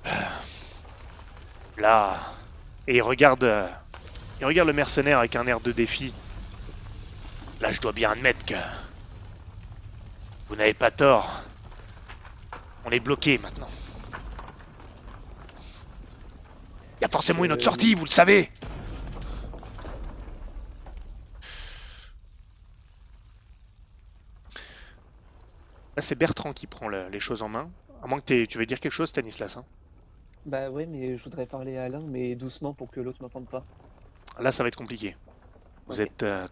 Euh, 0.05 0.11
Là... 1.77 2.19
Et 2.87 3.01
regarde... 3.01 3.43
euh, 3.43 3.67
Il 4.39 4.45
regarde 4.45 4.67
le 4.67 4.73
mercenaire 4.73 5.19
avec 5.19 5.35
un 5.35 5.47
air 5.47 5.59
de 5.59 5.71
défi. 5.71 6.13
Là, 7.59 7.71
je 7.71 7.81
dois 7.81 7.91
bien 7.93 8.11
admettre 8.11 8.45
que... 8.45 8.55
Vous 10.49 10.55
n'avez 10.55 10.73
pas 10.73 10.91
tort. 10.91 11.43
On 12.85 12.91
est 12.91 12.99
bloqué 12.99 13.37
maintenant. 13.37 13.69
Il 16.99 17.03
y 17.03 17.05
a 17.05 17.09
forcément 17.09 17.45
une 17.45 17.51
autre 17.51 17.61
Euh, 17.63 17.65
sortie, 17.69 17.93
vous 17.95 18.05
le 18.05 18.09
savez. 18.09 18.49
Là, 25.95 26.01
c'est 26.01 26.15
Bertrand 26.15 26.53
qui 26.53 26.67
prend 26.67 26.87
le- 26.87 27.09
les 27.09 27.19
choses 27.19 27.41
en 27.41 27.49
main. 27.49 27.69
À 28.01 28.07
moins 28.07 28.21
que 28.21 28.45
tu 28.45 28.57
veux 28.57 28.65
dire 28.65 28.79
quelque 28.79 28.91
chose, 28.93 29.09
Stanislas. 29.09 29.57
hein. 29.57 29.65
Bah 30.45 30.69
ouais, 30.69 30.85
mais 30.85 31.17
je 31.17 31.23
voudrais 31.23 31.45
parler 31.45 31.77
à 31.77 31.83
Alain, 31.83 32.01
mais 32.01 32.35
doucement 32.35 32.73
pour 32.73 32.89
que 32.89 32.99
l'autre 32.99 33.21
n'entende 33.21 33.49
pas. 33.49 33.65
Là, 34.39 34.51
ça 34.51 34.63
va 34.63 34.67
être 34.69 34.75
compliqué. 34.75 35.15
Vous 35.87 35.99
êtes. 36.01 36.23
euh, 36.23 36.45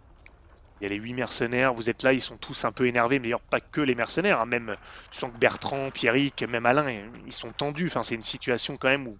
Il 0.80 0.84
y 0.84 0.88
a 0.88 0.90
les 0.90 0.96
huit 0.98 1.14
mercenaires, 1.14 1.74
vous 1.74 1.90
êtes 1.90 2.04
là, 2.04 2.14
ils 2.14 2.22
sont 2.22 2.38
tous 2.38 2.66
un 2.66 2.72
peu 2.72 2.88
énervés, 2.88 3.20
mais 3.20 3.24
d'ailleurs 3.28 3.42
pas 3.42 3.62
que 3.62 3.82
les 3.82 3.96
mercenaires, 3.96 4.40
hein, 4.42 4.46
même 4.46 4.76
tu 5.12 5.20
sens 5.20 5.32
que 5.32 5.38
Bertrand, 5.38 5.92
Pierrick, 5.92 6.44
même 6.44 6.66
Alain, 6.66 6.90
ils 7.26 7.34
sont 7.34 7.52
tendus. 7.54 7.88
Enfin, 7.88 8.04
c'est 8.04 8.16
une 8.16 8.24
situation 8.24 8.78
quand 8.78 8.90
même 8.90 9.08
où 9.08 9.20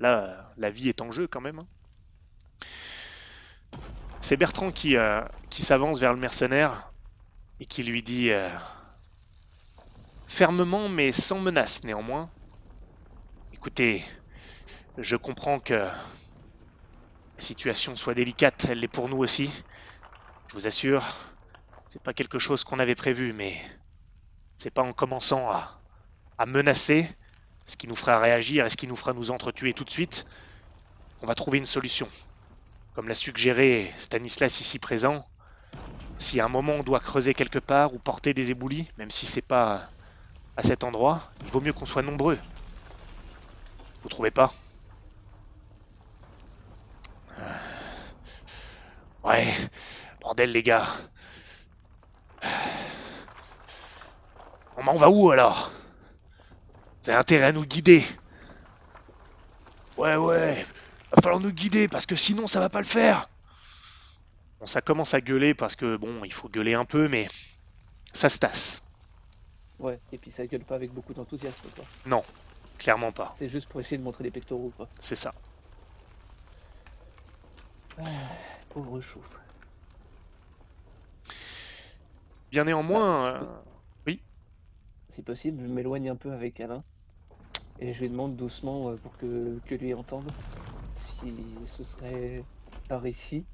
là, 0.00 0.52
la 0.58 0.70
vie 0.70 0.88
est 0.90 1.02
en 1.02 1.12
jeu 1.12 1.28
quand 1.28 1.40
même. 1.42 1.60
hein. 1.60 1.68
C'est 4.20 4.36
Bertrand 4.38 4.72
qui, 4.72 4.96
euh, 4.96 5.20
qui 5.50 5.62
s'avance 5.62 6.00
vers 6.00 6.14
le 6.14 6.18
mercenaire 6.20 6.92
et 7.60 7.66
qui 7.66 7.82
lui 7.84 8.02
dit 8.02 8.30
euh, 8.32 8.50
fermement 10.24 10.88
mais 10.88 11.12
sans 11.12 11.40
menace 11.40 11.84
néanmoins. 11.84 12.32
Écoutez, 13.52 14.02
je 14.98 15.16
comprends 15.16 15.60
que 15.60 15.74
la 15.74 15.94
situation 17.38 17.96
soit 17.96 18.14
délicate, 18.14 18.66
elle 18.70 18.78
l'est 18.78 18.86
pour 18.86 19.08
nous 19.08 19.16
aussi. 19.18 19.50
Je 20.50 20.54
vous 20.54 20.66
assure, 20.66 21.02
c'est 21.88 22.02
pas 22.02 22.14
quelque 22.14 22.38
chose 22.38 22.64
qu'on 22.64 22.78
avait 22.80 22.94
prévu, 22.94 23.32
mais 23.32 23.54
c'est 24.56 24.70
pas 24.70 24.82
en 24.82 24.92
commençant 24.92 25.50
à, 25.50 25.82
à 26.38 26.46
menacer 26.46 27.08
ce 27.66 27.76
qui 27.76 27.88
nous 27.88 27.96
fera 27.96 28.18
réagir 28.20 28.66
et 28.66 28.70
ce 28.70 28.76
qui 28.76 28.86
nous 28.88 28.96
fera 28.96 29.12
nous 29.14 29.30
entretuer 29.30 29.74
tout 29.74 29.84
de 29.84 29.90
suite 29.90 30.26
qu'on 31.18 31.26
va 31.26 31.34
trouver 31.36 31.58
une 31.58 31.66
solution. 31.66 32.08
Comme 32.94 33.08
l'a 33.08 33.14
suggéré 33.16 33.92
Stanislas 33.98 34.60
ici 34.60 34.78
présent, 34.78 35.24
si 36.18 36.40
à 36.40 36.46
un 36.46 36.50
moment 36.50 36.74
on 36.74 36.84
doit 36.84 37.00
creuser 37.00 37.34
quelque 37.34 37.60
part 37.60 37.94
ou 37.94 38.00
porter 38.00 38.34
des 38.34 38.52
éboulis, 38.52 38.90
même 38.98 39.10
si 39.12 39.26
c'est 39.26 39.42
pas 39.46 39.92
à 40.56 40.62
cet 40.62 40.84
endroit, 40.84 41.32
il 41.42 41.50
vaut 41.52 41.60
mieux 41.62 41.74
qu'on 41.74 41.86
soit 41.86 42.02
nombreux. 42.02 42.40
Vous 44.02 44.08
trouvez 44.10 44.30
pas? 44.30 44.52
Euh, 47.38 47.70
Ouais, 49.22 49.46
bordel 50.20 50.52
les 50.52 50.62
gars. 50.62 50.86
On 54.76 54.96
va 54.96 55.08
où 55.10 55.30
alors? 55.30 55.70
Vous 57.02 57.10
avez 57.10 57.18
intérêt 57.18 57.46
à 57.46 57.52
nous 57.52 57.64
guider. 57.64 58.04
Ouais, 59.96 60.16
ouais, 60.16 60.66
va 61.12 61.22
falloir 61.22 61.40
nous 61.40 61.52
guider 61.52 61.86
parce 61.88 62.06
que 62.06 62.16
sinon 62.16 62.46
ça 62.46 62.60
va 62.60 62.68
pas 62.68 62.80
le 62.80 62.86
faire. 62.86 63.28
Bon, 64.58 64.66
ça 64.66 64.80
commence 64.80 65.14
à 65.14 65.20
gueuler 65.20 65.54
parce 65.54 65.76
que 65.76 65.96
bon, 65.96 66.24
il 66.24 66.32
faut 66.32 66.48
gueuler 66.48 66.74
un 66.74 66.84
peu, 66.84 67.08
mais 67.08 67.28
ça 68.12 68.28
se 68.28 68.38
tasse. 68.38 68.82
Ouais, 69.78 69.98
et 70.12 70.18
puis 70.18 70.30
ça 70.30 70.46
gueule 70.46 70.64
pas 70.64 70.74
avec 70.74 70.92
beaucoup 70.92 71.14
d'enthousiasme, 71.14 71.68
quoi. 71.74 72.24
Clairement 72.78 73.12
pas, 73.12 73.34
C'est 73.36 73.48
juste 73.50 73.68
pour 73.68 73.80
essayer 73.80 73.98
de 73.98 74.02
montrer 74.02 74.24
les 74.24 74.30
pectoraux, 74.30 74.72
quoi. 74.76 74.88
c'est 74.98 75.14
ça. 75.14 75.34
Pauvre 78.70 79.00
chou. 79.00 79.20
Bien 82.50 82.64
néanmoins, 82.64 83.26
Bah, 83.28 83.48
euh, 84.06 84.12
Si 85.10 85.22
possible, 85.22 85.60
je 85.62 85.66
m'éloigne 85.68 86.08
un 86.08 86.16
peu 86.16 86.32
avec 86.32 86.58
Alain. 86.58 86.84
Et 87.78 87.92
je 87.94 88.00
lui 88.00 88.10
demande 88.10 88.36
doucement 88.36 88.90
euh, 88.90 88.98
pour 88.98 89.16
que, 89.16 89.60
que 89.66 89.74
lui 89.74 89.94
entende 89.94 90.34
si 90.94 91.66
ce 91.66 91.84
serait 91.84 92.46
par 92.88 93.06
ici 93.06 93.46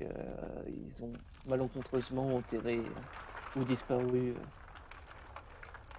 euh, 0.00 0.64
ils 0.68 1.02
ont 1.04 1.20
malencontreusement 1.44 2.36
enterré 2.36 2.94
ou 3.54 3.64
disparu. 3.64 4.36
euh, 4.38 4.44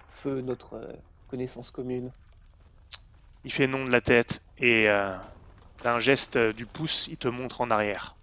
feu 0.08 0.40
notre 0.40 0.72
euh, 0.78 0.96
connaissance 1.26 1.70
commune. 1.70 2.14
Il 3.44 3.52
fait 3.52 3.68
non 3.68 3.84
de 3.84 3.92
la 3.92 4.00
tête 4.00 4.40
et 4.56 4.88
euh, 4.88 5.16
d'un 5.82 6.00
geste 6.00 6.34
euh, 6.34 6.52
du 6.52 6.66
pouce, 6.66 7.06
il 7.06 7.16
te 7.16 7.28
montre 7.28 7.60
en 7.60 7.70
arrière, 7.70 8.16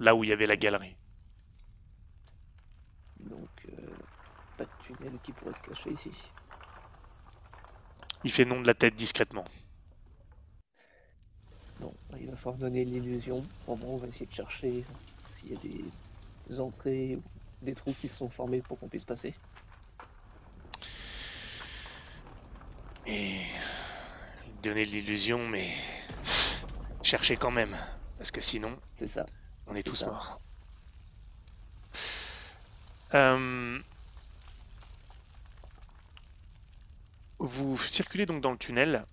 là 0.00 0.14
où 0.16 0.24
il 0.24 0.30
y 0.30 0.32
avait 0.34 0.46
la 0.46 0.56
galerie. 0.56 0.96
Donc, 3.26 3.50
euh, 3.78 3.96
pas 4.56 4.66
de 4.66 4.72
tunnel 4.78 5.20
qui 5.20 5.32
pourrait 5.32 5.52
être 5.52 5.60
caché 5.60 5.90
ici. 5.92 6.34
Il 8.24 8.30
fait 8.30 8.44
non 8.44 8.60
de 8.60 8.66
la 8.66 8.74
tête 8.74 8.94
discrètement. 8.94 9.46
Bon, 11.78 11.96
il 12.18 12.28
va 12.30 12.36
falloir 12.36 12.58
donner 12.58 12.84
l'illusion. 12.84 13.50
Bon, 13.66 13.76
bon, 13.78 13.94
on 13.94 13.98
va 13.98 14.08
essayer 14.08 14.26
de 14.26 14.32
chercher 14.32 14.86
s'il 15.24 15.50
y 15.50 15.54
a 15.54 15.56
des 15.56 15.94
entrées 16.60 17.16
ou 17.16 17.24
des 17.62 17.74
trous 17.74 17.94
qui 17.94 18.08
se 18.08 18.16
sont 18.16 18.28
formés 18.30 18.62
pour 18.62 18.78
qu'on 18.78 18.88
puisse 18.88 19.04
passer. 19.06 19.34
Et 23.06 23.40
donner 24.62 24.84
de 24.86 24.90
l'illusion, 24.90 25.48
mais 25.48 25.68
cherchez 27.02 27.36
quand 27.38 27.50
même, 27.50 27.74
parce 28.18 28.30
que 28.30 28.40
sinon, 28.42 28.78
C'est 28.96 29.06
ça. 29.08 29.30
on 29.66 29.76
est 29.76 29.82
tous 29.84 30.04
ça. 30.04 30.06
morts. 30.06 30.40
Euh, 33.16 33.78
Vous 37.38 37.78
circulez 37.78 38.26
donc 38.26 38.42
dans 38.42 38.50
le 38.52 38.58
tunnel, 38.58 39.06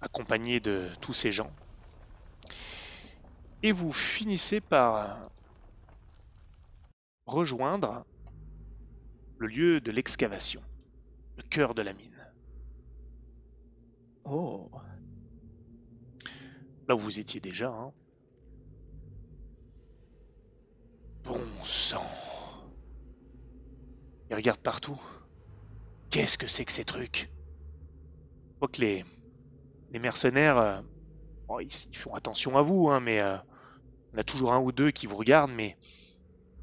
accompagné 0.00 0.60
de 0.60 0.88
tous 1.00 1.12
ces 1.12 1.32
gens, 1.32 1.50
et 3.64 3.72
vous 3.72 3.92
finissez 3.92 4.60
par 4.60 5.28
rejoindre 7.26 8.04
le 9.38 9.48
lieu 9.48 9.80
de 9.80 9.90
l'excavation, 9.90 10.62
le 11.38 11.42
cœur 11.42 11.74
de 11.74 11.82
la 11.82 11.92
mine. 11.92 12.32
Oh, 14.24 14.70
Là 16.86 16.94
où 16.94 16.98
vous 16.98 17.18
étiez 17.18 17.40
déjà, 17.40 17.68
hein. 17.68 17.92
Bon 21.24 21.40
sang. 21.64 22.35
Il 24.30 24.36
regarde 24.36 24.60
partout. 24.60 25.02
Qu'est-ce 26.10 26.36
que 26.36 26.48
c'est 26.48 26.64
que 26.64 26.72
ces 26.72 26.84
trucs? 26.84 27.30
Je 28.54 28.58
vois 28.60 28.68
que 28.68 28.80
les, 28.82 29.04
les 29.90 29.98
mercenaires, 30.00 30.58
euh, 30.58 30.82
ils, 31.60 31.72
font 31.96 32.14
attention 32.14 32.58
à 32.58 32.62
vous, 32.62 32.88
hein, 32.90 33.00
mais 33.00 33.22
euh, 33.22 33.36
on 34.14 34.18
a 34.18 34.24
toujours 34.24 34.52
un 34.54 34.60
ou 34.60 34.72
deux 34.72 34.90
qui 34.92 35.06
vous 35.06 35.16
regardent, 35.16 35.52
mais 35.52 35.78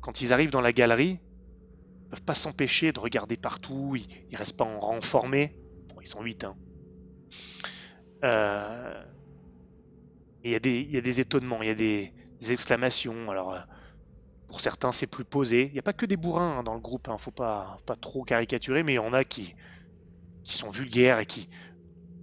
quand 0.01 0.21
ils 0.21 0.33
arrivent 0.33 0.51
dans 0.51 0.61
la 0.61 0.73
galerie, 0.73 1.21
ils 1.21 2.07
peuvent 2.09 2.23
pas 2.23 2.35
s'empêcher 2.35 2.91
de 2.93 2.99
regarder 3.01 3.37
partout, 3.37 3.95
ils, 3.97 4.07
ils 4.31 4.37
restent 4.37 4.57
pas 4.57 4.65
en 4.65 4.79
rang 4.79 5.01
formé. 5.01 5.55
Bon, 5.89 6.01
ils 6.01 6.07
sont 6.07 6.23
huit, 6.23 6.43
hein. 6.45 6.57
Euh, 8.23 9.03
il 10.43 10.51
y, 10.51 10.55
a 10.55 10.59
des- 10.59 10.81
il 10.81 10.91
y 10.91 10.97
a 10.97 11.01
des 11.01 11.19
étonnements, 11.19 11.61
il 11.61 11.67
y 11.67 11.71
a 11.71 11.75
des, 11.75 12.13
des 12.39 12.51
exclamations. 12.53 13.29
Alors, 13.29 13.57
pour 14.53 14.61
certains, 14.61 14.91
c'est 14.91 15.07
plus 15.07 15.25
posé. 15.25 15.65
Il 15.65 15.73
n'y 15.73 15.79
a 15.79 15.81
pas 15.81 15.93
que 15.93 16.05
des 16.05 16.15
bourrins 16.15 16.59
hein, 16.59 16.63
dans 16.63 16.75
le 16.75 16.79
groupe, 16.79 17.09
hein, 17.09 17.17
faut 17.17 17.31
pas, 17.31 17.75
faut 17.79 17.85
pas 17.85 17.95
trop 17.95 18.23
caricaturer, 18.23 18.83
mais 18.83 18.93
il 18.93 18.97
y 18.97 18.99
en 18.99 19.11
a 19.11 19.23
qui, 19.23 19.55
sont 20.43 20.69
vulgaires 20.69 21.17
et 21.17 21.25
qui, 21.25 21.49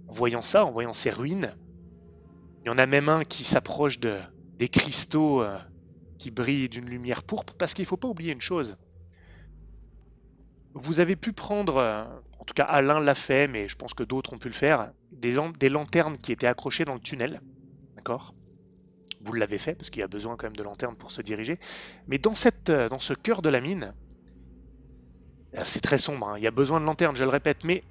en 0.07 0.13
voyant 0.13 0.41
ça, 0.41 0.63
en 0.63 0.71
voyant 0.71 0.93
ces 0.93 1.09
ruines, 1.09 1.53
il 2.63 2.69
y 2.69 2.71
en 2.71 2.77
a 2.77 2.85
même 2.85 3.09
un 3.09 3.25
qui 3.25 3.43
s'approche 3.43 3.99
de, 3.99 4.17
des 4.59 4.69
cristaux 4.69 5.41
euh, 5.41 5.59
qui 6.19 6.31
brillent 6.31 6.69
d'une 6.69 6.89
lumière 6.89 7.21
pourpre, 7.23 7.53
parce 7.57 7.73
qu'il 7.73 7.83
ne 7.83 7.89
faut 7.89 7.97
pas 7.97 8.07
oublier 8.07 8.31
une 8.31 8.39
chose. 8.39 8.77
Vous 10.73 11.01
avez 11.01 11.17
pu 11.17 11.33
prendre, 11.33 11.75
euh, 11.75 12.05
en 12.39 12.45
tout 12.45 12.53
cas 12.53 12.63
Alain 12.63 13.01
l'a 13.01 13.15
fait, 13.15 13.49
mais 13.49 13.67
je 13.67 13.75
pense 13.75 13.93
que 13.93 14.03
d'autres 14.03 14.31
ont 14.31 14.39
pu 14.39 14.47
le 14.47 14.53
faire, 14.53 14.93
des 15.11 15.67
lanternes 15.67 16.17
qui 16.17 16.31
étaient 16.31 16.47
accrochées 16.47 16.85
dans 16.85 16.93
le 16.93 17.01
tunnel. 17.01 17.41
D'accord? 17.97 18.33
Vous 19.23 19.33
l'avez 19.33 19.59
fait, 19.59 19.75
parce 19.75 19.89
qu'il 19.89 19.99
y 19.99 20.03
a 20.03 20.07
besoin 20.07 20.35
quand 20.35 20.47
même 20.47 20.55
de 20.55 20.63
lanternes 20.63 20.95
pour 20.95 21.11
se 21.11 21.21
diriger. 21.21 21.57
Mais 22.07 22.17
dans, 22.17 22.33
euh, 22.33 22.99
ce 22.99 23.13
cœur 23.13 23.41
de 23.41 23.49
la 23.49 23.61
mine, 23.61 23.93
euh, 25.57 25.61
c'est 25.63 25.81
très 25.81 25.97
sombre, 25.97 26.29
hein, 26.29 26.37
il 26.37 26.43
y 26.43 26.47
a 26.47 26.51
besoin 26.51 26.79
de 26.79 26.85
lanternes, 26.85 27.15
je 27.15 27.23
le 27.23 27.29
répète, 27.29 27.63
mais 27.63 27.81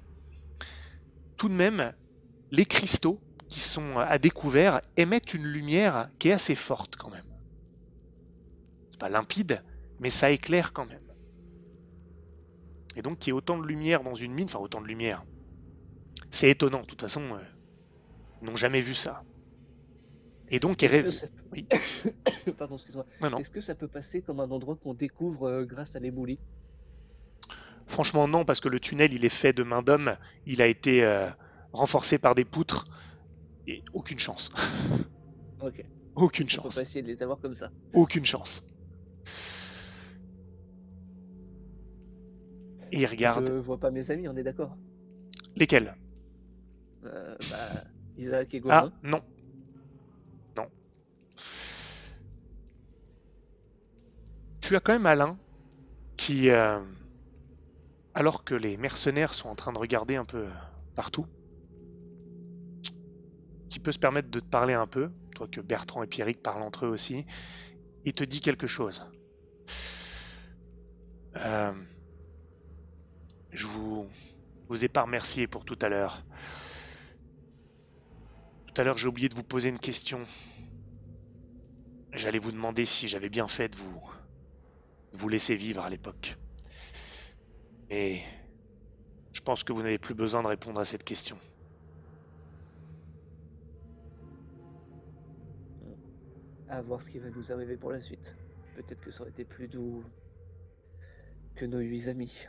tout 1.37 1.47
de 1.47 1.53
même, 1.53 1.93
les 2.51 2.65
cristaux 2.65 3.21
qui 3.47 3.61
sont 3.61 3.97
euh, 3.97 4.05
à 4.07 4.17
découvert 4.17 4.81
émettent 4.97 5.33
une 5.33 5.45
lumière 5.45 6.09
qui 6.19 6.29
est 6.29 6.33
assez 6.33 6.55
forte 6.55 6.97
quand 6.97 7.09
même. 7.09 7.23
C'est 8.89 8.99
pas 8.99 9.09
limpide, 9.09 9.63
mais 9.99 10.09
ça 10.09 10.31
éclaire 10.31 10.73
quand 10.73 10.85
même. 10.85 11.07
Et 12.97 13.01
donc 13.01 13.19
qu'il 13.19 13.29
y 13.29 13.31
ait 13.31 13.37
autant 13.37 13.57
de 13.57 13.65
lumière 13.65 14.03
dans 14.03 14.15
une 14.15 14.33
mine, 14.33 14.47
enfin 14.47 14.59
autant 14.59 14.81
de 14.81 14.87
lumière, 14.87 15.23
c'est 16.29 16.49
étonnant, 16.49 16.81
de 16.81 16.85
toute 16.85 17.01
façon, 17.01 17.39
ils 18.41 18.45
n'ont 18.45 18.57
jamais 18.57 18.81
vu 18.81 18.95
ça. 18.95 19.23
Et 20.51 20.59
donc, 20.59 20.83
Est-ce 20.83 20.93
est 20.95 21.03
que 21.03 21.11
ça- 21.11 21.27
Oui. 21.53 21.65
Que 22.45 23.59
peut 23.73 23.87
passer 23.87 24.21
comme 24.21 24.41
un 24.41 24.51
endroit 24.51 24.75
qu'on 24.75 24.93
découvre 24.93 25.47
euh, 25.47 25.65
grâce 25.65 25.95
à 25.95 25.99
l'éboulis 25.99 26.39
Franchement, 27.87 28.27
non, 28.27 28.43
parce 28.45 28.59
que 28.59 28.67
le 28.69 28.79
tunnel, 28.79 29.13
il 29.13 29.23
est 29.25 29.29
fait 29.29 29.53
de 29.53 29.63
main 29.63 29.81
d'homme. 29.81 30.17
Il 30.45 30.61
a 30.61 30.67
été 30.67 31.03
euh, 31.03 31.29
renforcé 31.71 32.17
par 32.19 32.35
des 32.35 32.45
poutres. 32.45 32.85
Et 33.67 33.83
aucune 33.93 34.19
chance. 34.19 34.51
Ok. 35.61 35.85
aucune 36.15 36.47
On 36.47 36.47
peut 36.47 36.55
chance. 36.63 36.75
pas 36.75 36.81
essayer 36.81 37.03
de 37.03 37.07
les 37.07 37.21
avoir 37.21 37.39
comme 37.39 37.55
ça. 37.55 37.71
Aucune 37.93 38.25
chance. 38.25 38.63
Et 42.91 42.99
il 43.01 43.05
regarde. 43.05 43.47
Je 43.47 43.53
vois 43.53 43.77
pas 43.79 43.91
mes 43.91 44.09
amis, 44.09 44.27
on 44.27 44.35
est 44.35 44.43
d'accord? 44.43 44.75
Lesquels? 45.55 45.95
Euh, 47.05 47.35
bah, 47.51 47.83
Isaac 48.17 48.53
et 48.55 48.57
Ah, 48.69 48.81
Gauvin. 48.81 48.93
non. 49.03 49.09
Non. 49.11 49.23
Tu 54.71 54.77
as 54.77 54.79
quand 54.79 54.93
même 54.93 55.05
Alain 55.05 55.37
qui, 56.15 56.49
euh, 56.49 56.79
alors 58.13 58.45
que 58.45 58.55
les 58.55 58.77
mercenaires 58.77 59.33
sont 59.33 59.49
en 59.49 59.55
train 59.55 59.73
de 59.73 59.77
regarder 59.77 60.15
un 60.15 60.23
peu 60.23 60.47
partout, 60.95 61.25
qui 63.69 63.81
peut 63.81 63.91
se 63.91 63.99
permettre 63.99 64.29
de 64.29 64.39
te 64.39 64.45
parler 64.45 64.73
un 64.73 64.87
peu, 64.87 65.11
toi 65.35 65.45
que 65.51 65.59
Bertrand 65.59 66.03
et 66.03 66.07
Pierrick 66.07 66.41
parlent 66.41 66.61
entre 66.61 66.85
eux 66.85 66.87
aussi, 66.87 67.25
il 68.05 68.13
te 68.13 68.23
dit 68.23 68.39
quelque 68.39 68.65
chose. 68.65 69.05
Euh, 71.35 71.73
je 73.51 73.67
vous, 73.67 74.07
vous 74.69 74.85
ai 74.85 74.87
pas 74.87 75.01
remercié 75.01 75.47
pour 75.47 75.65
tout 75.65 75.79
à 75.81 75.89
l'heure. 75.89 76.23
Tout 78.67 78.79
à 78.79 78.85
l'heure, 78.85 78.97
j'ai 78.97 79.09
oublié 79.09 79.27
de 79.27 79.35
vous 79.35 79.43
poser 79.43 79.67
une 79.67 79.79
question. 79.79 80.23
J'allais 82.13 82.39
vous 82.39 82.53
demander 82.53 82.85
si 82.85 83.09
j'avais 83.09 83.29
bien 83.29 83.49
fait 83.49 83.67
de 83.67 83.75
vous, 83.75 84.01
vous 85.13 85.29
laisser 85.29 85.55
vivre 85.55 85.83
à 85.83 85.89
l'époque. 85.89 86.37
Mais 87.89 88.21
je 89.33 89.41
pense 89.41 89.63
que 89.63 89.73
vous 89.73 89.81
n'avez 89.81 89.97
plus 89.97 90.13
besoin 90.13 90.41
de 90.43 90.47
répondre 90.47 90.79
à 90.79 90.85
cette 90.85 91.03
question. 91.03 91.37
À 96.69 96.81
voir 96.81 97.01
ce 97.01 97.09
qui 97.09 97.19
va 97.19 97.29
nous 97.29 97.51
arriver 97.51 97.75
pour 97.75 97.91
la 97.91 97.99
suite. 97.99 98.35
Peut-être 98.75 99.01
que 99.01 99.11
ça 99.11 99.21
aurait 99.21 99.31
été 99.31 99.43
plus 99.43 99.67
doux 99.67 100.03
que 101.55 101.65
nos 101.65 101.79
huit 101.79 102.07
amis. 102.07 102.45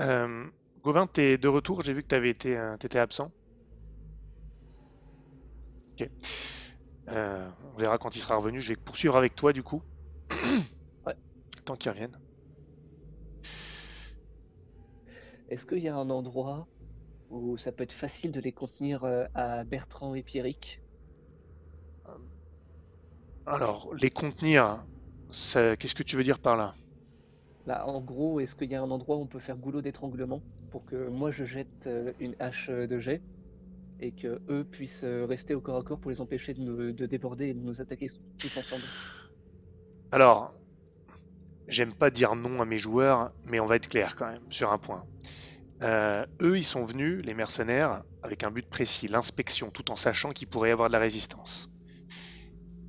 Euh, 0.00 0.46
Gauvin, 0.82 1.06
t'es 1.06 1.38
de 1.38 1.48
retour? 1.48 1.82
J'ai 1.82 1.92
vu 1.92 2.02
que 2.02 2.08
t'avais 2.08 2.30
été, 2.30 2.56
euh, 2.56 2.76
t'étais 2.76 2.98
absent. 2.98 3.32
Ok. 6.00 6.08
Euh, 7.10 7.50
on 7.74 7.76
verra 7.78 7.98
quand 7.98 8.14
il 8.16 8.20
sera 8.20 8.36
revenu. 8.36 8.60
Je 8.60 8.68
vais 8.70 8.76
poursuivre 8.76 9.16
avec 9.16 9.34
toi 9.34 9.52
du 9.52 9.62
coup. 9.62 9.82
Ouais. 11.06 11.16
Tant 11.64 11.76
qu'il 11.76 11.90
revienne. 11.90 12.18
Est-ce 15.48 15.64
qu'il 15.64 15.78
y 15.78 15.88
a 15.88 15.96
un 15.96 16.10
endroit 16.10 16.68
où 17.30 17.56
ça 17.58 17.72
peut 17.72 17.84
être 17.84 17.92
facile 17.92 18.32
de 18.32 18.40
les 18.40 18.52
contenir 18.52 19.04
euh, 19.04 19.26
à 19.34 19.64
Bertrand 19.64 20.14
et 20.14 20.22
Pierrick? 20.22 20.82
Alors, 23.46 23.94
les 23.94 24.10
contenir, 24.10 24.84
ça- 25.30 25.78
qu'est-ce 25.78 25.94
que 25.94 26.02
tu 26.02 26.14
veux 26.16 26.24
dire 26.24 26.38
par 26.38 26.56
là? 26.58 26.74
Là, 27.66 27.86
en 27.86 28.00
gros, 28.00 28.40
est-ce 28.40 28.54
qu'il 28.54 28.70
y 28.70 28.74
a 28.74 28.80
un 28.80 28.90
endroit 28.90 29.16
où 29.16 29.20
on 29.20 29.26
peut 29.26 29.38
faire 29.38 29.58
goulot 29.58 29.82
d'étranglement 29.82 30.42
pour 30.70 30.86
que 30.86 31.08
moi 31.08 31.30
je 31.30 31.44
jette 31.44 31.86
euh, 31.86 32.14
une 32.18 32.34
hache 32.38 32.70
euh, 32.70 32.86
de 32.86 32.98
jet? 32.98 33.22
Et 34.00 34.12
que 34.12 34.40
eux 34.48 34.64
puissent 34.64 35.04
euh, 35.04 35.24
rester 35.26 35.54
au 35.54 35.60
corps 35.60 35.76
à 35.76 35.82
corps 35.82 35.98
pour 35.98 36.10
les 36.10 36.20
empêcher 36.20 36.54
de, 36.54 37.06
déborder 37.06 37.48
et 37.48 37.54
de 37.54 37.60
nous 37.60 37.80
attaquer 37.80 38.08
tous 38.38 38.56
ensemble 38.56 38.82
Alors, 40.12 40.54
j'aime 41.68 41.92
pas 41.92 42.10
dire 42.10 42.34
non 42.34 42.60
à 42.60 42.64
mes 42.64 42.78
joueurs, 42.78 43.32
mais 43.44 43.60
on 43.60 43.66
va 43.66 43.76
être 43.76 43.88
clair 43.88 44.16
quand 44.16 44.26
même 44.26 44.50
sur 44.50 44.72
un 44.72 44.78
point. 44.78 45.06
Euh, 45.82 46.24
eux, 46.40 46.56
ils 46.56 46.64
sont 46.64 46.84
venus, 46.84 47.24
les 47.24 47.34
mercenaires, 47.34 48.04
avec 48.22 48.42
un 48.44 48.50
but 48.50 48.68
précis, 48.68 49.08
l'inspection, 49.08 49.70
tout 49.70 49.90
en 49.90 49.96
sachant 49.96 50.32
qu'il 50.32 50.48
pourrait 50.48 50.70
avoir 50.70 50.88
de 50.88 50.92
la 50.92 50.98
résistance. 50.98 51.70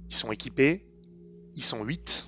Ils 0.09 0.15
sont 0.15 0.31
équipés, 0.31 0.85
ils 1.55 1.63
sont 1.63 1.83
8. 1.83 2.27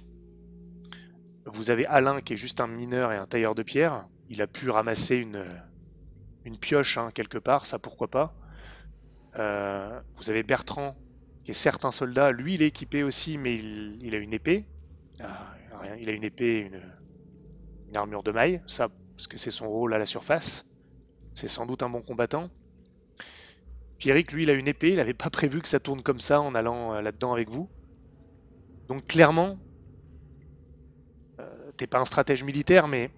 Vous 1.46 1.70
avez 1.70 1.86
Alain 1.86 2.22
qui 2.22 2.34
est 2.34 2.38
juste 2.38 2.60
un 2.60 2.68
mineur 2.68 3.12
et 3.12 3.18
un 3.18 3.26
tailleur 3.26 3.56
de 3.56 3.64
pierre. 3.64 4.08
Il 4.30 4.42
a 4.42 4.48
pu 4.48 4.70
ramasser 4.70 5.16
une, 5.18 5.46
une 6.44 6.58
pioche 6.58 6.98
hein, 6.98 7.12
quelque 7.14 7.38
part, 7.38 7.66
ça 7.66 7.80
pourquoi 7.80 8.10
pas. 8.10 8.36
Euh, 9.38 10.02
vous 10.16 10.30
avez 10.30 10.44
Bertrand 10.44 10.98
qui 11.44 11.52
est 11.52 11.54
certes 11.54 11.86
un 11.86 11.92
soldat, 11.92 12.32
lui 12.32 12.56
il 12.56 12.62
est 12.62 12.68
équipé 12.68 13.04
aussi, 13.04 13.38
mais 13.38 13.56
il, 13.56 13.98
il 14.02 14.16
a 14.16 14.18
une 14.20 14.34
épée. 14.34 14.68
Ah, 15.20 15.56
il 16.00 16.10
a 16.10 16.12
une 16.14 16.24
épée, 16.24 16.60
une, 16.62 16.82
une 17.88 17.98
armure 17.98 18.24
de 18.24 18.32
maille, 18.32 18.62
ça 18.68 18.90
parce 19.16 19.28
que 19.28 19.38
c'est 19.38 19.52
son 19.52 19.68
rôle 19.70 19.94
à 19.94 19.98
la 19.98 20.06
surface. 20.06 20.66
C'est 21.36 21.48
sans 21.50 21.66
doute 21.66 21.84
un 21.84 21.90
bon 21.90 22.02
combattant. 22.04 22.50
Pierrick, 24.00 24.32
lui, 24.32 24.42
il 24.44 24.50
a 24.50 24.54
une 24.54 24.68
épée, 24.68 24.90
il 24.90 24.96
n'avait 24.96 25.14
pas 25.14 25.30
prévu 25.30 25.62
que 25.62 25.68
ça 25.68 25.80
tourne 25.80 26.02
comme 26.02 26.20
ça 26.20 26.42
en 26.42 26.56
allant 26.56 26.96
euh, 26.96 27.02
là-dedans 27.02 27.32
avec 27.34 27.50
vous. 27.50 27.70
Donc 28.90 29.06
clairement, 29.08 29.60
euh, 31.40 31.72
t'es 31.78 31.88
pas 31.88 32.00
un 32.00 32.06
stratège 32.06 32.44
militaire, 32.44 32.88
mais 32.88 33.12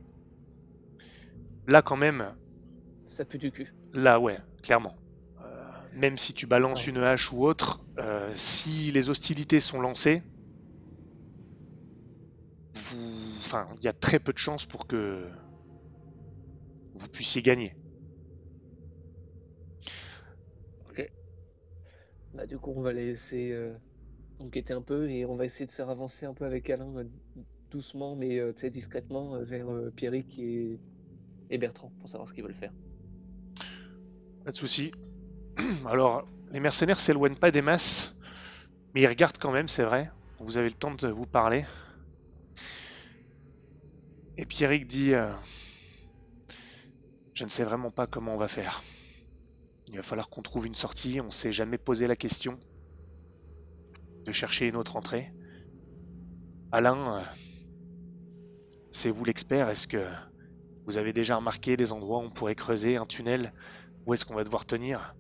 là 1.68 1.82
quand 1.82 1.96
même, 1.98 2.36
Ça 3.08 3.26
pue 3.26 3.38
du 3.38 3.52
cul. 3.52 3.74
là 3.94 4.20
ouais, 4.20 4.40
clairement. 4.64 4.96
Même 5.96 6.18
si 6.18 6.34
tu 6.34 6.48
balances 6.48 6.88
une 6.88 6.98
hache 6.98 7.32
ou 7.32 7.44
autre, 7.44 7.86
euh, 7.98 8.32
si 8.36 8.92
les 8.92 9.10
hostilités 9.10 9.60
sont 9.60 9.82
lancées, 9.82 10.22
vous... 12.76 13.36
enfin, 13.38 13.68
il 13.80 13.86
y 13.86 13.88
a 13.88 13.94
très 13.94 14.20
peu 14.20 14.32
de 14.32 14.38
chances 14.38 14.66
pour 14.66 14.88
que 14.88 15.30
vous 16.94 17.08
puissiez 17.10 17.42
gagner. 17.42 17.74
Bah, 22.34 22.46
du 22.46 22.58
coup, 22.58 22.72
on 22.76 22.82
va 22.82 22.94
laisser 22.94 23.52
euh, 23.52 23.74
enquêter 24.40 24.74
un 24.74 24.82
peu 24.82 25.10
et 25.10 25.26
on 25.26 25.36
va 25.36 25.46
essayer 25.46 25.66
de 25.66 25.72
se 25.72 25.82
avancer 25.82 26.26
un 26.26 26.34
peu 26.34 26.46
avec 26.46 26.70
Alain, 26.70 26.96
euh, 26.96 27.04
doucement, 27.72 28.16
mais 28.16 28.40
euh, 28.40 28.54
discrètement, 28.70 29.44
vers 29.44 29.68
Pierrick 29.96 30.38
et... 30.38 30.80
et 31.50 31.58
Bertrand 31.58 31.92
pour 32.00 32.10
savoir 32.10 32.30
ce 32.30 32.34
qu'ils 32.34 32.44
veulent 32.44 32.54
faire. 32.54 32.72
Pas 34.46 34.52
de 34.52 34.56
souci. 34.56 34.92
Alors, 35.88 36.28
les 36.52 36.60
mercenaires 36.60 37.00
s'éloignent 37.00 37.36
pas 37.36 37.52
des 37.52 37.62
masses, 37.62 38.16
mais 38.94 39.02
ils 39.02 39.08
regardent 39.08 39.38
quand 39.38 39.52
même, 39.52 39.68
c'est 39.68 39.84
vrai. 39.84 40.12
Vous 40.40 40.58
avez 40.58 40.70
le 40.70 40.76
temps 40.76 40.94
de 40.94 41.08
vous 41.08 41.26
parler. 41.26 41.66
Et 44.38 44.46
Pierrick 44.46 44.88
dit 44.88 45.14
euh, 45.14 45.32
Je 47.34 47.44
ne 47.44 47.50
sais 47.50 47.64
vraiment 47.64 47.92
pas 47.92 48.08
comment 48.08 48.36
on 48.36 48.38
va 48.38 48.48
faire. 48.48 48.82
Il 49.88 49.98
va 49.98 50.04
falloir 50.04 50.30
qu'on 50.30 50.42
trouve 50.42 50.66
une 50.66 50.76
sortie. 50.76 51.20
On 51.20 51.32
s'est 51.32 51.52
jamais 51.52 51.78
posé 51.78 52.08
la 52.08 52.16
question 52.16 52.60
de 54.26 54.32
chercher 54.32 54.68
une 54.68 54.76
autre 54.76 54.96
entrée. 54.96 55.34
Alain, 56.72 57.18
euh, 57.18 57.24
c'est 58.92 59.10
vous 59.10 59.26
l'expert. 59.26 59.70
Est-ce 59.70 59.88
que 59.88 60.08
vous 60.86 60.98
avez 60.98 61.12
déjà 61.12 61.36
remarqué 61.36 61.76
des 61.76 61.92
endroits 61.92 62.20
où 62.20 62.24
on 62.24 62.30
pourrait 62.30 62.56
creuser 62.56 62.96
un 62.96 63.06
tunnel? 63.06 63.54
Où 64.06 64.14
est-ce 64.14 64.24
qu'on 64.24 64.36
va 64.36 64.44
devoir 64.44 64.66
tenir? 64.66 65.16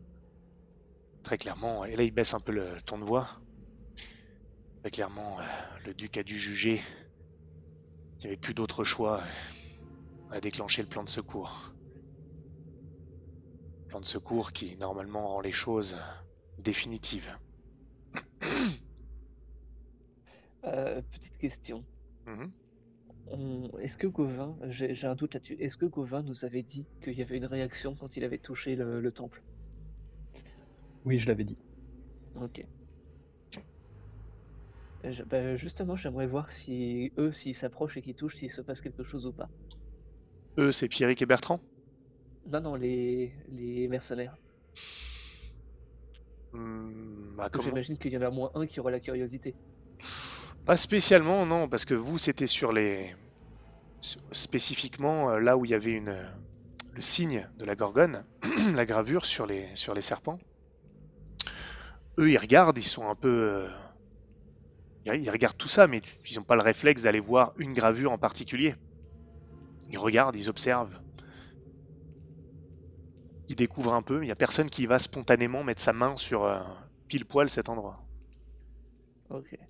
Très 1.23 1.37
clairement, 1.37 1.85
et 1.85 1.95
là 1.95 2.03
il 2.03 2.11
baisse 2.11 2.33
un 2.33 2.41
peu 2.41 2.51
le, 2.51 2.81
ton 2.81 2.97
de 2.99 3.05
voix. 3.05 3.41
Très 4.81 4.91
clairement, 4.91 5.39
euh, 5.39 5.43
le 5.85 5.93
duc 5.93 6.17
a 6.17 6.23
dû 6.23 6.37
juger 6.37 6.81
qu'il 8.17 8.29
n'y 8.29 8.33
avait 8.33 8.37
plus 8.37 8.53
d'autre 8.53 8.85
choix 8.85 9.19
euh, 9.21 9.25
à 10.29 10.39
déclencher 10.39 10.81
le 10.81 10.87
plan 10.87 11.03
de 11.03 11.09
secours. 11.09 11.75
Plan 13.87 13.99
de 13.99 14.05
secours 14.05 14.53
qui 14.53 14.77
normalement 14.77 15.27
rend 15.27 15.41
les 15.41 15.51
choses 15.51 15.97
définitives. 16.57 17.37
Euh, 20.65 21.01
petite 21.11 21.37
question. 21.37 21.85
Mhm. 22.25 22.53
On- 23.27 23.69
Est-ce 23.79 23.95
que 23.95 24.07
Gauvin, 24.07 24.59
j'ai 24.67 24.93
j'ai 24.93 25.07
un 25.07 25.15
doute 25.15 25.33
là-dessus, 25.33 25.55
est-ce 25.57 25.77
que 25.77 25.85
Gauvin 25.85 26.21
nous 26.21 26.43
avait 26.43 26.63
dit 26.63 26.85
qu'il 27.01 27.13
y 27.13 27.21
avait 27.21 27.37
une 27.37 27.45
réaction 27.45 27.95
quand 27.95 28.17
il 28.17 28.25
avait 28.25 28.39
touché 28.39 28.75
le, 28.75 28.99
le 28.99 29.11
temple? 29.13 29.41
Oui, 31.03 31.19
je 31.19 31.27
l'avais 31.27 31.43
dit. 31.43 31.57
Ok. 32.35 32.61
Euh, 35.05 35.11
je- 35.11 35.23
bah, 35.23 35.57
justement, 35.57 35.97
j'aimerais 35.97 36.25
voir 36.27 36.51
si 36.51 37.11
eux, 37.17 37.33
s'ils 37.33 37.53
s'approchent 37.55 37.97
et 37.97 38.01
qu'ils 38.01 38.15
touchent, 38.15 38.35
s'il 38.37 38.49
se 38.51 38.61
passe 38.61 38.79
quelque 38.81 39.03
chose 39.03 39.25
ou 39.25 39.33
pas. 39.33 39.51
Eux, 40.59 40.71
c'est 40.71 40.87
Pierrick 40.87 41.23
et 41.23 41.25
Bertrand? 41.25 41.59
Non, 42.45 42.59
non, 42.61 42.75
les, 42.75 43.33
les 43.47 43.87
mercenaires. 43.87 44.35
Hmm, 46.51 47.35
bah, 47.37 47.49
J'imagine 47.53 47.99
qu'il 47.99 48.11
y 48.11 48.17
en 48.17 48.23
a 48.23 48.31
moins 48.31 48.49
un 48.55 48.65
qui 48.65 48.79
aura 48.79 48.89
la 48.89 48.99
curiosité. 48.99 49.55
Pas 50.65 50.77
spécialement, 50.77 51.45
non, 51.45 51.67
parce 51.67 51.83
que 51.85 51.93
vous, 51.93 52.17
c'était 52.17 52.47
sur 52.47 52.71
les. 52.71 53.13
Spécifiquement 54.31 55.31
euh, 55.31 55.39
là 55.39 55.57
où 55.57 55.65
il 55.65 55.71
y 55.71 55.75
avait 55.75 55.91
une, 55.91 56.09
euh, 56.09 56.29
le 56.91 57.01
signe 57.01 57.49
de 57.55 57.65
la 57.65 57.75
gorgone, 57.75 58.25
la 58.75 58.85
gravure 58.85 59.25
sur 59.25 59.45
les, 59.45 59.75
sur 59.75 59.93
les 59.93 60.01
serpents. 60.01 60.39
Eux, 62.19 62.29
ils 62.29 62.37
regardent, 62.37 62.77
ils 62.77 62.83
sont 62.83 63.09
un 63.09 63.15
peu. 63.15 63.27
euh, 63.29 63.67
Ils 65.03 65.13
ils 65.23 65.29
regardent 65.29 65.57
tout 65.57 65.67
ça, 65.67 65.87
mais 65.87 66.01
ils 66.29 66.37
n'ont 66.37 66.45
pas 66.45 66.55
le 66.55 66.61
réflexe 66.61 67.01
d'aller 67.01 67.19
voir 67.19 67.51
une 67.57 67.73
gravure 67.73 68.13
en 68.13 68.17
particulier. 68.17 68.75
Ils 69.89 69.97
regardent, 69.97 70.37
ils 70.37 70.47
observent. 70.49 71.01
Ils 73.49 73.57
découvrent 73.57 73.95
un 73.95 74.01
peu, 74.01 74.17
mais 74.17 74.25
il 74.25 74.29
n'y 74.29 74.31
a 74.31 74.35
personne 74.37 74.69
qui 74.69 74.85
va 74.85 74.97
spontanément 74.97 75.65
mettre 75.65 75.81
sa 75.81 75.91
main 75.91 76.15
sur 76.15 76.45
euh, 76.45 76.63
pile 77.09 77.25
poil 77.25 77.49
cet 77.49 77.67
endroit. 77.67 78.07
Ok. 79.29 79.69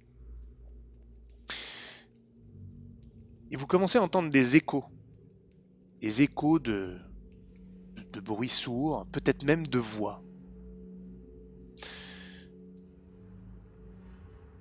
Et 3.51 3.57
vous 3.57 3.67
commencez 3.67 3.99
à 3.99 4.01
entendre 4.01 4.31
des 4.31 4.55
échos. 4.55 4.85
Des 6.01 6.23
échos 6.23 6.59
de, 6.59 6.99
de, 7.97 8.03
de 8.13 8.19
bruits 8.21 8.49
sourds, 8.49 9.07
peut-être 9.11 9.43
même 9.43 9.67
de 9.67 9.79
voix. 9.79 10.25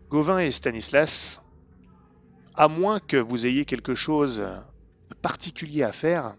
Gauvin 0.08 0.38
et 0.38 0.50
Stanislas, 0.50 1.40
à 2.54 2.68
moins 2.68 2.98
que 3.00 3.16
vous 3.16 3.46
ayez 3.46 3.64
quelque 3.64 3.94
chose 3.94 4.38
de 4.38 5.14
particulier 5.22 5.82
à 5.82 5.92
faire, 5.92 6.36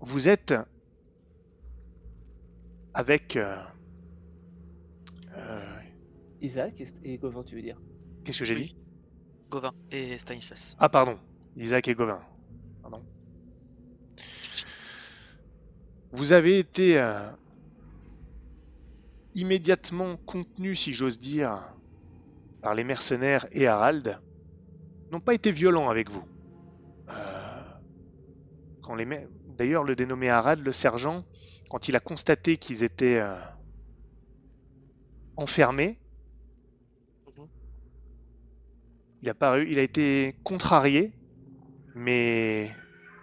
vous 0.00 0.28
êtes 0.28 0.54
avec... 2.94 3.36
euh, 3.36 3.56
euh, 5.36 5.78
Isaac 6.40 6.80
et, 6.80 6.88
et 7.04 7.18
Gauvin, 7.18 7.44
tu 7.44 7.54
veux 7.54 7.62
dire? 7.62 7.80
Qu'est-ce 8.24 8.40
que 8.40 8.44
j'ai 8.44 8.54
Oui. 8.54 8.66
dit? 8.66 8.76
Gauvin 9.50 9.72
et 9.90 10.18
Stanislas. 10.18 10.76
Ah 10.78 10.88
pardon, 10.88 11.18
Isaac 11.56 11.86
et 11.88 11.94
Gauvin. 11.94 12.20
Pardon. 12.82 13.02
Vous 16.10 16.32
avez 16.32 16.58
été 16.58 16.98
euh, 16.98 17.30
immédiatement 19.34 20.16
contenu, 20.26 20.74
si 20.74 20.92
j'ose 20.92 21.18
dire, 21.18 21.74
par 22.62 22.74
les 22.74 22.84
mercenaires 22.84 23.46
et 23.52 23.66
Harald. 23.66 24.20
N'ont 25.10 25.20
pas 25.20 25.34
été 25.34 25.52
violents 25.52 25.90
avec 25.90 26.10
vous. 26.10 26.24
Euh, 27.10 28.94
les 28.96 29.28
D'ailleurs, 29.58 29.84
le 29.84 29.94
dénommé 29.94 30.30
Harald, 30.30 30.64
le 30.64 30.72
sergent, 30.72 31.24
quand 31.68 31.88
il 31.88 31.96
a 31.96 32.00
constaté 32.00 32.56
qu'ils 32.56 32.84
étaient 32.84 33.20
euh, 33.20 33.36
enfermés, 35.36 35.98
il 39.22 39.28
a, 39.28 39.34
paru, 39.34 39.68
il 39.70 39.78
a 39.78 39.82
été 39.82 40.34
contrarié, 40.42 41.12
mais 41.94 42.74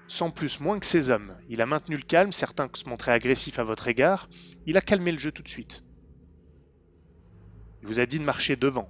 sans 0.08 0.32
plus 0.32 0.62
moins 0.62 0.80
que 0.80 0.86
ses 0.86 1.10
hommes. 1.10 1.36
Il 1.50 1.62
a 1.62 1.66
maintenu 1.66 1.96
le 1.96 2.04
calme, 2.04 2.32
certains 2.32 2.70
se 2.74 2.88
montraient 2.88 3.12
agressifs 3.12 3.60
à 3.60 3.66
votre 3.66 3.88
égard. 3.90 4.30
Il 4.66 4.78
a 4.78 4.82
calmé 4.82 5.12
le 5.12 5.18
jeu 5.18 5.32
tout 5.32 5.44
de 5.44 5.50
suite. 5.50 5.84
Il 7.82 7.88
vous 7.88 8.00
a 8.00 8.06
dit 8.06 8.20
de 8.20 8.24
marcher 8.24 8.56
devant. 8.56 8.90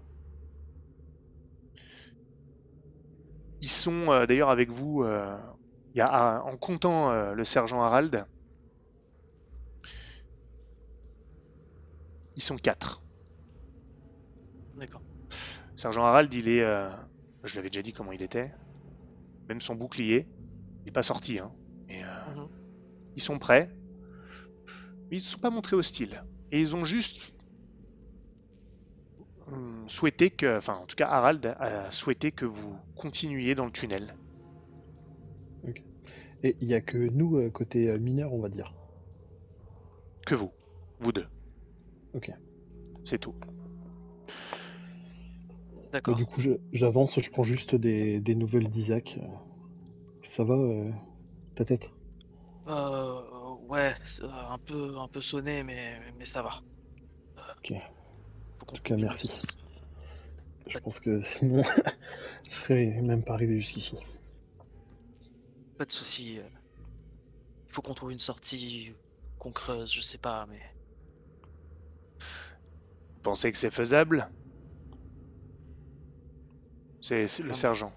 Ils 3.61 3.69
sont 3.69 4.11
euh, 4.11 4.25
d'ailleurs 4.25 4.49
avec 4.49 4.69
vous, 4.69 5.01
euh, 5.03 5.37
il 5.93 5.99
y 5.99 6.01
a, 6.01 6.11
un- 6.13 6.41
en 6.41 6.57
comptant 6.57 7.11
euh, 7.11 7.33
le 7.33 7.45
sergent 7.45 7.81
Harald, 7.81 8.25
ils 12.35 12.41
sont 12.41 12.57
quatre. 12.57 13.03
D'accord. 14.73 15.03
Sergent 15.75 16.03
Harald, 16.05 16.33
il 16.33 16.47
est. 16.49 16.61
je 17.43 17.55
l'avais 17.55 17.69
déjà 17.69 17.81
dit 17.83 17.93
comment 17.93 18.11
il 18.11 18.21
était. 18.21 18.53
Même 19.49 19.61
son 19.61 19.75
bouclier. 19.75 20.29
Il 20.85 20.89
n'est 20.89 20.91
pas 20.93 21.03
sorti, 21.03 21.39
hein. 21.39 21.55
Mais 21.89 22.03
euh, 22.03 22.07
Mhm. 22.27 22.49
ils 23.15 23.21
sont 23.21 23.39
prêts. 23.39 23.71
Mais 25.11 25.17
ils 25.17 25.19
ne 25.19 25.23
se 25.23 25.29
sont 25.31 25.37
pas 25.39 25.51
montrés 25.51 25.75
hostiles. 25.75 26.23
Et 26.51 26.59
ils 26.61 26.75
ont 26.75 26.83
juste 26.85 27.35
souhaité 29.87 30.29
que. 30.29 30.57
Enfin, 30.57 30.75
en 30.75 30.85
tout 30.85 30.95
cas, 30.95 31.07
Harald 31.07 31.55
a 31.59 31.91
souhaité 31.91 32.31
que 32.31 32.45
vous 32.45 32.75
continuiez 32.95 33.55
dans 33.55 33.65
le 33.65 33.71
tunnel. 33.71 34.15
Et 36.43 36.55
il 36.61 36.67
n'y 36.67 36.73
a 36.73 36.81
que 36.81 36.97
nous, 36.97 37.37
euh, 37.37 37.49
côté 37.49 37.89
euh, 37.89 37.99
mineur, 37.99 38.33
on 38.33 38.39
va 38.39 38.49
dire. 38.49 38.73
Que 40.25 40.35
vous. 40.35 40.51
Vous 40.99 41.11
deux. 41.11 41.27
Ok. 42.13 42.31
C'est 43.03 43.17
tout. 43.17 43.35
Bah, 43.39 43.47
D'accord. 45.93 46.15
du 46.15 46.25
coup, 46.25 46.39
j'avance, 46.71 47.19
je 47.19 47.29
prends 47.29 47.43
juste 47.43 47.75
des, 47.75 48.19
des 48.19 48.35
nouvelles 48.35 48.69
d'Isaac. 48.69 49.19
Ça 50.23 50.43
va, 50.43 50.53
euh, 50.53 50.91
ta 51.55 51.65
tête? 51.65 51.91
Euh, 52.67 53.21
ouais, 53.67 53.93
un 54.21 54.57
peu, 54.59 54.97
un 54.97 55.07
peu 55.07 55.21
sonné, 55.21 55.63
mais, 55.63 55.99
mais 56.17 56.25
ça 56.25 56.41
va. 56.41 56.61
Ok. 57.57 57.73
En 58.67 58.73
tout 58.73 58.81
cas, 58.83 58.95
merci. 58.97 59.29
Je 60.67 60.77
pense 60.79 60.99
que 60.99 61.21
sinon, 61.21 61.63
je 62.51 62.55
serais 62.55 62.85
même 63.01 63.23
pas 63.23 63.33
arrivé 63.33 63.59
jusqu'ici. 63.59 63.95
Pas 65.77 65.85
de 65.85 65.91
souci. 65.91 66.37
euh. 66.39 66.43
Il 67.67 67.73
faut 67.73 67.81
qu'on 67.81 67.93
trouve 67.93 68.11
une 68.11 68.19
sortie, 68.19 68.93
qu'on 69.39 69.51
creuse, 69.51 69.91
je 69.93 70.01
sais 70.01 70.17
pas, 70.17 70.45
mais 70.47 70.59
Vous 72.19 73.21
pensez 73.23 73.51
que 73.51 73.57
c'est 73.57 73.71
faisable? 73.71 74.29
C'est 77.01 77.39
le 77.41 77.53
sergent. 77.53 77.93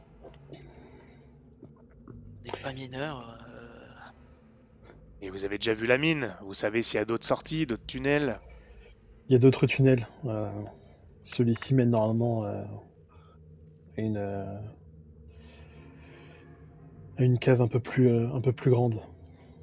n'est 2.44 2.60
pas 2.62 2.72
mineur. 2.72 3.38
euh, 3.48 4.10
Et 5.20 5.30
vous 5.30 5.44
avez 5.44 5.58
déjà 5.58 5.74
vu 5.74 5.86
la 5.86 5.98
mine 5.98 6.34
Vous 6.42 6.54
savez 6.54 6.82
s'il 6.82 6.98
y 6.98 7.02
a 7.02 7.04
d'autres 7.04 7.26
sorties, 7.26 7.66
d'autres 7.66 7.86
tunnels 7.86 8.40
Il 9.32 9.36
y 9.36 9.36
a 9.36 9.38
d'autres 9.38 9.66
tunnels. 9.66 10.06
euh, 10.26 10.52
Celui-ci 11.22 11.72
mène 11.72 11.88
normalement 11.88 12.44
euh, 12.44 12.62
à 13.96 14.00
une 14.02 14.18
euh, 14.18 14.60
à 17.16 17.24
une 17.24 17.38
cave 17.38 17.62
un 17.62 17.66
peu 17.66 17.80
plus 17.80 18.10
euh, 18.10 18.28
un 18.34 18.42
peu 18.42 18.52
plus 18.52 18.70
grande. 18.70 19.00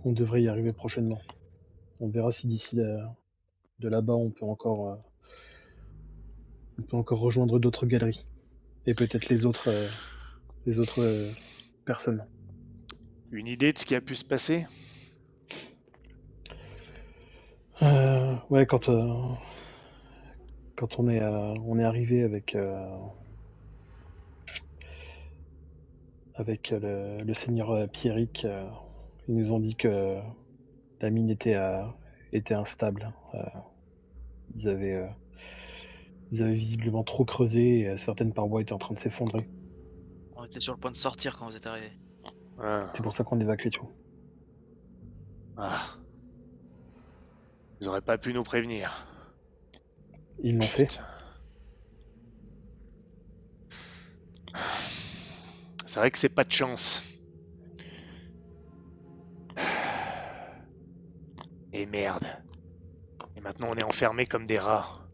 On 0.05 0.11
devrait 0.11 0.41
y 0.41 0.47
arriver 0.47 0.74
prochainement. 0.74 1.22
On 1.99 2.09
verra 2.09 2.32
si 2.32 2.47
d'ici 2.47 2.78
là- 2.78 3.15
de 3.78 3.89
là-bas 3.89 4.15
on 4.15 4.32
peut 4.32 4.47
encore 4.47 4.89
euh, 4.89 4.95
on 6.80 6.82
peut 6.82 6.97
encore 6.97 7.20
rejoindre 7.20 7.59
d'autres 7.59 7.86
galeries 7.86 8.26
et 8.88 8.95
peut-être 8.95 9.30
les 9.30 9.45
autres 9.45 9.67
euh, 9.67 9.88
les 10.65 10.80
autres 10.80 11.03
euh, 11.03 11.32
personnes. 11.86 12.26
Une 13.30 13.45
idée 13.45 13.72
de 13.72 13.78
ce 13.78 13.86
qui 13.86 13.93
a 13.93 14.01
pu 14.01 14.15
se 14.15 14.26
passer? 14.26 14.65
Euh, 17.84 18.36
ouais, 18.49 18.65
quand 18.65 18.89
euh, 18.89 19.13
quand 20.80 20.97
on 20.97 21.09
est 21.09 21.21
euh, 21.21 21.55
on 21.65 21.77
est 21.77 21.84
arrivé 21.84 22.23
avec 22.23 22.55
euh, 22.55 22.95
avec 26.36 26.71
euh, 26.71 27.17
le, 27.19 27.25
le 27.25 27.34
seigneur 27.34 27.89
Pierrick, 27.89 28.45
euh, 28.45 28.65
ils 29.27 29.36
nous 29.36 29.51
ont 29.51 29.59
dit 29.59 29.75
que 29.75 30.17
la 31.01 31.09
mine 31.09 31.30
était 31.30 31.55
euh, 31.55 31.84
était 32.32 32.53
instable. 32.53 33.11
Euh, 33.34 33.39
ils 34.55 34.69
avaient 34.69 34.95
euh, 34.95 35.07
ils 36.32 36.41
avaient 36.41 36.53
visiblement 36.53 37.03
trop 37.03 37.25
creusé 37.25 37.80
et 37.80 37.89
euh, 37.89 37.97
certaines 37.97 38.32
parois 38.32 38.61
étaient 38.61 38.71
en 38.71 38.77
train 38.77 38.95
de 38.95 38.99
s'effondrer. 38.99 39.49
on 40.38 40.45
était 40.45 40.61
sur 40.61 40.73
le 40.73 40.80
point 40.80 40.91
de 40.91 40.95
sortir 40.95 41.38
quand 41.38 41.49
vous 41.49 41.57
êtes 41.57 41.67
arrivé. 41.67 41.91
Ah. 42.57 42.89
C'est 42.95 43.03
pour 43.03 43.17
ça 43.17 43.25
qu'on 43.25 43.41
évacue 43.41 43.67
tout. 43.67 43.89
Ah. 45.57 45.77
Ils 47.82 47.89
auraient 47.89 47.99
pas 47.99 48.17
pu 48.17 48.34
nous 48.34 48.43
prévenir. 48.43 49.09
Ils 50.44 50.58
l'ont 50.58 50.62
fait. 50.68 51.00
C'est 55.86 56.00
vrai 56.00 56.12
que 56.12 56.18
c'est 56.18 56.30
pas 56.30 56.44
de 56.46 56.52
chance. 56.52 57.04
Et 61.74 61.86
merde. 61.86 62.26
Et 63.36 63.42
maintenant 63.42 63.70
on 63.72 63.76
est 63.76 63.84
enfermés 63.84 64.26
comme 64.28 64.46
des 64.46 64.60
rats. 64.60 65.08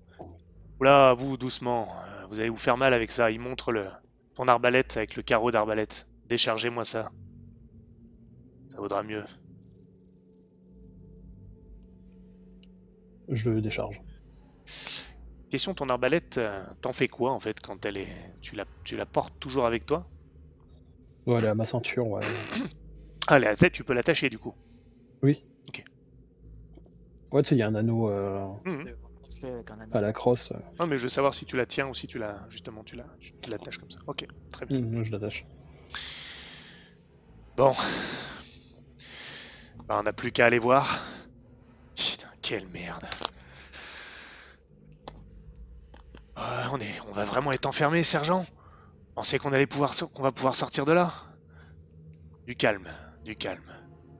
Oula, 0.80 1.14
vous, 1.14 1.38
doucement. 1.38 1.88
euh, 2.06 2.26
Vous 2.28 2.40
allez 2.40 2.50
vous 2.50 2.58
faire 2.58 2.78
mal 2.78 2.94
avec 2.94 3.12
ça. 3.12 3.32
Il 3.32 3.40
montre 3.40 3.72
le 3.72 3.88
ton 4.36 4.48
arbalète 4.48 4.98
avec 4.98 5.16
le 5.16 5.24
carreau 5.24 5.52
d'arbalète. 5.52 6.08
Déchargez-moi 6.28 6.86
ça. 6.86 7.12
Ça 8.70 8.78
vaudra 8.78 9.02
mieux. 9.04 9.26
Je 13.30 13.50
le 13.52 13.62
décharge. 13.62 14.02
Question, 15.56 15.74
ton 15.74 15.88
arbalète, 15.88 16.38
euh, 16.38 16.66
t'en 16.82 16.92
fais 16.92 17.08
quoi 17.08 17.32
en 17.32 17.40
fait 17.40 17.62
quand 17.62 17.86
elle 17.86 17.96
est... 17.96 18.14
Tu 18.42 18.58
la, 18.58 18.66
tu 18.84 18.98
la 18.98 19.06
portes 19.06 19.34
toujours 19.40 19.66
avec 19.66 19.86
toi? 19.86 20.12
Ouais, 21.26 21.38
elle 21.38 21.46
est 21.46 21.48
à 21.48 21.56
ma 21.56 21.66
ceinture. 21.66 22.08
Ouais. 22.08 22.20
Ah, 23.28 23.38
elle 23.38 23.46
est 23.46 23.48
à 23.48 23.52
la 23.52 23.56
tête, 23.56 23.72
tu 23.72 23.86
peux 23.86 23.94
l'attacher 23.94 24.30
du 24.30 24.38
coup? 24.38 24.54
Oui. 25.24 25.46
Ok. 25.70 25.82
Ouais, 27.32 27.42
tu 27.42 27.48
sais, 27.50 27.56
il 27.56 27.60
y 27.60 27.62
a 27.62 27.68
un 27.68 27.76
anneau 27.76 28.10
euh, 28.12 28.46
Mhm. 28.66 28.94
À 29.94 30.02
la 30.02 30.12
crosse. 30.12 30.52
euh. 30.52 30.60
Non, 30.78 30.88
mais 30.88 30.98
je 30.98 31.04
veux 31.04 31.10
savoir 31.10 31.34
si 31.34 31.46
tu 31.46 31.56
la 31.56 31.66
tiens 31.66 31.88
ou 31.88 31.96
si 31.96 32.06
tu 32.06 32.20
la... 32.20 32.46
Justement, 32.50 32.84
tu 32.84 32.98
la, 32.98 33.06
tu 33.22 33.32
l'attaches 33.50 33.78
comme 33.78 33.90
ça. 33.90 34.00
Ok, 34.08 34.26
très 34.52 34.66
bien. 34.66 34.82
Mhm, 34.82 35.04
je 35.04 35.12
l'attache. 35.14 35.46
Bon. 37.56 37.74
Bah, 39.88 40.00
on 40.02 40.04
n'a 40.04 40.12
plus 40.12 40.34
qu'à 40.34 40.48
aller 40.48 40.60
voir. 40.60 41.06
Putain, 41.96 42.28
quelle 42.42 42.68
merde. 42.68 43.06
Euh, 46.38 46.78
on, 47.08 47.14
va 47.14 47.24
vraiment 47.24 47.52
être 47.54 47.66
enfermé, 47.66 48.04
sergent 48.04 48.46
Pensez 49.14 49.40
qu'on 49.40 49.54
allait 49.54 49.68
pouvoir 49.68 49.94
qu'on 50.14 50.24
va 50.24 50.34
pouvoir 50.34 50.56
sortir 50.56 50.86
de 50.86 50.92
là 50.92 51.14
Du 52.46 52.56
calme, 52.56 52.90
du 53.24 53.36
calme. 53.36 53.64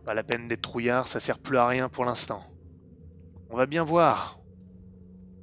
Pas 0.06 0.14
la 0.14 0.24
peine 0.24 0.48
d'être 0.48 0.62
trouillard, 0.62 1.08
ça 1.08 1.20
sert 1.20 1.40
plus 1.40 1.58
à 1.58 1.68
rien 1.68 1.90
pour 1.90 2.06
l'instant. 2.06 2.42
On 3.50 3.58
va 3.58 3.66
bien 3.66 3.84
voir. 3.84 4.40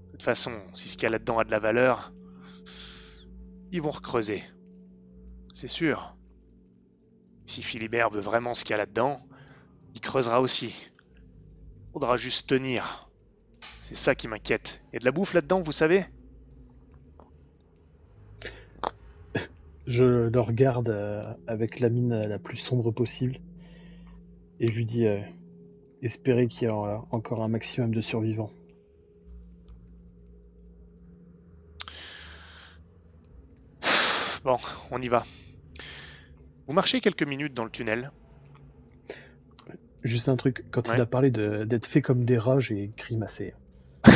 De 0.07 0.13
toute 0.13 0.23
façon, 0.23 0.53
si 0.73 0.89
ce 0.89 0.95
qu'il 0.95 1.03
y 1.03 1.07
a 1.07 1.11
là-dedans 1.11 1.39
a 1.39 1.45
de 1.45 1.51
la 1.51 1.59
valeur, 1.59 2.13
ils 3.71 3.83
vont 3.83 3.91
recreuser. 3.91 4.43
C'est 5.53 5.69
sûr. 5.69 6.17
Si 7.45 7.63
Philibert 7.63 8.11
veut 8.11 8.21
vraiment 8.21 8.55
ce 8.55 8.65
qu'il 8.65 8.71
y 8.71 8.75
a 8.75 8.79
là-dedans, 8.79 9.21
il 9.95 10.01
creusera 10.01 10.41
aussi. 10.41 10.75
Faudra 11.93 12.17
juste 12.17 12.49
tenir. 12.49 13.11
C'est 13.83 13.97
ça 13.97 14.15
qui 14.15 14.29
m'inquiète. 14.29 14.83
Il 14.89 14.95
y 14.95 14.97
a 14.97 15.01
de 15.01 15.05
la 15.05 15.13
bouffe 15.13 15.35
là-dedans, 15.35 15.61
vous 15.61 15.73
savez? 15.73 16.07
Je 19.93 20.05
le 20.31 20.41
regarde 20.41 20.89
euh, 20.89 21.23
avec 21.47 21.79
la 21.79 21.91
mine 21.91 22.19
la 22.23 22.39
plus 22.39 22.57
sombre 22.57 22.91
possible 22.93 23.39
et 24.59 24.67
je 24.67 24.73
lui 24.79 24.87
dis 24.87 25.07
euh, 25.07 25.21
espérer 26.01 26.49
qu'il 26.49 26.67
y 26.69 26.71
aura 26.71 27.07
encore 27.11 27.43
un 27.43 27.49
maximum 27.49 27.95
de 27.95 28.01
survivants. 28.01 28.51
Bon, 34.45 34.57
on 34.91 35.01
y 35.01 35.09
va. 35.09 35.25
Vous 36.67 36.73
marchez 36.73 37.01
quelques 37.01 37.23
minutes 37.27 37.55
dans 37.55 37.65
le 37.65 37.71
tunnel. 37.71 38.11
Juste 40.03 40.29
un 40.29 40.37
truc, 40.37 40.65
quand 40.73 40.89
Ouais. 40.89 40.97
il 40.97 41.01
a 41.01 41.07
parlé 41.07 41.31
d'être 41.31 41.87
fait 41.87 42.03
comme 42.03 42.25
des 42.25 42.39
rats, 42.39 42.59
j'ai 42.61 42.93
grimacé. 42.97 43.55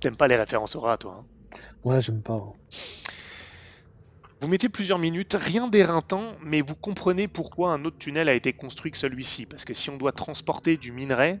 T'aimes 0.00 0.16
pas 0.16 0.26
les 0.28 0.36
références 0.36 0.76
au 0.76 0.80
rat, 0.80 0.98
toi. 0.98 1.24
hein? 1.24 1.58
Ouais, 1.84 2.00
j'aime 2.00 2.22
pas. 2.22 2.34
hein. 2.34 2.52
Vous 4.40 4.46
mettez 4.46 4.68
plusieurs 4.68 5.00
minutes, 5.00 5.36
rien 5.38 5.66
d'éreintant, 5.66 6.36
mais 6.40 6.60
vous 6.60 6.76
comprenez 6.76 7.26
pourquoi 7.26 7.72
un 7.72 7.84
autre 7.84 7.98
tunnel 7.98 8.28
a 8.28 8.34
été 8.34 8.52
construit 8.52 8.92
que 8.92 8.98
celui-ci. 8.98 9.46
Parce 9.46 9.64
que 9.64 9.74
si 9.74 9.90
on 9.90 9.96
doit 9.96 10.12
transporter 10.12 10.76
du 10.76 10.92
minerai, 10.92 11.40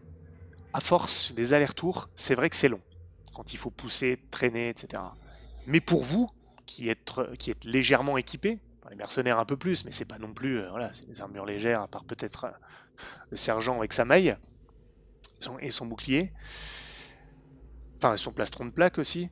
à 0.72 0.80
force 0.80 1.32
des 1.32 1.54
allers-retours, 1.54 2.08
c'est 2.16 2.34
vrai 2.34 2.50
que 2.50 2.56
c'est 2.56 2.68
long. 2.68 2.82
Quand 3.34 3.52
il 3.52 3.56
faut 3.56 3.70
pousser, 3.70 4.18
traîner, 4.32 4.68
etc. 4.68 5.02
Mais 5.66 5.80
pour 5.80 6.02
vous, 6.02 6.28
qui 6.66 6.88
êtes, 6.88 7.12
légèrement 7.64 8.18
équipés, 8.18 8.58
enfin, 8.80 8.90
les 8.90 8.96
mercenaires 8.96 9.38
un 9.38 9.44
peu 9.44 9.56
plus, 9.56 9.84
mais 9.84 9.92
c'est 9.92 10.04
pas 10.04 10.18
non 10.18 10.34
plus, 10.34 10.58
euh, 10.58 10.68
voilà, 10.70 10.92
c'est 10.92 11.06
des 11.06 11.20
armures 11.20 11.46
légères, 11.46 11.82
à 11.82 11.88
part 11.88 12.04
peut-être 12.04 12.44
euh, 12.44 12.50
le 13.30 13.36
sergent 13.36 13.78
avec 13.78 13.92
sa 13.92 14.04
maille 14.04 14.36
et 15.60 15.70
son 15.70 15.86
bouclier. 15.86 16.32
Enfin, 17.98 18.16
son 18.16 18.32
plastron 18.32 18.66
de 18.66 18.70
plaque 18.70 18.98
aussi. 18.98 19.28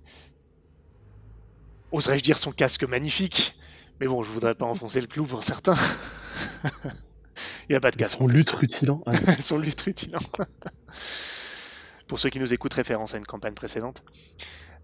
Oserais-je 1.93 2.23
dire 2.23 2.39
son 2.39 2.53
casque 2.53 2.85
magnifique 2.85 3.55
Mais 4.01 4.07
bon, 4.07 4.23
je 4.23 4.31
voudrais 4.31 4.55
pas 4.55 4.67
enfoncer 4.67 5.01
le 5.01 5.07
clou 5.07 5.25
pour 5.25 5.43
certains. 5.45 5.77
Il 7.69 7.73
n'a 7.73 7.81
pas 7.81 7.91
de 7.91 7.97
casque. 7.97 8.19
Son 8.19 8.29
lutte 8.29 8.51
rutilant. 8.51 9.03
son 9.41 9.59
lutte 9.59 9.81
rutilant. 9.81 10.21
pour 12.07 12.19
ceux 12.19 12.31
qui 12.31 12.39
nous 12.39 12.53
écoutent, 12.53 12.75
référence 12.75 13.15
à 13.15 13.19
une 13.19 13.27
campagne 13.27 13.55
précédente. 13.55 14.03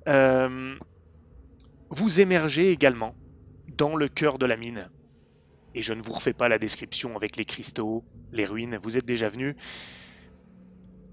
Euh, 0.08 0.76
vous 1.90 2.20
émergez 2.20 2.70
également 2.70 3.14
dans 3.76 3.96
le 3.96 4.08
cœur 4.08 4.38
de 4.38 4.46
la 4.46 4.56
mine. 4.56 4.90
Et 5.74 5.82
je 5.82 5.92
ne 5.92 6.02
vous 6.02 6.12
refais 6.12 6.34
pas 6.34 6.48
la 6.48 6.58
description 6.58 7.16
avec 7.16 7.36
les 7.36 7.44
cristaux, 7.44 8.04
les 8.32 8.44
ruines, 8.44 8.76
vous 8.76 8.96
êtes 8.96 9.06
déjà 9.06 9.28
venus. 9.28 9.54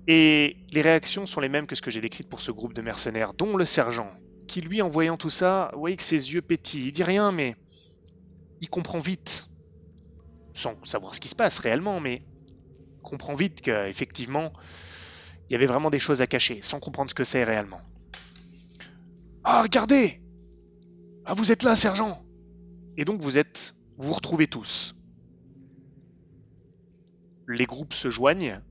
Et 0.08 0.58
les 0.72 0.82
réactions 0.82 1.26
sont 1.26 1.40
les 1.40 1.50
mêmes 1.50 1.68
que 1.68 1.76
ce 1.76 1.82
que 1.82 1.92
j'ai 1.92 2.02
décrites 2.02 2.28
pour 2.28 2.42
ce 2.42 2.52
groupe 2.52 2.74
de 2.74 2.82
mercenaires, 2.82 3.34
dont 3.34 3.56
le 3.56 3.66
sergent, 3.66 4.12
qui 4.50 4.62
lui, 4.62 4.82
en 4.82 4.90
voyant 4.90 5.16
tout 5.16 5.30
ça, 5.30 5.70
vous 5.74 5.80
voyez 5.80 5.96
que 5.96 6.04
ses 6.04 6.34
yeux 6.34 6.42
pétillent. 6.42 6.88
Il 6.88 6.92
dit 6.92 7.04
rien, 7.04 7.32
mais 7.32 7.56
il 8.60 8.70
comprend 8.70 9.00
vite 9.00 9.48
sans 10.54 10.76
savoir 10.84 11.16
ce 11.16 11.22
qui 11.22 11.30
se 11.30 11.36
passe 11.36 11.60
réellement, 11.60 12.02
mais 12.02 12.26
comprend 13.02 13.36
vite 13.36 13.62
qu'effectivement, 13.62 14.52
il 15.48 15.54
y 15.54 15.56
avait 15.56 15.68
vraiment 15.68 15.90
des 15.90 16.00
choses 16.00 16.22
à 16.22 16.28
cacher, 16.28 16.62
sans 16.62 16.80
comprendre 16.80 17.10
ce 17.10 17.16
que 17.16 17.24
c'est 17.24 17.44
réellement. 17.44 17.82
Ah, 19.44 19.62
regardez 19.62 20.22
Ah, 21.26 21.34
vous 21.34 21.52
êtes 21.52 21.64
là, 21.64 21.76
sergent 21.76 22.26
Et 22.98 23.06
donc 23.06 23.22
vous 23.22 23.38
êtes. 23.38 23.76
Vous 23.98 24.08
vous 24.08 24.14
retrouvez 24.14 24.48
tous. 24.48 24.96
Les 27.48 27.66
groupes 27.66 27.94
se 27.94 28.10
joignent. 28.10 28.62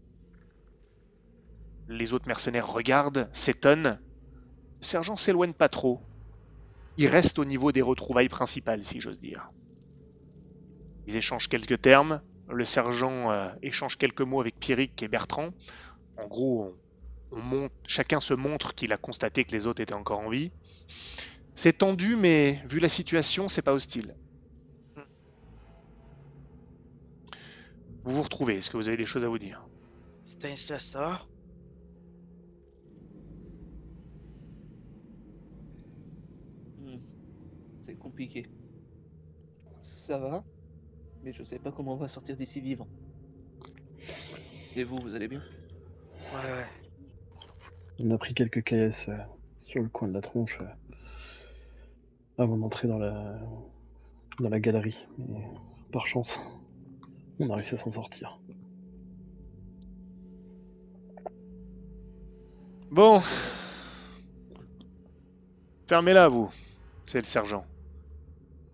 Les 1.89 2.13
autres 2.13 2.29
mercenaires 2.29 2.71
regardent, 2.71 3.29
s'étonnent. 3.33 3.99
Le 4.81 4.85
sergent 4.87 5.17
s'éloigne 5.17 5.53
pas 5.53 5.69
trop. 5.69 6.01
Il 6.97 7.09
reste 7.09 7.39
au 7.39 7.45
niveau 7.45 7.73
des 7.73 7.83
retrouvailles 7.83 8.29
principales, 8.29 8.85
si 8.85 9.01
j'ose 9.01 9.19
dire. 9.19 9.51
Ils 11.07 11.17
échangent 11.17 11.49
quelques 11.49 11.81
termes. 11.81 12.21
Le 12.49 12.65
sergent 12.65 13.31
euh, 13.31 13.51
échange 13.63 13.97
quelques 13.97 14.23
mots 14.23 14.41
avec 14.41 14.59
Pierrick 14.59 15.03
et 15.03 15.09
Bertrand. 15.09 15.51
En 16.17 16.27
gros, 16.27 16.75
chacun 17.87 18.21
se 18.21 18.35
montre 18.35 18.75
qu'il 18.75 18.93
a 18.93 18.97
constaté 18.97 19.45
que 19.45 19.53
les 19.53 19.67
autres 19.67 19.83
étaient 19.83 19.95
encore 19.95 20.21
en 20.21 20.31
vie. 20.31 20.51
C'est 21.55 21.79
tendu, 21.79 22.17
mais 22.17 22.63
vu 22.67 22.81
la 22.81 22.89
situation, 22.89 23.49
c'est 23.49 23.63
pas 23.63 23.75
hostile. 23.75 24.15
Vous 28.05 28.15
vous 28.15 28.23
retrouvez, 28.23 28.57
est-ce 28.57 28.71
que 28.71 28.77
vous 28.77 28.89
avez 28.89 28.97
des 28.97 29.07
choses 29.07 29.25
à 29.25 29.29
vous 29.29 29.39
dire? 29.39 29.67
Stanislas, 30.25 30.85
ça 30.85 31.01
va 31.01 31.27
Hmm. 36.81 36.99
C'est 37.83 37.99
compliqué. 38.19 38.49
Ça 39.81 40.19
va, 40.19 40.43
mais 41.23 41.33
je 41.33 41.45
sais 41.45 41.61
pas 41.61 41.71
comment 41.71 41.93
on 41.93 41.99
va 41.99 42.09
sortir 42.09 42.35
d'ici 42.35 42.61
vivant. 42.61 42.89
Et 44.75 44.83
vous, 44.83 44.97
vous 44.97 45.15
allez 45.15 45.29
bien? 45.29 45.41
Ouais, 46.33 46.53
ouais. 46.53 46.67
On 48.01 48.11
a 48.11 48.19
pris 48.19 48.35
quelques 48.35 48.65
caisses 48.65 49.09
euh, 49.09 49.19
sur 49.67 49.83
le 49.83 49.89
coin 49.89 50.09
de 50.09 50.15
la 50.15 50.21
tronche 50.21 50.59
euh, 50.61 50.67
avant 52.39 52.57
d'entrer 52.57 52.89
dans 52.89 52.99
la 52.99 53.39
dans 54.41 54.49
la 54.49 54.59
galerie. 54.59 55.07
Mais 55.17 55.45
par 55.93 56.09
chance, 56.09 56.37
on 57.39 57.49
a 57.51 57.55
réussi 57.55 57.77
à 57.77 57.79
s'en 57.79 57.93
sortir. 57.93 58.41
Bon. 62.91 63.21
Fermez-la, 65.87 66.27
vous. 66.27 66.51
C'est 67.07 67.19
le 67.19 67.25
sergent. 67.25 67.65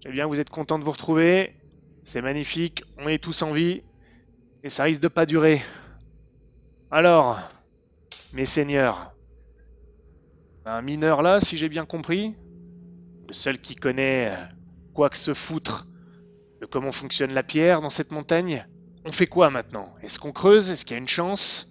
Eh 0.07 0.11
bien, 0.11 0.27
vous 0.27 0.39
êtes 0.39 0.51
content 0.51 0.79
de 0.79 0.85
vous 0.85 0.93
retrouver. 0.93 1.55
C'est 2.03 2.21
magnifique. 2.21 2.85
On 2.99 3.09
est 3.09 3.23
tous 3.23 3.41
en 3.41 3.53
vie. 3.53 3.83
Et 4.63 4.69
ça 4.69 4.85
risque 4.85 5.01
de 5.01 5.09
pas 5.09 5.25
durer. 5.25 5.63
Alors, 6.91 7.41
mes 8.35 8.45
seigneurs. 8.45 9.15
Un 10.67 10.83
mineur 10.83 11.23
là, 11.23 11.41
si 11.41 11.57
j'ai 11.57 11.71
bien 11.71 11.87
compris. 11.87 12.37
Le 13.29 13.33
seul 13.33 13.59
qui 13.59 13.77
connaît 13.77 14.29
euh, 14.31 14.45
quoi 14.93 15.09
que 15.09 15.17
se 15.17 15.33
foutre 15.33 15.87
de 16.61 16.67
comment 16.67 16.93
fonctionne 16.93 17.33
la 17.33 17.43
pierre 17.43 17.81
dans 17.81 17.89
cette 17.89 18.11
montagne. 18.11 18.67
On 19.07 19.13
fait 19.13 19.27
quoi 19.27 19.49
maintenant? 19.49 19.95
Est-ce 20.03 20.19
qu'on 20.19 20.33
creuse? 20.33 20.71
Est-ce 20.71 20.85
qu'il 20.85 20.97
y 20.97 20.99
a 20.99 21.03
une 21.03 21.09
chance? 21.09 21.71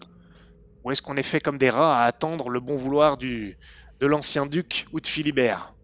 Ou 0.83 0.89
est-ce 0.91 1.03
qu'on 1.03 1.17
est 1.17 1.23
fait 1.23 1.39
comme 1.39 1.59
des 1.59 1.69
rats 1.69 2.01
à 2.01 2.05
attendre 2.05 2.49
le 2.49 2.59
bon 2.59 2.75
vouloir 2.75 3.17
du, 3.17 3.59
de 3.99 4.07
l'ancien 4.07 4.47
duc 4.47 4.87
ou 4.91 4.99
de 4.99 5.07
Philibert? 5.07 5.75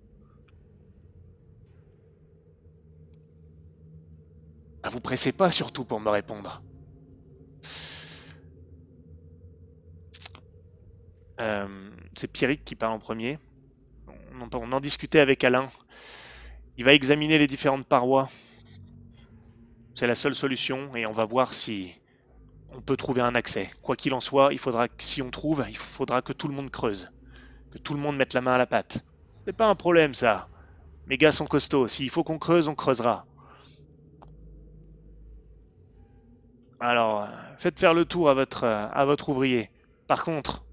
Ah, 4.89 4.91
Vous 4.91 5.01
pressez 5.01 5.31
pas 5.31 5.51
surtout 5.51 5.85
pour 5.85 5.99
me 5.99 6.09
répondre. 6.09 6.63
Euh, 11.39 11.91
C'est 12.15 12.27
Pierrick 12.27 12.65
qui 12.65 12.73
parle 12.73 12.93
en 12.93 12.99
premier. 12.99 13.37
On 14.41 14.71
en, 14.71 14.79
discutait 14.79 15.19
avec 15.19 15.43
Alain. 15.43 15.69
Il 16.77 16.85
va 16.85 16.93
examiner 16.93 17.37
les 17.37 17.45
différentes 17.45 17.85
parois. 17.85 18.29
C'est 19.93 20.07
la 20.07 20.15
seule 20.15 20.33
solution 20.33 20.95
et 20.95 21.05
on 21.05 21.11
va 21.11 21.25
voir 21.25 21.53
si 21.53 21.93
on 22.71 22.81
peut 22.81 22.97
trouver 22.97 23.21
un 23.21 23.35
accès. 23.35 23.69
Quoi 23.83 23.95
qu'il 23.95 24.15
en 24.15 24.21
soit, 24.21 24.53
il 24.53 24.59
faudra 24.59 24.87
si 24.97 25.21
on 25.21 25.29
trouve, 25.29 25.63
il 25.69 25.77
faudra 25.77 26.23
que 26.23 26.33
tout 26.33 26.47
le 26.47 26.55
monde 26.55 26.71
creuse. 26.71 27.11
Que 27.71 27.77
tout 27.77 27.93
le 27.93 27.99
monde 27.99 28.17
mette 28.17 28.33
la 28.33 28.41
main 28.41 28.53
à 28.53 28.57
la 28.57 28.65
pâte. 28.65 29.05
C'est 29.45 29.55
pas 29.55 29.69
un 29.69 29.75
problème 29.75 30.15
ça. 30.15 30.49
Mes 31.05 31.19
gars 31.19 31.31
sont 31.31 31.45
costauds. 31.45 31.87
S'il 31.87 32.09
faut 32.09 32.23
qu'on 32.23 32.39
creuse, 32.39 32.67
on 32.67 32.73
creusera. 32.73 33.27
Alors, 36.79 37.23
euh, 37.23 37.27
faites 37.57 37.79
faire 37.79 37.93
le 37.93 38.05
tour 38.05 38.29
à 38.29 38.33
votre, 38.33 38.63
euh, 38.63 38.87
à 38.87 39.05
votre 39.05 39.29
ouvrier. 39.29 39.69
Par 40.07 40.23
contre, 40.23 40.65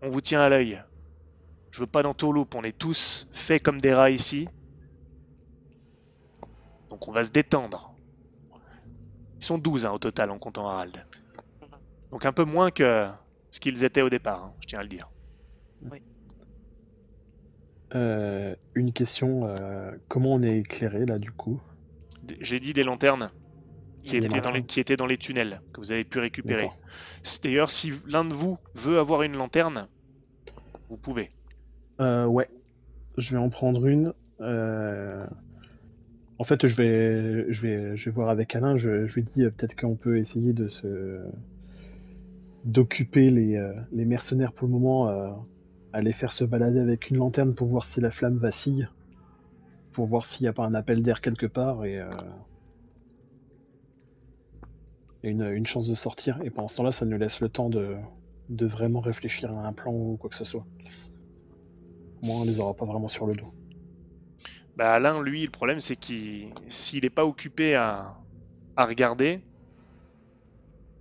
on 0.00 0.10
vous 0.10 0.20
tient 0.20 0.40
à 0.40 0.48
l'œil. 0.48 0.82
Je 1.70 1.80
veux 1.80 1.86
pas 1.86 2.02
d'entourloupe. 2.02 2.54
On 2.54 2.64
est 2.64 2.76
tous 2.76 3.26
faits 3.32 3.62
comme 3.62 3.80
des 3.80 3.94
rats 3.94 4.10
ici. 4.10 4.48
Donc 6.90 7.08
on 7.08 7.12
va 7.12 7.24
se 7.24 7.30
détendre. 7.30 7.94
Ils 9.40 9.44
sont 9.44 9.58
12 9.58 9.86
hein, 9.86 9.92
au 9.92 9.98
total 9.98 10.30
en 10.30 10.38
comptant 10.38 10.68
Harald. 10.68 11.04
Donc 12.10 12.24
un 12.26 12.32
peu 12.32 12.44
moins 12.44 12.70
que 12.70 13.08
ce 13.50 13.60
qu'ils 13.60 13.84
étaient 13.84 14.02
au 14.02 14.10
départ, 14.10 14.44
hein, 14.44 14.54
je 14.60 14.66
tiens 14.66 14.80
à 14.80 14.82
le 14.82 14.88
dire. 14.88 15.10
Euh, 17.94 18.54
une 18.74 18.92
question, 18.92 19.46
euh, 19.46 19.92
comment 20.08 20.34
on 20.34 20.42
est 20.42 20.58
éclairé 20.58 21.04
là 21.04 21.18
du 21.18 21.32
coup? 21.32 21.60
D- 22.22 22.38
J'ai 22.40 22.60
dit 22.60 22.72
des 22.72 22.84
lanternes 22.84 23.30
qui 24.04 24.20
Des 24.20 24.26
étaient, 24.26 24.40
dans 24.40 24.50
les, 24.50 24.62
qui 24.64 24.80
étaient 24.80 24.96
dans 24.96 25.06
les 25.06 25.16
tunnels 25.16 25.60
que 25.72 25.80
vous 25.80 25.92
avez 25.92 26.04
pu 26.04 26.18
récupérer. 26.18 26.68
D'ailleurs, 27.42 27.70
si 27.70 27.92
l'un 28.06 28.24
de 28.24 28.34
vous 28.34 28.58
veut 28.74 28.98
avoir 28.98 29.22
une 29.22 29.36
lanterne, 29.36 29.86
vous 30.88 30.98
pouvez. 30.98 31.30
Euh, 32.00 32.26
ouais, 32.26 32.48
je 33.16 33.32
vais 33.32 33.40
en 33.42 33.48
prendre 33.48 33.86
une. 33.86 34.12
Euh, 34.40 35.24
En 36.38 36.44
fait, 36.44 36.66
je 36.66 36.74
vais, 36.74 37.52
je 37.52 37.62
vais, 37.62 37.96
je 37.96 38.04
vais 38.06 38.10
voir 38.10 38.28
avec 38.28 38.56
Alain. 38.56 38.76
Je, 38.76 39.06
je 39.06 39.14
lui 39.14 39.22
dis 39.22 39.44
euh, 39.44 39.50
peut-être 39.50 39.76
qu'on 39.80 39.94
peut 39.94 40.18
essayer 40.18 40.52
de 40.52 40.68
se 40.68 41.20
d'occuper 42.64 43.30
les, 43.30 43.56
euh, 43.56 43.72
les 43.92 44.04
mercenaires 44.04 44.52
pour 44.52 44.66
le 44.66 44.72
moment, 44.72 45.08
euh, 45.08 45.30
à 45.92 46.00
les 46.00 46.12
faire 46.12 46.32
se 46.32 46.44
balader 46.44 46.80
avec 46.80 47.10
une 47.10 47.16
lanterne 47.18 47.54
pour 47.54 47.66
voir 47.66 47.84
si 47.84 48.00
la 48.00 48.10
flamme 48.10 48.38
vacille, 48.38 48.88
pour 49.92 50.06
voir 50.06 50.24
s'il 50.24 50.44
n'y 50.44 50.48
a 50.48 50.52
pas 50.52 50.64
un 50.64 50.74
appel 50.74 51.02
d'air 51.02 51.20
quelque 51.20 51.46
part 51.46 51.80
euh, 51.82 51.86
et 51.86 52.00
une, 55.22 55.66
chance 55.66 55.88
de 55.88 55.94
sortir. 55.94 56.38
Et 56.42 56.50
pendant 56.50 56.68
ce 56.68 56.76
temps-là, 56.76 56.92
ça 56.92 57.04
nous 57.04 57.18
laisse 57.18 57.40
le 57.40 57.48
temps 57.48 57.68
de, 57.68 57.96
vraiment 58.48 59.00
réfléchir 59.00 59.52
à 59.52 59.66
un 59.66 59.72
plan 59.72 59.92
ou 59.92 60.16
quoi 60.20 60.30
que 60.30 60.36
ce 60.36 60.44
soit. 60.44 60.64
Au 62.22 62.26
moins, 62.26 62.40
on 62.40 62.44
les 62.44 62.60
aura 62.60 62.74
pas 62.74 62.84
vraiment 62.84 63.08
sur 63.08 63.26
le 63.26 63.34
dos. 63.34 63.52
Bah 64.76 64.94
Alain, 64.94 65.22
lui, 65.22 65.44
le 65.44 65.50
problème 65.50 65.80
c'est 65.80 65.96
qu'il 65.96 66.54
s'il 66.66 67.02
n'est 67.02 67.10
pas 67.10 67.26
occupé 67.26 67.74
à, 67.74 68.16
regarder, 68.76 69.42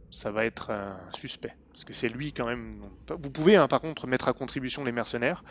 ça 0.09 0.31
va 0.31 0.45
être 0.45 0.71
suspect. 1.13 1.55
Parce 1.71 1.85
que 1.85 1.93
c'est 1.93 2.09
lui 2.09 2.33
quand 2.33 2.45
même. 2.45 2.81
Vous 3.07 3.31
pouvez 3.31 3.55
hein, 3.55 3.67
par 3.67 3.79
contre 3.79 4.07
mettre 4.07 4.27
à 4.27 4.33
contribution 4.33 4.83
les 4.83 4.91
mercenaires. 4.91 5.43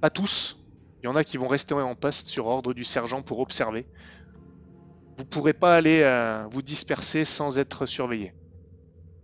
Pas 0.00 0.10
tous. 0.10 0.56
Il 1.02 1.06
y 1.06 1.08
en 1.08 1.16
a 1.16 1.24
qui 1.24 1.36
vont 1.36 1.48
rester 1.48 1.74
en 1.74 1.94
poste 1.94 2.28
sur 2.28 2.46
ordre 2.46 2.72
du 2.72 2.84
sergent 2.84 3.22
pour 3.22 3.40
observer. 3.40 3.86
Vous 5.20 5.26
pourrez 5.26 5.52
pas 5.52 5.76
aller 5.76 6.00
euh, 6.00 6.46
vous 6.50 6.62
disperser 6.62 7.26
sans 7.26 7.58
être 7.58 7.84
surveillé. 7.84 8.32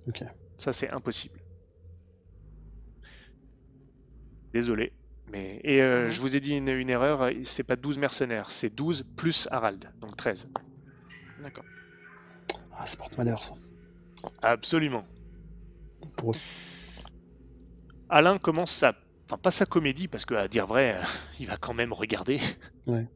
Ok. 0.06 0.22
Ça 0.58 0.74
c'est 0.74 0.90
impossible. 0.90 1.40
Désolé. 4.52 4.92
Mais... 5.30 5.58
Et 5.64 5.80
euh, 5.80 6.04
Mhm. 6.04 6.10
je 6.10 6.20
vous 6.20 6.36
ai 6.36 6.40
dit 6.40 6.54
une, 6.54 6.68
une 6.68 6.90
erreur, 6.90 7.30
c'est 7.46 7.64
pas 7.64 7.76
12 7.76 7.96
mercenaires, 7.96 8.50
c'est 8.50 8.68
12 8.68 9.04
plus 9.16 9.48
Harald, 9.50 9.90
donc 10.02 10.14
13. 10.18 10.50
D'accord. 11.38 11.64
Ah, 12.72 12.84
c'est 12.86 12.98
porte-malheur 12.98 13.42
ça. 13.42 13.54
Absolument. 14.42 15.06
Pour 16.18 16.32
eux. 16.32 16.38
Alain 18.10 18.36
commence 18.36 18.70
sa... 18.70 18.92
Enfin, 19.28 19.38
pas 19.38 19.50
sa 19.50 19.64
comédie, 19.64 20.08
parce 20.08 20.26
que 20.26 20.34
à 20.34 20.46
dire 20.46 20.66
vrai, 20.66 20.94
euh, 20.94 21.02
il 21.40 21.46
va 21.46 21.56
quand 21.56 21.74
même 21.74 21.92
regarder. 21.92 22.38
Oui, 22.86 23.06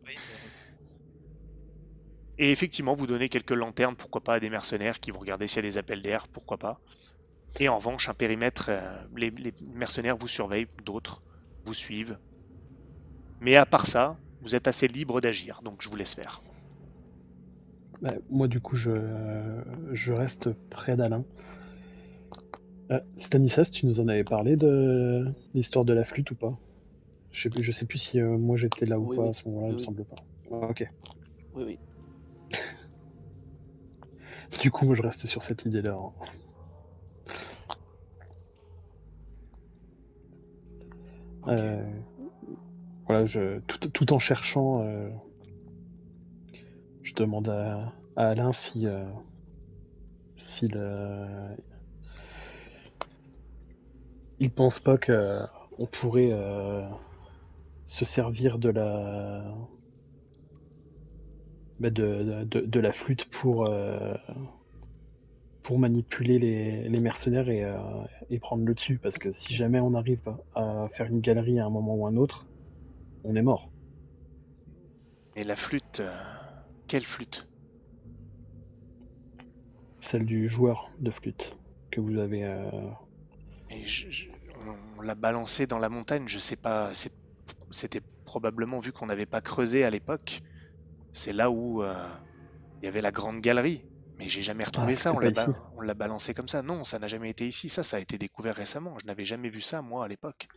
Et 2.40 2.50
effectivement, 2.50 2.96
vous 2.96 3.06
donnez 3.06 3.28
quelques 3.28 3.52
lanternes, 3.52 3.94
pourquoi 3.94 4.20
pas, 4.24 4.34
à 4.34 4.40
des 4.40 4.50
mercenaires 4.50 4.98
qui 4.98 5.12
vont 5.12 5.20
regarder 5.20 5.46
s'il 5.46 5.58
y 5.58 5.60
a 5.60 5.70
des 5.70 5.78
appels 5.78 6.02
d'air, 6.02 6.26
pourquoi 6.26 6.58
pas. 6.58 6.80
Et 7.60 7.68
en 7.68 7.76
revanche, 7.78 8.08
un 8.08 8.14
périmètre, 8.14 8.66
euh, 8.70 9.04
les, 9.16 9.30
les 9.30 9.54
mercenaires 9.62 10.16
vous 10.16 10.28
surveillent, 10.28 10.68
d'autres 10.84 11.22
vous 11.64 11.74
suivent. 11.74 12.18
Mais 13.40 13.56
à 13.56 13.66
part 13.66 13.86
ça, 13.86 14.20
vous 14.40 14.54
êtes 14.54 14.68
assez 14.68 14.86
libre 14.86 15.20
d'agir, 15.20 15.62
donc 15.62 15.82
je 15.82 15.88
vous 15.88 15.96
laisse 15.96 16.14
faire. 16.14 16.44
Bah, 18.02 18.14
moi, 18.28 18.48
du 18.48 18.60
coup, 18.60 18.76
je, 18.76 18.90
je 19.92 20.12
reste 20.12 20.50
près 20.70 20.96
d'Alain. 20.96 21.24
Euh, 22.92 23.00
Stanislas, 23.16 23.70
tu 23.70 23.86
nous 23.86 24.00
en 24.00 24.08
avais 24.08 24.24
parlé 24.24 24.56
de 24.56 25.24
l'histoire 25.54 25.84
de 25.84 25.92
la 25.92 26.04
flûte 26.04 26.30
ou 26.30 26.36
pas? 26.36 26.58
Je 27.32 27.42
sais, 27.42 27.50
plus, 27.50 27.62
je 27.62 27.72
sais 27.72 27.86
plus 27.86 27.98
si 27.98 28.20
euh, 28.20 28.38
moi 28.38 28.56
j'étais 28.56 28.86
là 28.86 28.98
ou 29.00 29.06
Oui, 29.06 29.16
pas 29.16 29.22
oui. 29.24 29.30
à 29.30 29.32
ce 29.32 29.48
moment-là, 29.48 29.68
il 29.68 29.72
Oui, 29.72 29.74
me 29.74 29.78
oui. 29.78 29.86
semble 29.86 30.04
pas. 30.04 30.16
Ah, 30.50 30.68
ok. 30.70 30.84
Oui, 31.52 31.62
oui. 31.64 31.80
Du 34.60 34.70
coup, 34.70 34.84
moi, 34.84 34.94
je 34.94 35.02
reste 35.02 35.26
sur 35.26 35.42
cette 35.42 35.64
idée-là. 35.64 35.94
hein. 35.94 36.12
Ok. 41.42 41.48
Euh, 41.48 42.00
voilà, 43.06 43.24
je, 43.26 43.60
tout, 43.60 43.88
tout 43.88 44.12
en 44.12 44.18
cherchant, 44.18 44.82
euh, 44.82 45.08
je 47.02 47.14
demande 47.14 47.48
à, 47.48 47.94
à 48.16 48.28
Alain 48.28 48.52
si, 48.52 48.86
euh, 48.86 49.04
s'il, 50.36 50.74
euh, 50.76 51.56
il 54.38 54.50
pense 54.50 54.78
pas 54.78 54.98
que 54.98 55.38
on 55.78 55.86
pourrait 55.86 56.30
euh, 56.32 56.86
se 57.86 58.04
servir 58.04 58.58
de 58.58 58.68
la 58.68 59.42
bah, 61.80 61.90
de, 61.90 62.44
de, 62.44 62.60
de 62.60 62.80
la 62.80 62.92
flûte 62.92 63.24
pour 63.26 63.66
euh, 63.66 64.14
pour 65.62 65.78
manipuler 65.78 66.38
les, 66.38 66.88
les 66.88 67.00
mercenaires 67.00 67.48
et, 67.48 67.64
euh, 67.64 67.78
et 68.28 68.38
prendre 68.38 68.64
le 68.64 68.74
dessus 68.74 68.98
parce 68.98 69.16
que 69.18 69.30
si 69.30 69.54
jamais 69.54 69.80
on 69.80 69.94
arrive 69.94 70.22
à 70.54 70.88
faire 70.92 71.06
une 71.06 71.20
galerie 71.20 71.58
à 71.60 71.66
un 71.66 71.70
moment 71.70 71.94
ou 71.94 72.06
un 72.06 72.16
autre, 72.16 72.46
on 73.24 73.36
est 73.36 73.42
mort. 73.42 73.72
Et 75.34 75.42
la 75.44 75.56
flûte, 75.56 76.00
euh, 76.00 76.16
quelle 76.86 77.04
flûte? 77.04 77.48
Celle 80.02 80.26
du 80.26 80.48
joueur 80.48 80.90
de 80.98 81.10
flûte 81.10 81.54
que 81.90 82.00
vous 82.00 82.18
avez. 82.18 82.44
euh, 82.44 82.70
Et 83.70 83.86
je- 83.86 84.10
je- 84.10 84.26
on, 84.98 85.00
l'a 85.02 85.14
balancée 85.14 85.66
dans 85.66 85.78
la 85.78 85.88
montagne, 85.88 86.28
je 86.28 86.38
sais 86.38 86.56
pas, 86.56 86.92
c'était 87.70 88.02
probablement 88.24 88.78
vu 88.78 88.92
qu'on 88.92 89.06
n'avait 89.06 89.26
pas 89.26 89.40
creusé 89.40 89.84
à 89.84 89.90
l'époque. 89.90 90.40
C'est 91.12 91.32
là 91.32 91.50
où 91.50 91.82
euh, 91.84 92.08
il 92.82 92.86
y 92.86 92.88
avait 92.88 93.02
la 93.02 93.12
grande 93.12 93.40
galerie. 93.40 93.86
Mais 94.18 94.28
j'ai 94.28 94.42
jamais 94.42 94.64
retrouvé 94.64 94.94
Ah, 94.94 94.96
ça, 94.96 95.12
on 95.14 95.18
l'a 95.20 95.30
pas 95.30 95.30
ba- 95.30 95.50
ici. 95.50 95.56
on 95.76 95.82
l'a 95.82 95.94
balancé 95.94 96.34
comme 96.34 96.48
ça. 96.48 96.62
Non, 96.62 96.84
ça 96.84 96.98
n'a 96.98 97.08
jamais 97.08 97.30
été 97.30 97.46
ici. 97.48 97.68
Ça, 97.70 97.82
ça 97.84 97.96
a 97.98 98.00
été 98.00 98.18
découvert 98.18 98.56
récemment. 98.56 98.98
Je 99.00 99.06
n'avais 99.06 99.24
jamais 99.24 99.50
vu 99.50 99.60
ça, 99.60 99.82
moi, 99.82 100.04
à 100.04 100.08
l'époque. 100.08 100.48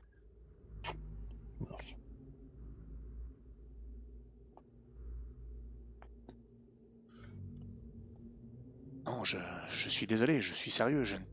Non, 9.07 9.23
je, 9.23 9.37
je 9.69 9.87
suis 9.87 10.07
désolé, 10.07 10.41
je 10.41 10.53
suis 10.53 10.69
sérieux. 10.71 11.05
Je, 11.05 11.15
ne- 11.15 11.23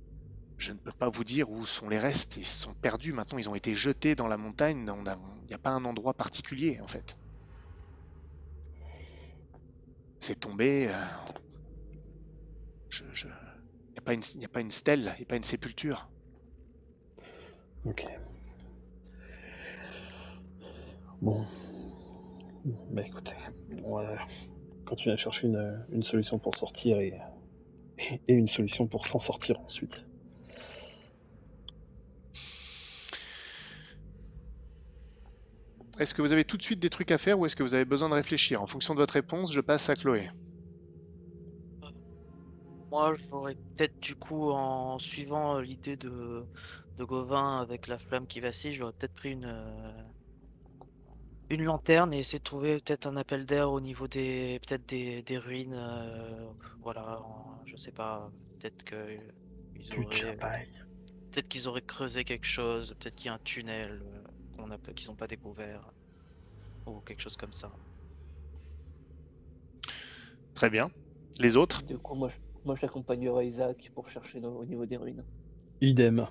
je 0.58 0.72
ne 0.72 0.78
peux 0.78 0.92
pas 0.92 1.08
vous 1.08 1.24
dire 1.24 1.50
où 1.50 1.66
sont 1.66 1.88
les 1.88 1.98
restes. 1.98 2.36
Ils 2.36 2.46
sont 2.46 2.74
perdus 2.74 3.12
maintenant. 3.12 3.38
Ils 3.38 3.48
ont 3.48 3.54
été 3.56 3.74
jetés 3.74 4.14
dans 4.14 4.28
la 4.28 4.36
montagne. 4.38 4.86
Il 4.88 5.46
n'y 5.48 5.54
a 5.54 5.58
pas 5.58 5.70
un 5.70 5.84
endroit 5.84 6.14
particulier, 6.14 6.80
en 6.80 6.88
fait. 6.88 7.16
C'est 10.20 10.38
tombé. 10.38 10.88
euh, 10.88 10.92
Il 13.00 13.06
n'y 13.06 13.98
a, 13.98 14.48
pas 14.48 14.60
une- 14.60 14.70
stèle, 14.70 15.00
il 15.00 15.04
n'y 15.04 15.22
a 15.22 15.26
pas 15.26 15.36
une 15.36 15.44
sépulture. 15.44 16.10
Ok. 17.84 18.06
Bon. 21.22 21.44
Bah 22.90 23.02
écoutez, 23.02 23.32
on 23.84 23.96
va 23.96 24.18
continuer 24.84 25.14
à 25.14 25.16
chercher 25.16 25.46
une, 25.46 26.02
solution 26.02 26.38
pour 26.38 26.54
sortir 26.56 27.00
et 27.00 27.14
une 28.28 28.48
solution 28.48 28.86
pour 28.86 29.06
s'en 29.06 29.18
sortir 29.18 29.58
ensuite. 29.60 30.04
Est-ce 36.00 36.14
que 36.14 36.22
vous 36.22 36.32
avez 36.32 36.44
tout 36.44 36.56
de 36.56 36.62
suite 36.64 36.80
des 36.80 36.90
trucs 36.90 37.12
à 37.12 37.18
faire 37.18 37.38
ou 37.38 37.46
est-ce 37.46 37.54
que 37.54 37.62
vous 37.62 37.74
avez 37.74 37.84
besoin 37.84 38.08
de 38.08 38.14
réfléchir 38.14 38.60
En 38.60 38.66
fonction 38.66 38.94
de 38.94 38.98
votre 38.98 39.14
réponse, 39.14 39.52
je 39.52 39.60
passe 39.60 39.88
à 39.88 39.94
Chloé. 39.94 40.28
Moi, 42.92 43.14
j'aurais 43.14 43.56
peut-être 43.76 43.98
du 44.00 44.14
coup, 44.16 44.50
en 44.50 44.98
suivant 44.98 45.58
l'idée 45.60 45.96
de, 45.96 46.44
de 46.96 47.04
Gauvin 47.04 47.60
avec 47.60 47.86
la 47.88 47.98
flamme 47.98 48.26
qui 48.26 48.40
vacille, 48.40 48.72
j'aurais 48.72 48.92
peut-être 48.92 49.14
pris 49.14 49.32
une, 49.32 49.44
euh, 49.46 50.02
une 51.50 51.64
lanterne 51.64 52.12
et 52.14 52.18
essayé 52.20 52.38
de 52.38 52.44
trouver 52.44 52.76
peut-être 52.80 53.06
un 53.06 53.16
appel 53.16 53.44
d'air 53.44 53.70
au 53.70 53.80
niveau 53.80 54.06
des 54.08 54.60
peut-être 54.66 54.86
des, 54.88 55.22
des 55.22 55.38
ruines. 55.38 55.74
euh, 55.74 56.52
voilà, 56.82 57.20
je 57.66 57.76
sais 57.76 57.92
pas, 57.92 58.30
peut-être 58.58 58.84
que 58.84 59.18
ils 59.74 59.90
Du 59.90 59.98
auraient, 59.98 60.36
peut-être 61.32 61.48
qu'ils 61.48 61.68
auraient 61.68 61.82
creusé 61.82 62.24
quelque 62.24 62.46
chose, 62.46 62.94
peut-être 63.00 63.14
qu'il 63.16 63.26
y 63.26 63.30
a 63.30 63.34
un 63.34 63.38
tunnel 63.44 64.02
euh, 64.04 64.22
qu'on 64.60 64.92
qu'ils 64.94 65.08
n'ont 65.10 65.16
pas 65.16 65.26
découvert 65.26 65.90
ou 66.86 67.00
quelque 67.00 67.20
chose 67.22 67.36
comme 67.36 67.52
ça. 67.52 67.70
Très 70.54 70.70
bien. 70.70 70.90
Les 71.38 71.56
autres? 71.56 71.82
Du 71.84 71.98
coup, 71.98 72.14
moi, 72.14 72.28
je, 72.28 72.36
moi, 72.64 72.74
je 72.76 72.82
l'accompagnerai 72.82 73.46
Isaac 73.46 73.90
pour 73.94 74.08
chercher 74.08 74.40
dans- 74.40 74.52
au 74.56 74.64
niveau 74.64 74.86
des 74.86 74.96
ruines. 74.96 75.24
Idem. 75.80 76.26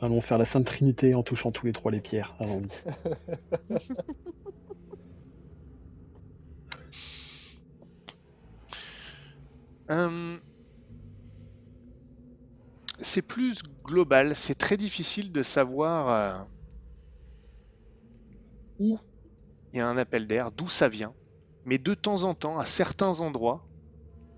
Allons 0.00 0.20
faire 0.20 0.38
la 0.38 0.44
Sainte 0.44 0.66
Trinité 0.66 1.14
en 1.14 1.22
touchant 1.22 1.52
tous 1.52 1.66
les 1.66 1.72
trois 1.72 1.90
les 1.90 2.00
pierres. 2.00 2.34
Allons-y. 2.38 2.68
Euh, 9.90 10.38
c'est 13.00 13.22
plus 13.26 13.60
global, 13.84 14.36
c'est 14.36 14.54
très 14.54 14.76
difficile 14.76 15.32
de 15.32 15.42
savoir 15.42 16.08
euh, 16.08 16.44
où 18.80 18.98
il 19.72 19.78
y 19.78 19.80
a 19.80 19.88
un 19.88 19.96
appel 19.96 20.26
d'air, 20.26 20.50
d'où 20.50 20.68
ça 20.68 20.88
vient. 20.88 21.14
Mais 21.64 21.78
de 21.78 21.94
temps 21.94 22.24
en 22.24 22.34
temps, 22.34 22.58
à 22.58 22.64
certains 22.64 23.20
endroits, 23.20 23.68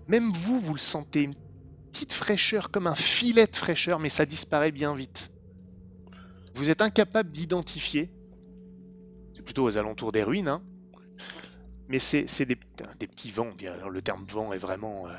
même 0.07 0.31
vous, 0.31 0.59
vous 0.59 0.73
le 0.73 0.79
sentez, 0.79 1.23
une 1.23 1.35
petite 1.91 2.13
fraîcheur, 2.13 2.69
comme 2.69 2.85
un 2.87 2.95
filet 2.95 3.47
de 3.47 3.55
fraîcheur, 3.55 3.99
mais 3.99 4.09
ça 4.09 4.25
disparaît 4.25 4.71
bien 4.71 4.95
vite. 4.95 5.31
Vous 6.55 6.69
êtes 6.69 6.81
incapable 6.81 7.31
d'identifier, 7.31 8.11
c'est 9.35 9.41
plutôt 9.41 9.63
aux 9.63 9.77
alentours 9.77 10.11
des 10.11 10.23
ruines, 10.23 10.49
hein, 10.49 10.61
mais 11.87 11.99
c'est 11.99 12.45
des, 12.45 12.57
des 12.99 13.07
petits 13.07 13.31
vents, 13.31 13.51
bien, 13.51 13.73
alors 13.73 13.89
le 13.89 14.01
terme 14.01 14.25
vent 14.25 14.53
est 14.53 14.59
vraiment... 14.59 15.07
euh, 15.07 15.13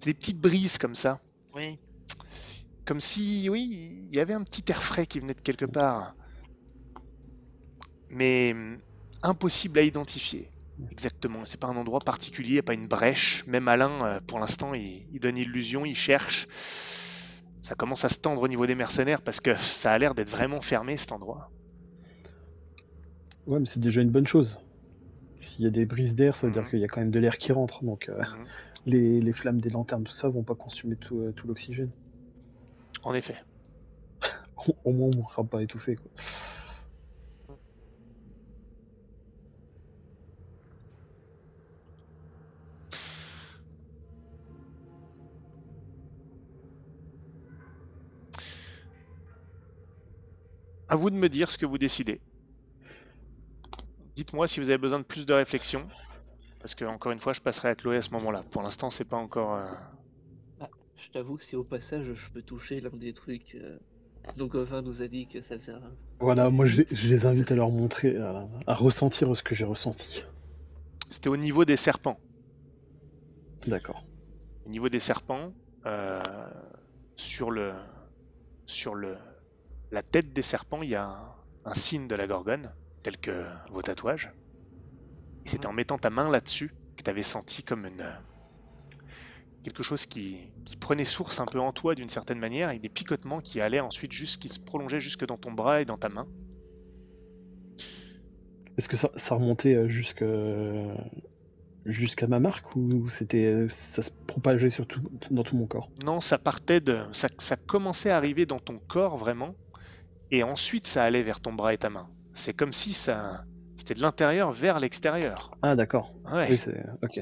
c'est 0.00 0.10
des 0.10 0.14
petites 0.14 0.40
brises 0.40 0.78
comme 0.78 0.94
ça. 0.94 1.20
Oui, 1.54 1.78
Comme 2.84 3.00
si, 3.00 3.48
oui, 3.48 4.08
il 4.10 4.14
y 4.14 4.20
avait 4.20 4.34
un 4.34 4.44
petit 4.44 4.64
air 4.70 4.82
frais 4.82 5.06
qui 5.06 5.20
venait 5.20 5.34
de 5.34 5.40
quelque 5.40 5.64
part. 5.64 6.14
Mais 8.14 8.52
hum, 8.54 8.80
impossible 9.22 9.78
à 9.78 9.82
identifier. 9.82 10.50
Exactement. 10.90 11.44
C'est 11.44 11.60
pas 11.60 11.68
un 11.68 11.76
endroit 11.76 12.00
particulier, 12.00 12.62
pas 12.62 12.74
une 12.74 12.88
brèche. 12.88 13.46
Même 13.46 13.68
Alain, 13.68 14.04
euh, 14.06 14.20
pour 14.26 14.38
l'instant, 14.38 14.74
il, 14.74 15.06
il 15.10 15.20
donne 15.20 15.36
illusion, 15.38 15.84
il 15.84 15.94
cherche. 15.96 16.46
Ça 17.62 17.74
commence 17.74 18.04
à 18.04 18.08
se 18.08 18.20
tendre 18.20 18.42
au 18.42 18.46
niveau 18.48 18.64
des 18.66 18.76
mercenaires 18.76 19.20
parce 19.20 19.40
que 19.40 19.54
ça 19.54 19.92
a 19.92 19.98
l'air 19.98 20.14
d'être 20.14 20.30
vraiment 20.30 20.60
fermé 20.62 20.96
cet 20.96 21.10
endroit. 21.12 21.52
Ouais, 23.46 23.58
mais 23.58 23.66
c'est 23.66 23.80
déjà 23.80 24.02
une 24.02 24.10
bonne 24.10 24.26
chose. 24.26 24.58
S'il 25.40 25.64
y 25.64 25.68
a 25.68 25.70
des 25.70 25.86
brises 25.86 26.14
d'air, 26.16 26.36
ça 26.36 26.46
veut 26.48 26.52
dire 26.52 26.62
Mhm. 26.64 26.70
qu'il 26.70 26.80
y 26.80 26.84
a 26.84 26.88
quand 26.88 27.00
même 27.00 27.10
de 27.12 27.20
l'air 27.20 27.38
qui 27.38 27.52
rentre. 27.52 27.84
Donc 27.84 28.08
euh, 28.10 28.22
Mhm. 28.22 28.46
les, 28.86 29.20
les 29.20 29.32
flammes 29.34 29.60
des 29.60 29.70
lanternes, 29.70 30.04
tout 30.04 30.12
ça, 30.12 30.28
vont 30.28 30.44
pas 30.44 30.56
consumer 30.56 30.96
tout, 30.96 31.20
euh, 31.20 31.32
tout 31.32 31.46
l'oxygène. 31.48 31.92
En 33.04 33.14
effet. 33.14 33.36
Au- 34.84 34.92
moins, 34.92 35.08
on 35.08 35.16
mourra 35.16 35.44
pas 35.44 35.62
étouffé. 35.62 35.96
Quoi. 35.96 36.10
À 50.94 50.96
vous 50.96 51.10
de 51.10 51.16
me 51.16 51.28
dire 51.28 51.50
ce 51.50 51.58
que 51.58 51.66
vous 51.66 51.76
décidez. 51.76 52.20
Dites-moi 54.14 54.46
si 54.46 54.60
vous 54.60 54.68
avez 54.70 54.78
besoin 54.78 55.00
de 55.00 55.04
plus 55.04 55.26
de 55.26 55.32
réflexion. 55.32 55.88
Parce 56.60 56.76
que, 56.76 56.84
encore 56.84 57.10
une 57.10 57.18
fois, 57.18 57.32
je 57.32 57.40
passerai 57.40 57.70
à 57.70 57.74
Chloé 57.74 57.96
à 57.96 58.02
ce 58.02 58.10
moment-là. 58.12 58.44
Pour 58.52 58.62
l'instant, 58.62 58.90
c'est 58.90 59.04
pas 59.04 59.16
encore. 59.16 59.56
euh, 59.56 60.66
Je 60.96 61.10
t'avoue 61.12 61.36
que 61.36 61.42
si 61.42 61.56
au 61.56 61.64
passage 61.64 62.12
je 62.12 62.30
peux 62.30 62.42
toucher 62.42 62.80
l'un 62.80 62.96
des 62.96 63.12
trucs 63.12 63.56
euh, 63.56 63.76
dont 64.36 64.46
Gauvin 64.46 64.82
nous 64.82 65.02
a 65.02 65.08
dit 65.08 65.26
que 65.26 65.42
ça 65.42 65.58
faisait 65.58 65.72
un- 65.72 65.96
Voilà, 66.20 66.48
moi 66.48 66.64
je, 66.64 66.76
les- 66.76 66.84
vite. 66.84 66.96
je 66.96 67.08
les 67.08 67.26
invite 67.26 67.50
à 67.50 67.56
leur 67.56 67.70
montrer, 67.70 68.16
à, 68.16 68.48
à 68.68 68.74
ressentir 68.74 69.34
ce 69.36 69.42
que 69.42 69.56
j'ai 69.56 69.64
ressenti. 69.64 70.22
C'était 71.10 71.28
au 71.28 71.36
niveau 71.36 71.64
des 71.64 71.76
serpents. 71.76 72.20
D'accord. 73.66 74.06
Au 74.64 74.68
niveau 74.70 74.88
des 74.88 75.00
serpents, 75.00 75.52
euh, 75.86 76.22
sur 77.16 77.50
le, 77.50 77.72
sur 78.66 78.94
le, 78.94 79.18
la 79.94 80.02
tête 80.02 80.32
des 80.32 80.42
serpents, 80.42 80.82
il 80.82 80.90
y 80.90 80.94
a 80.96 81.06
un, 81.06 81.34
un 81.64 81.74
signe 81.74 82.08
de 82.08 82.14
la 82.14 82.26
gorgone, 82.26 82.74
tel 83.02 83.16
que 83.16 83.46
vos 83.70 83.80
tatouages. 83.80 84.30
Et 85.46 85.48
c'était 85.48 85.66
en 85.66 85.72
mettant 85.72 85.98
ta 85.98 86.10
main 86.10 86.30
là-dessus 86.30 86.74
que 86.96 87.02
tu 87.02 87.10
avais 87.10 87.22
senti 87.22 87.62
comme 87.62 87.86
une, 87.86 88.06
quelque 89.62 89.82
chose 89.82 90.06
qui, 90.06 90.52
qui 90.64 90.76
prenait 90.76 91.04
source 91.04 91.40
un 91.40 91.46
peu 91.46 91.60
en 91.60 91.72
toi 91.72 91.94
d'une 91.94 92.08
certaine 92.08 92.38
manière, 92.38 92.68
avec 92.68 92.80
des 92.80 92.88
picotements 92.88 93.40
qui 93.40 93.60
allaient 93.60 93.80
ensuite 93.80 94.12
juste, 94.12 94.40
qui 94.40 94.48
se 94.48 94.58
prolongeaient 94.58 95.00
jusque 95.00 95.26
dans 95.26 95.38
ton 95.38 95.52
bras 95.52 95.80
et 95.80 95.84
dans 95.84 95.96
ta 95.96 96.08
main. 96.08 96.26
Est-ce 98.76 98.88
que 98.88 98.96
ça, 98.96 99.10
ça 99.16 99.36
remontait 99.36 99.74
euh, 99.74 99.88
jusque 99.88 100.24
jusqu'à 101.84 102.26
ma 102.26 102.40
marque 102.40 102.74
ou 102.76 103.08
c'était 103.08 103.66
ça 103.68 104.02
se 104.02 104.10
propageait 104.26 104.70
sur 104.70 104.86
tout- 104.86 105.02
dans 105.30 105.44
tout 105.44 105.56
mon 105.56 105.66
corps? 105.66 105.90
Non, 106.04 106.20
ça 106.20 106.38
partait 106.38 106.80
de. 106.80 106.98
Ça, 107.12 107.28
ça 107.38 107.56
commençait 107.56 108.10
à 108.10 108.16
arriver 108.16 108.46
dans 108.46 108.58
ton 108.58 108.80
corps 108.88 109.16
vraiment, 109.16 109.54
et 110.34 110.42
ensuite 110.42 110.86
ça 110.86 111.04
allait 111.04 111.22
vers 111.22 111.40
ton 111.40 111.52
bras 111.52 111.72
et 111.72 111.78
ta 111.78 111.90
main. 111.90 112.08
C'est 112.32 112.54
comme 112.54 112.72
si 112.72 112.92
ça. 112.92 113.44
C'était 113.76 113.94
de 113.94 114.00
l'intérieur 114.00 114.52
vers 114.52 114.80
l'extérieur. 114.80 115.56
Ah 115.62 115.76
d'accord. 115.76 116.12
Ouais. 116.24 116.48
Oui, 116.50 116.74
ok. 117.02 117.20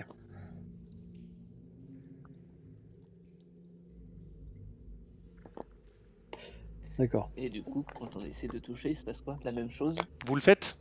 D'accord. 6.99 7.31
Et 7.37 7.51
du 7.51 7.63
coup, 7.63 7.85
quand 7.95 8.17
on 8.17 8.21
essaie 8.21 8.49
de 8.49 8.59
toucher, 8.59 8.91
il 8.91 8.97
se 8.97 9.03
passe 9.03 9.21
quoi? 9.23 9.39
La 9.45 9.53
même 9.53 9.71
chose? 9.71 9.97
Vous 10.27 10.35
le 10.35 10.41
faites? 10.41 10.79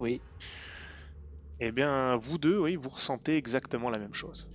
Oui. 0.00 0.22
Eh 1.60 1.72
bien, 1.72 2.16
vous 2.16 2.38
deux, 2.38 2.58
oui, 2.58 2.76
vous 2.76 2.88
ressentez 2.88 3.36
exactement 3.36 3.90
la 3.90 3.98
même 3.98 4.14
chose. 4.14 4.48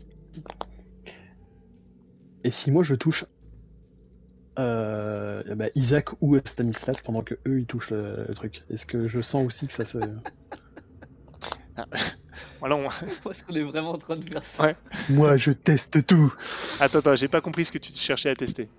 Et 2.43 2.51
si 2.51 2.71
moi 2.71 2.83
je 2.83 2.95
touche 2.95 3.25
bah, 4.57 5.67
Isaac 5.75 6.09
ou 6.21 6.37
Stanislas 6.45 7.01
pendant 7.01 7.21
que 7.23 7.35
eux 7.47 7.59
ils 7.61 7.65
touchent 7.65 7.91
le, 7.91 8.25
le 8.27 8.33
truc, 8.35 8.63
est-ce 8.69 8.85
que 8.85 9.07
je 9.07 9.21
sens 9.21 9.45
aussi 9.45 9.67
que 9.67 9.73
ça 9.73 9.85
se. 9.85 9.97
Voilà, 12.59 12.75
on- 12.77 12.89
Est-ce 13.29 13.43
qu'on 13.43 13.53
est 13.53 13.63
vraiment 13.63 13.91
en 13.91 13.97
train 13.97 14.15
de 14.15 14.23
faire 14.25 14.43
ça 14.43 14.63
Ouais. 14.63 14.75
moi 15.09 15.37
je 15.37 15.51
teste 15.51 16.05
tout 16.05 16.33
Attends, 16.79 16.99
attends, 16.99 17.15
j'ai 17.15 17.27
pas 17.27 17.41
compris 17.41 17.65
ce 17.65 17.71
que 17.71 17.77
tu 17.77 17.91
cherchais 17.93 18.29
à 18.29 18.35
tester. 18.35 18.69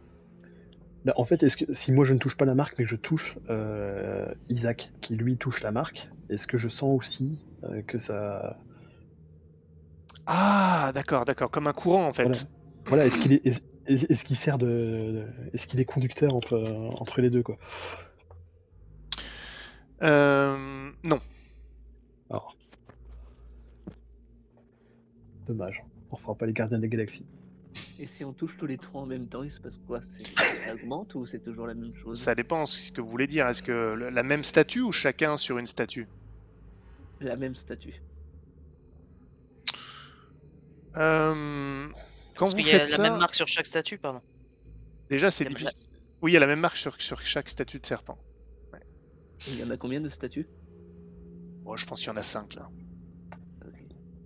Bah, 1.05 1.12
En 1.16 1.25
fait, 1.25 1.43
est-ce 1.43 1.57
que 1.57 1.72
si 1.72 1.93
moi 1.93 2.05
je 2.05 2.14
ne 2.14 2.18
touche 2.18 2.37
pas 2.37 2.45
la 2.47 2.55
marque 2.55 2.77
mais 2.79 2.85
que 2.85 2.91
je 2.91 2.97
touche 2.97 3.39
euh, 3.51 4.27
Isaac 4.49 4.91
qui 5.01 5.16
lui 5.16 5.37
touche 5.37 5.62
la 5.62 5.70
marque, 5.70 6.09
est-ce 6.31 6.47
que 6.47 6.57
je 6.57 6.68
sens 6.68 6.97
aussi 6.99 7.39
euh, 7.64 7.83
que 7.83 7.99
ça. 7.99 8.59
Ah, 10.27 10.91
d'accord, 10.95 11.25
d'accord, 11.25 11.51
comme 11.51 11.66
un 11.66 11.72
courant 11.72 12.07
en 12.07 12.12
fait. 12.12 12.25
Voilà. 12.25 12.39
Voilà, 12.87 13.07
est-ce 13.07 13.18
qu'il 13.20 13.33
est- 13.33 13.62
est-ce 13.87 14.24
qu'il 14.24 14.37
sert 14.37 14.59
de, 14.59 15.26
est-ce 15.53 15.66
qu'il 15.66 15.80
est 15.80 15.85
conducteur 15.85 16.35
entre 16.35 16.59
entre 16.99 17.20
les 17.20 17.30
deux 17.30 17.43
quoi 17.43 17.59
Euh, 20.03 20.91
non. 21.03 21.20
Alors. 22.30 22.57
Dommage, 25.47 25.82
on 26.11 26.16
fera 26.16 26.35
pas 26.35 26.47
les 26.47 26.53
gardiens 26.53 26.78
des 26.78 26.89
galaxies. 26.89 27.26
Et 27.99 28.07
si 28.07 28.24
on 28.24 28.32
touche 28.32 28.57
tous 28.57 28.66
les 28.66 28.78
trois 28.78 29.03
en 29.03 29.07
même 29.07 29.28
temps, 29.28 29.43
il 29.43 29.51
se 29.51 29.61
passe 29.61 29.78
quoi? 29.87 30.01
C'est- 30.03 30.24
Ça 30.64 30.74
augmente 30.74 31.14
ou 31.14 31.26
c'est 31.26 31.41
toujours 31.41 31.66
la 31.66 31.74
même 31.74 31.95
chose? 31.95 32.18
Ça 32.20 32.35
dépend 32.35 32.66
ce 32.66 32.91
que 32.91 33.01
vous 33.01 33.09
voulez 33.09 33.26
dire. 33.26 33.47
Est-ce 33.47 33.62
que 33.62 33.93
la 33.95 34.22
même 34.22 34.43
statue 34.45 34.80
ou 34.80 34.91
chacun 34.93 35.37
sur 35.37 35.59
une 35.59 35.66
statue? 35.66 36.09
La 37.20 37.37
même 37.37 37.55
statue. 37.55 37.95
Euh, 40.97 41.84
Quand 42.37 42.47
Parce 42.47 42.55
vous 42.55 42.62
qu'il 42.62 42.66
y 42.68 42.72
a 42.72 42.78
faites 42.78 42.87
la 42.87 42.97
ça, 42.97 43.03
même 43.03 43.16
marque 43.18 43.35
sur 43.35 43.49
chaque 43.49 43.66
statue, 43.66 43.99
pardon. 43.99 44.20
déjà 45.09 45.30
c'est 45.30 45.45
la- 45.45 45.51
difficile. 45.51 45.89
Oui, 46.20 46.32
il 46.32 46.35
y 46.35 46.37
a 46.37 46.41
la 46.41 46.47
même 46.47 46.61
marque 46.61 46.76
sur, 46.76 47.01
sur 47.01 47.22
chaque 47.22 47.49
statue 47.49 47.78
de 47.80 47.87
serpent. 47.87 48.18
Il 49.47 49.59
y 49.59 49.62
en 49.64 49.70
a 49.70 49.76
combien 49.78 50.01
de 50.03 50.09
statues? 50.11 50.49
Bon, 51.64 51.76
je 51.76 51.85
pense 51.85 51.99
qu'il 52.01 52.09
y 52.09 52.12
en 52.12 52.16
a 52.16 52.22
5 52.22 52.55
là, 52.55 52.70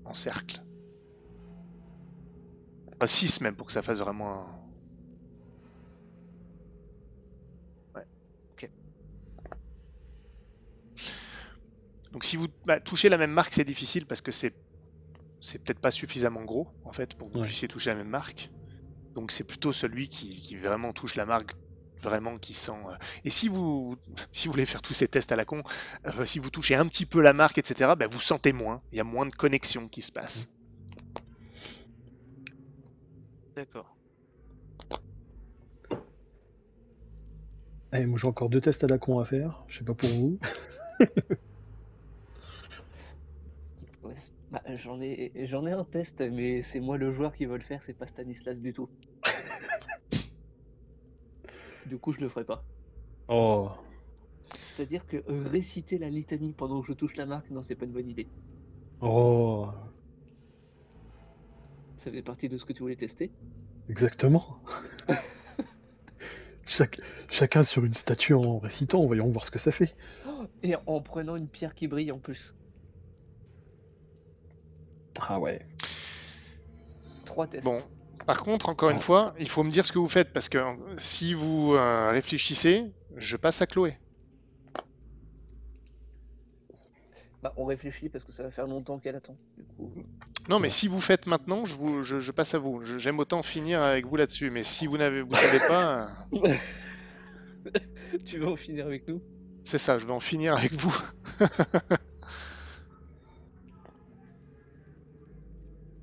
en 0.04 0.14
cercle. 0.14 0.60
Pas 2.98 3.06
6 3.06 3.40
même 3.40 3.54
pour 3.54 3.66
que 3.66 3.72
ça 3.72 3.82
fasse 3.82 3.98
vraiment 4.00 4.42
un... 4.42 4.60
Ouais. 7.94 8.06
Ok. 8.54 8.70
Donc 12.12 12.24
si 12.24 12.36
vous 12.36 12.48
bah, 12.64 12.80
touchez 12.80 13.08
la 13.08 13.16
même 13.18 13.30
marque, 13.32 13.54
c'est 13.54 13.64
difficile 13.64 14.06
parce 14.06 14.20
que 14.22 14.30
c'est 14.32 14.54
c'est 15.40 15.58
peut-être 15.62 15.80
pas 15.80 15.90
suffisamment 15.90 16.44
gros 16.44 16.68
en 16.84 16.92
fait 16.92 17.14
pour 17.14 17.28
que 17.28 17.34
vous 17.34 17.38
Ouais. 17.38 17.40
puissiez 17.40 17.68
toucher 17.68 17.90
la 17.90 17.96
même 17.96 18.08
marque. 18.08 18.52
Donc 19.16 19.32
c'est 19.32 19.44
plutôt 19.44 19.72
celui 19.72 20.08
qui, 20.08 20.40
qui 20.42 20.56
vraiment 20.56 20.92
touche 20.92 21.16
la 21.16 21.26
marque, 21.26 21.52
vraiment 22.02 22.38
qui 22.38 22.54
sent. 22.54 22.72
euh, 22.88 22.96
Et 23.24 23.30
si 23.30 23.48
vous 23.48 23.96
si 24.32 24.48
vous 24.48 24.52
voulez 24.52 24.66
faire 24.66 24.82
tous 24.82 24.94
ces 24.94 25.08
tests 25.08 25.32
à 25.32 25.36
la 25.36 25.44
con, 25.46 25.62
euh, 26.06 26.26
si 26.26 26.38
vous 26.40 26.50
touchez 26.50 26.74
un 26.76 26.86
petit 26.88 27.06
peu 27.06 27.20
la 27.22 27.32
marque, 27.34 27.58
etc., 27.58 27.96
bah, 27.96 28.06
vous 28.08 28.20
sentez 28.20 28.52
moins. 28.52 28.82
Il 28.92 28.98
y 28.98 29.00
a 29.00 29.04
moins 29.04 29.26
de 29.26 29.34
connexion 29.34 29.88
qui 29.88 30.02
se 30.02 30.12
passe. 30.12 30.48
D'accord. 33.54 33.86
Allez, 37.92 38.06
moi 38.06 38.18
j'ai 38.18 38.26
encore 38.26 38.48
deux 38.48 38.62
tests 38.62 38.84
à 38.84 38.86
la 38.86 38.98
con 38.98 39.18
à 39.18 39.26
faire, 39.26 39.62
je 39.68 39.78
sais 39.78 39.84
pas 39.84 39.92
pour 39.94 40.08
vous. 40.08 40.38
Ouais, 44.02 44.14
c- 44.16 44.32
bah, 44.50 44.62
j'en 44.76 45.00
ai, 45.00 45.32
j'en 45.46 45.66
ai 45.66 45.72
un 45.72 45.84
test, 45.84 46.20
mais 46.22 46.62
c'est 46.62 46.80
moi 46.80 46.96
le 46.96 47.10
joueur 47.12 47.34
qui 47.34 47.46
veut 47.46 47.58
le 47.58 47.64
faire, 47.64 47.82
c'est 47.82 47.92
pas 47.96 48.06
Stanislas 48.06 48.60
du 48.60 48.72
tout. 48.72 48.88
du 51.86 51.98
coup, 51.98 52.12
je 52.12 52.20
le 52.20 52.28
ferai 52.28 52.44
pas. 52.44 52.64
Oh. 53.28 53.70
C'est-à-dire 54.54 55.06
que 55.06 55.22
réciter 55.26 55.98
la 55.98 56.08
litanie 56.08 56.52
pendant 56.52 56.80
que 56.80 56.86
je 56.86 56.92
touche 56.92 57.16
la 57.16 57.26
marque, 57.26 57.50
non, 57.50 57.62
c'est 57.62 57.74
pas 57.74 57.84
une 57.84 57.92
bonne 57.92 58.08
idée. 58.08 58.28
Oh. 59.00 59.68
Ça 61.96 62.10
fait 62.10 62.22
partie 62.22 62.48
de 62.48 62.56
ce 62.56 62.64
que 62.64 62.72
tu 62.72 62.82
voulais 62.82 62.96
tester? 62.96 63.30
Exactement. 63.88 64.60
Chaque- 66.64 67.00
chacun 67.30 67.64
sur 67.64 67.84
une 67.84 67.94
statue 67.94 68.34
en 68.34 68.58
récitant, 68.58 69.04
voyons 69.06 69.28
voir 69.30 69.46
ce 69.46 69.50
que 69.50 69.58
ça 69.58 69.72
fait. 69.72 69.94
Oh, 70.26 70.44
Et 70.62 70.74
en 70.86 71.00
prenant 71.00 71.36
une 71.36 71.48
pierre 71.48 71.74
qui 71.74 71.88
brille 71.88 72.12
en 72.12 72.18
plus. 72.18 72.54
Ah 75.18 75.38
ouais. 75.38 75.60
Trois 77.24 77.46
tests. 77.46 77.64
Bon, 77.64 77.80
par 78.26 78.42
contre, 78.42 78.68
encore 78.68 78.90
une 78.90 79.00
fois, 79.00 79.34
il 79.38 79.48
faut 79.48 79.62
me 79.64 79.70
dire 79.70 79.86
ce 79.86 79.92
que 79.92 79.98
vous 79.98 80.08
faites 80.08 80.32
parce 80.32 80.48
que 80.48 80.58
si 80.96 81.34
vous 81.34 81.74
euh, 81.74 82.10
réfléchissez, 82.10 82.84
je 83.16 83.36
passe 83.36 83.62
à 83.62 83.66
Chloé. 83.66 83.96
Bah, 87.42 87.52
on 87.56 87.66
réfléchit 87.66 88.08
parce 88.08 88.24
que 88.24 88.32
ça 88.32 88.42
va 88.42 88.50
faire 88.50 88.66
longtemps 88.66 88.98
qu'elle 88.98 89.14
attend. 89.14 89.36
Du 89.56 89.64
coup, 89.64 89.92
Non, 90.48 90.58
mais 90.58 90.68
si 90.68 90.88
vous 90.88 91.00
faites 91.00 91.26
maintenant, 91.26 91.64
je, 91.64 91.76
vous, 91.76 92.02
je, 92.02 92.18
je 92.18 92.32
passe 92.32 92.54
à 92.54 92.58
vous. 92.58 92.82
J'aime 92.98 93.18
autant 93.20 93.42
finir 93.42 93.82
avec 93.82 94.06
vous 94.06 94.16
là-dessus, 94.16 94.50
mais 94.50 94.64
si 94.64 94.86
vous 94.86 94.98
n'avez, 94.98 95.22
vous 95.22 95.34
savez 95.34 95.60
pas, 95.60 96.08
euh, 96.34 96.56
tu 98.26 98.38
veux 98.38 98.48
en 98.48 98.56
finir 98.56 98.86
avec 98.86 99.06
nous? 99.06 99.22
C'est 99.62 99.78
ça. 99.78 99.98
Je 99.98 100.06
vais 100.06 100.12
en 100.12 100.20
finir 100.20 100.54
avec 100.54 100.74
vous. 100.74 100.96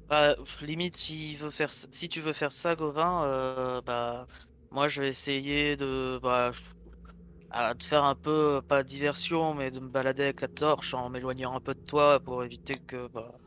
Bah, 0.09 0.35
limite, 0.61 0.97
veut 1.39 1.49
faire, 1.51 1.71
si 1.73 2.09
tu 2.09 2.21
veux 2.21 2.33
faire 2.33 2.53
ça, 2.53 2.75
Gauvin, 2.75 3.23
euh, 3.25 3.81
bah, 3.81 4.27
moi 4.69 4.87
je 4.87 5.01
vais 5.01 5.09
essayer 5.09 5.75
de, 5.77 6.19
bah, 6.21 6.51
ah, 7.49 7.73
de 7.73 7.83
faire 7.83 8.03
un 8.03 8.15
peu, 8.15 8.61
pas 8.67 8.83
diversion, 8.83 9.53
mais 9.55 9.71
de 9.71 9.79
me 9.79 9.89
balader 9.89 10.23
avec 10.23 10.41
la 10.41 10.47
torche 10.49 10.93
en 10.93 11.09
m'éloignant 11.09 11.55
un 11.55 11.61
peu 11.61 11.73
de 11.73 11.79
toi 11.87 12.19
pour 12.21 12.43
éviter 12.43 12.79
que, 12.87 13.07
bah, 13.09 13.39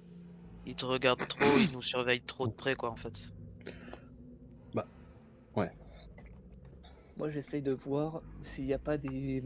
il 0.65 0.77
te 0.77 0.87
regarde 0.87 1.21
trop, 1.29 1.61
il 1.61 1.71
nous 1.71 1.83
surveille 1.83 2.23
trop 2.23 2.47
de 2.49 2.53
près, 2.53 2.77
quoi, 2.77 2.91
en 2.91 2.97
fait. 2.97 3.21
Moi, 7.19 7.29
j'essaye 7.31 7.61
de 7.61 7.73
voir 7.73 8.23
s'il 8.41 8.65
n'y 8.65 8.73
a 8.73 8.79
pas 8.79 8.97
des, 8.97 9.43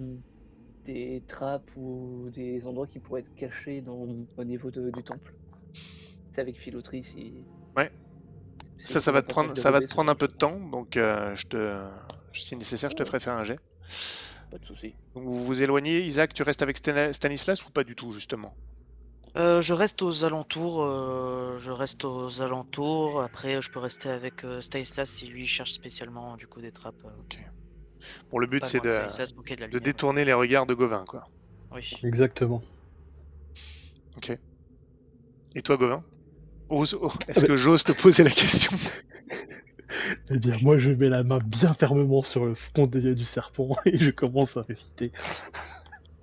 des 0.85 1.25
trappes 1.27 1.71
ou 1.77 2.31
des 2.33 2.67
endroits 2.67 2.87
qui 2.89 3.01
pourraient 3.01 3.21
être 3.23 3.35
cachés 3.35 3.83
dans, 3.83 4.07
au 4.37 4.45
niveau 4.45 4.71
de- 4.71 4.91
du 4.91 5.05
temple. 5.05 5.35
C'est 6.33 6.41
avec 6.41 6.59
filouterie 6.59 7.03
si. 7.03 7.45
Ouais. 7.77 7.91
Ça, 8.85 9.01
ça 9.01 9.13
va 9.13 9.23
te 9.23 9.29
prendre, 9.29 9.55
ça 9.55 9.71
va 9.71 9.81
te 9.81 9.87
prendre 9.87 10.11
un 10.11 10.15
peu 10.15 10.27
de 10.27 10.33
temps, 10.33 10.59
donc 10.59 10.97
euh, 10.97 11.35
je 11.37 11.45
te, 11.47 11.89
si 12.33 12.57
nécessaire, 12.57 12.91
je 12.91 12.97
te 12.97 13.05
ferai 13.05 13.21
faire 13.21 13.35
un 13.35 13.45
jet. 13.45 13.59
Pas 14.51 14.59
de 14.59 14.65
soucis. 14.65 14.95
Donc 15.15 15.25
vous 15.25 15.45
vous 15.45 15.63
éloignez, 15.63 16.01
Isaac, 16.01 16.35
tu 16.35 16.43
restes 16.43 16.63
avec 16.63 16.79
Stan- 16.79 17.13
Stanislas 17.13 17.65
ou 17.67 17.71
pas 17.71 17.85
du 17.85 17.95
tout 17.95 18.13
justement? 18.13 18.55
Euh, 19.37 19.63
je 19.63 19.73
reste 19.73 20.03
aux 20.03 20.25
alentours, 20.25 20.83
euh, 20.83 21.59
je 21.59 21.71
reste 21.71 22.05
aux 22.05 22.43
alentours. 22.43 23.23
Après, 23.23 23.63
je 23.63 23.71
peux 23.71 23.79
rester 23.79 24.11
avec 24.11 24.45
euh, 24.45 24.61
Stanislas 24.61 25.09
si 25.11 25.27
lui 25.27 25.47
cherche 25.47 25.73
spécialement 25.73 26.37
du 26.37 26.47
coup 26.47 26.61
des 26.61 26.73
trappes. 26.73 27.05
euh, 27.05 27.11
Bon, 28.31 28.39
le 28.39 28.47
but 28.47 28.65
c'est 28.65 28.81
de 28.81 29.07
de, 29.73 29.79
détourner 29.79 30.25
les 30.25 30.33
regards 30.33 30.67
de 30.67 30.75
Gauvin, 30.75 31.05
quoi. 31.07 31.23
Oui. 31.71 31.89
Exactement. 32.03 32.63
Ok. 34.17 34.39
Et 35.55 35.63
toi, 35.63 35.77
Gauvin? 35.79 36.05
Est-ce 36.73 36.97
Ah 36.97 37.09
bah- 37.41 37.47
que 37.49 37.57
j'ose 37.57 37.85
te 37.85 37.93
poser 37.93 38.25
la 38.25 38.31
question? 38.31 38.77
Eh 40.31 40.39
bien, 40.39 40.57
moi, 40.63 40.79
je 40.79 40.91
mets 40.91 41.11
la 41.11 41.23
main 41.23 41.39
bien 41.45 41.75
fermement 41.75 42.23
sur 42.23 42.47
le 42.47 42.55
front 42.55 42.87
des- 42.87 43.15
du 43.15 43.25
serpent 43.25 43.77
et 43.85 43.99
je 43.99 44.11
commence 44.11 44.57
à 44.57 44.63
réciter. 44.63 45.13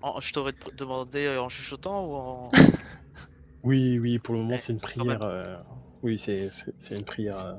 En- 0.02 0.20
je 0.20 0.32
t'aurais 0.34 0.54
demandé 0.74 1.26
euh, 1.26 1.42
en 1.42 1.50
chuchotant 1.50 2.06
ou 2.06 2.14
en. 2.16 2.50
Oui, 3.64 4.00
oui, 4.00 4.20
pour 4.20 4.34
le 4.36 4.40
moment, 4.40 4.52
Ouais, 4.54 4.58
c'est 4.58 4.72
une 4.72 4.80
prière. 4.80 5.22
euh, 5.22 5.58
Oui, 6.02 6.18
c'est 6.18 6.50
c'est- 6.54 6.74
c'est 6.80 6.96
une 6.96 7.04
prière. 7.04 7.38
euh, 7.40 7.54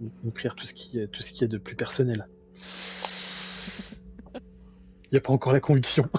une- 0.00 0.10
Une 0.24 0.32
prière, 0.32 0.54
tout 0.56 0.66
ce 0.66 0.74
qui 0.74 0.98
est, 0.98 1.06
tout 1.08 1.22
ce 1.22 1.30
qui 1.32 1.44
est 1.44 1.48
de 1.48 1.58
plus 1.58 1.76
personnel. 1.76 2.26
Il 4.34 5.12
n'y 5.12 5.18
a 5.18 5.20
pas 5.22 5.32
encore 5.32 5.52
la 5.52 5.60
conviction. 5.60 6.10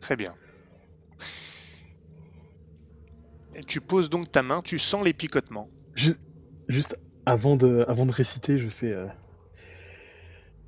Très 0.00 0.16
bien. 0.16 0.34
Tu 3.66 3.80
poses 3.80 4.10
donc 4.10 4.30
ta 4.30 4.42
main, 4.42 4.62
tu 4.62 4.78
sens 4.78 5.04
les 5.04 5.12
picotements. 5.12 5.70
Ju- 5.94 6.16
Juste 6.68 6.96
avant 7.26 7.56
de, 7.56 7.84
avant 7.88 8.06
de 8.06 8.12
réciter, 8.12 8.58
je 8.58 8.68
fais. 8.68 8.92
euh, 8.92 9.06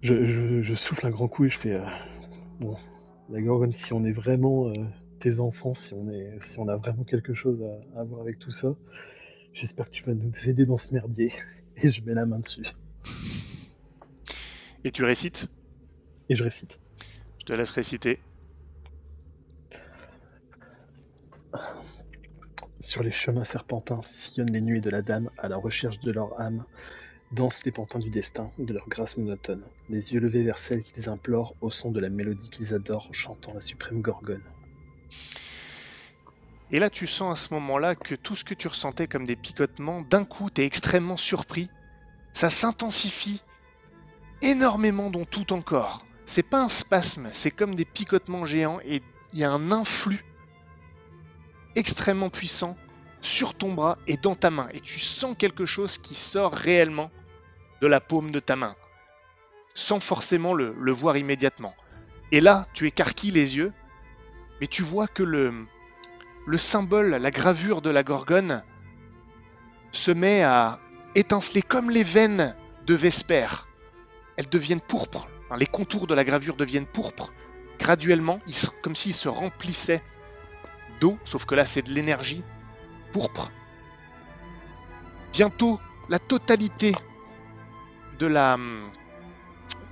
je, 0.03 0.25
je- 0.25 0.63
je 0.63 0.75
souffle 0.75 1.07
un 1.07 1.11
grand 1.11 1.29
coup 1.29 1.45
et 1.45 1.51
je 1.51 1.59
fais. 1.59 1.73
euh, 1.73 1.85
bon, 2.61 2.77
la 3.29 3.41
Gorgone, 3.41 3.73
si 3.73 3.93
on 3.93 4.05
est 4.05 4.13
vraiment 4.13 4.69
euh, 4.69 4.75
tes 5.19 5.41
enfants, 5.41 5.75
si 5.75 5.95
on, 5.95 6.11
est, 6.11 6.39
si 6.43 6.59
on 6.59 6.69
a 6.69 6.77
vraiment 6.77 7.05
quelque 7.05 7.35
chose 7.35 7.63
à, 7.63 8.01
à 8.01 8.05
voir 8.05 8.21
avec 8.21 8.39
tout 8.39 8.51
ça, 8.51 8.75
j'espère 9.53 9.87
que 9.89 9.95
tu 9.95 10.05
vas 10.05 10.15
nous 10.15 10.49
aider 10.49 10.67
dans 10.67 10.77
ce 10.77 10.93
merdier. 10.93 11.33
Et 11.77 11.91
je 11.91 12.03
mets 12.03 12.15
la 12.15 12.25
main 12.27 12.39
dessus. 12.39 12.65
Et 14.85 14.93
tu 14.93 15.03
récites? 15.05 15.49
Et 16.29 16.37
je 16.37 16.45
récite. 16.45 16.79
Je 17.41 17.45
te 17.47 17.53
laisse 17.53 17.71
réciter. 17.73 18.21
Sur 22.85 23.03
les 23.03 23.13
chemins 23.13 23.47
serpentins 23.47 24.03
sillonnent 24.05 24.53
les 24.53 24.61
nuées 24.61 24.83
de 24.83 24.91
la 24.91 25.01
dame 25.01 25.31
à 25.39 25.49
la 25.49 25.57
recherche 25.57 26.01
de 26.01 26.13
leur 26.13 26.39
âme. 26.39 26.67
Dansent 27.33 27.65
les 27.65 27.73
pantins 27.73 27.99
du 27.99 28.11
destin, 28.11 28.51
de 28.59 28.75
leur 28.75 28.87
grâce 28.91 29.17
monotone, 29.17 29.65
les 29.89 30.13
yeux 30.13 30.21
levés 30.21 30.43
vers 30.43 30.59
celle 30.59 30.83
qu'ils 30.83 31.09
implorent 31.09 31.55
au 31.63 31.71
son 31.71 31.91
de 31.91 31.99
la 31.99 32.11
mélodie 32.11 32.51
qu'ils 32.51 32.75
adorent, 32.75 33.09
chantant 33.13 33.55
la 33.55 33.63
suprême 33.63 34.03
gorgone. 34.03 34.43
Et 36.71 36.79
là, 36.79 36.91
tu 36.91 37.07
sens 37.07 37.33
à 37.33 37.43
ce 37.43 37.55
moment-là 37.55 37.95
que 37.95 38.15
tout 38.15 38.37
ce 38.37 38.45
que 38.45 38.53
tu 38.53 38.69
ressentais 38.69 39.07
comme 39.07 39.25
des 39.25 39.35
picotements, 39.35 40.03
d'un 40.03 40.27
coup, 40.27 40.51
tu 40.55 40.61
es 40.61 40.67
extrêmement 40.67 41.17
surpris. 41.17 41.71
Ça 42.35 42.51
s'intensifie 42.51 43.41
énormément 44.43 45.09
dans 45.09 45.25
tout 45.25 45.45
ton 45.45 45.63
corps. 45.63 46.05
C'est 46.27 46.43
pas 46.43 46.61
un 46.61 46.69
spasme, 46.69 47.31
c'est 47.33 47.51
comme 47.51 47.77
des 47.77 47.87
picotements 47.87 48.45
géants 48.45 48.81
et 48.85 49.01
il 49.33 49.39
y 49.39 49.45
a 49.45 49.51
un 49.51 49.73
influx 49.73 50.23
extrêmement 51.77 52.31
puissant 52.31 52.77
sur 53.21 53.55
ton 53.55 53.73
bras 53.73 53.99
et 54.07 54.17
dans 54.17 54.35
ta 54.35 54.51
main. 54.51 54.69
Et 54.73 54.81
tu 54.81 54.99
sens 54.99 55.35
quelque 55.39 55.67
chose 55.67 55.99
qui 55.99 56.15
sort 56.15 56.53
réellement 56.53 57.11
de 57.81 57.87
la 57.87 58.01
paume 58.01 58.31
de 58.31 58.41
ta 58.41 58.57
main, 58.57 58.77
sans 59.75 60.01
forcément 60.01 60.55
le, 60.55 60.93
voir 60.93 61.17
immédiatement. 61.17 61.75
Et 62.33 62.41
là, 62.41 62.67
tu 62.75 62.87
écarquilles 62.87 63.31
les 63.31 63.57
yeux, 63.57 63.73
mais 64.61 64.67
tu 64.67 64.83
vois 64.83 65.07
que 65.07 65.23
le, 65.23 65.53
le 66.47 66.59
symbole, 66.59 67.11
la 67.11 67.31
gravure 67.31 67.83
de 67.83 67.91
la 67.91 68.03
gorgone 68.03 68.63
se 69.93 70.11
met 70.11 70.43
à 70.43 70.81
étinceler 71.15 71.63
comme 71.63 71.91
les 71.91 72.05
veines 72.05 72.55
de 72.87 72.95
Vesper. 72.95 73.47
Elles 74.37 74.49
deviennent 74.49 74.81
pourpres. 74.81 75.29
Les 75.57 75.67
contours 75.67 76.07
de 76.07 76.15
la 76.15 76.25
gravure 76.25 76.57
deviennent 76.57 76.87
pourpres. 76.87 77.33
Graduellement, 77.79 78.41
comme 78.83 78.97
s'ils 78.97 79.15
se 79.15 79.29
remplissaient 79.29 80.03
d'eau, 81.01 81.19
sauf 81.25 81.45
que 81.45 81.55
là 81.55 81.65
c'est 81.65 81.83
de 81.83 81.91
l'énergie 81.91 82.43
pourpre. 83.13 83.51
Bientôt, 85.33 85.81
la 86.09 86.19
totalité 86.19 86.95
de 88.19 88.27
la, 88.27 88.57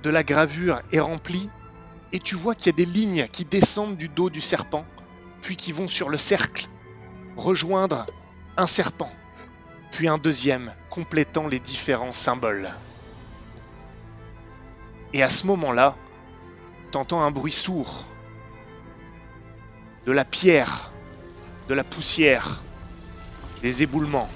de 0.03 0.09
la 0.09 0.23
gravure 0.23 0.81
est 0.91 0.99
remplie 0.99 1.49
et 2.11 2.19
tu 2.19 2.35
vois 2.35 2.55
qu'il 2.55 2.67
y 2.67 2.69
a 2.69 2.77
des 2.77 2.85
lignes 2.85 3.27
qui 3.31 3.43
descendent 3.43 3.97
du 3.97 4.07
dos 4.07 4.29
du 4.29 4.41
serpent 4.41 4.85
puis 5.41 5.57
qui 5.57 5.71
vont 5.71 5.87
sur 5.87 6.09
le 6.09 6.17
cercle 6.17 6.67
rejoindre 7.35 8.05
un 8.55 8.67
serpent, 8.67 9.11
puis 9.91 10.07
un 10.07 10.17
deuxième, 10.17 10.73
complétant 10.89 11.47
les 11.47 11.59
différents 11.59 12.13
symboles. 12.13 12.69
Et 15.11 15.21
à 15.21 15.29
ce 15.29 15.45
moment-là, 15.47 15.95
t'entends 16.91 17.21
un 17.21 17.31
bruit 17.31 17.51
sourd, 17.51 18.05
de 20.05 20.11
la 20.11 20.25
pierre, 20.25 20.92
de 21.67 21.73
la 21.73 21.83
poussière, 21.83 22.63
des 23.61 23.83
éboulements. 23.83 24.29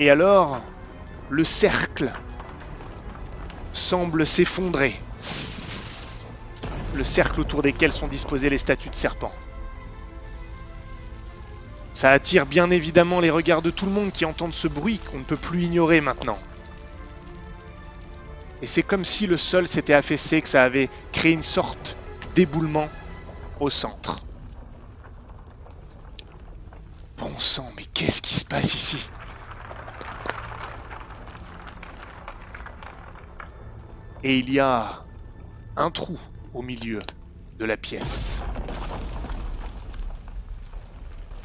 Et 0.00 0.10
alors, 0.10 0.60
le 1.28 1.44
cercle 1.44 2.12
semble 3.72 4.26
s'effondrer 4.26 4.98
le 6.94 7.04
cercle 7.04 7.40
autour 7.40 7.62
desquels 7.62 7.92
sont 7.92 8.08
disposées 8.08 8.50
les 8.50 8.58
statues 8.58 8.88
de 8.88 8.94
serpents. 8.94 9.34
Ça 11.92 12.10
attire 12.10 12.46
bien 12.46 12.70
évidemment 12.70 13.20
les 13.20 13.30
regards 13.30 13.62
de 13.62 13.70
tout 13.70 13.86
le 13.86 13.92
monde 13.92 14.12
qui 14.12 14.24
entendent 14.24 14.54
ce 14.54 14.68
bruit 14.68 14.98
qu'on 14.98 15.18
ne 15.18 15.24
peut 15.24 15.36
plus 15.36 15.64
ignorer 15.64 16.00
maintenant. 16.00 16.38
Et 18.62 18.66
c'est 18.66 18.82
comme 18.82 19.04
si 19.04 19.26
le 19.26 19.36
sol 19.36 19.68
s'était 19.68 19.94
affaissé, 19.94 20.42
que 20.42 20.48
ça 20.48 20.64
avait 20.64 20.88
créé 21.12 21.32
une 21.32 21.42
sorte 21.42 21.96
d'éboulement 22.34 22.88
au 23.60 23.70
centre. 23.70 24.26
Bon 27.16 27.38
sang, 27.38 27.70
mais 27.76 27.84
qu'est-ce 27.94 28.22
qui 28.22 28.34
se 28.34 28.44
passe 28.44 28.74
ici? 28.74 29.10
Et 34.22 34.38
il 34.38 34.50
y 34.50 34.60
a 34.60 35.06
un 35.76 35.90
trou 35.90 36.20
au 36.52 36.62
milieu 36.62 37.00
de 37.58 37.64
la 37.64 37.76
pièce. 37.76 38.40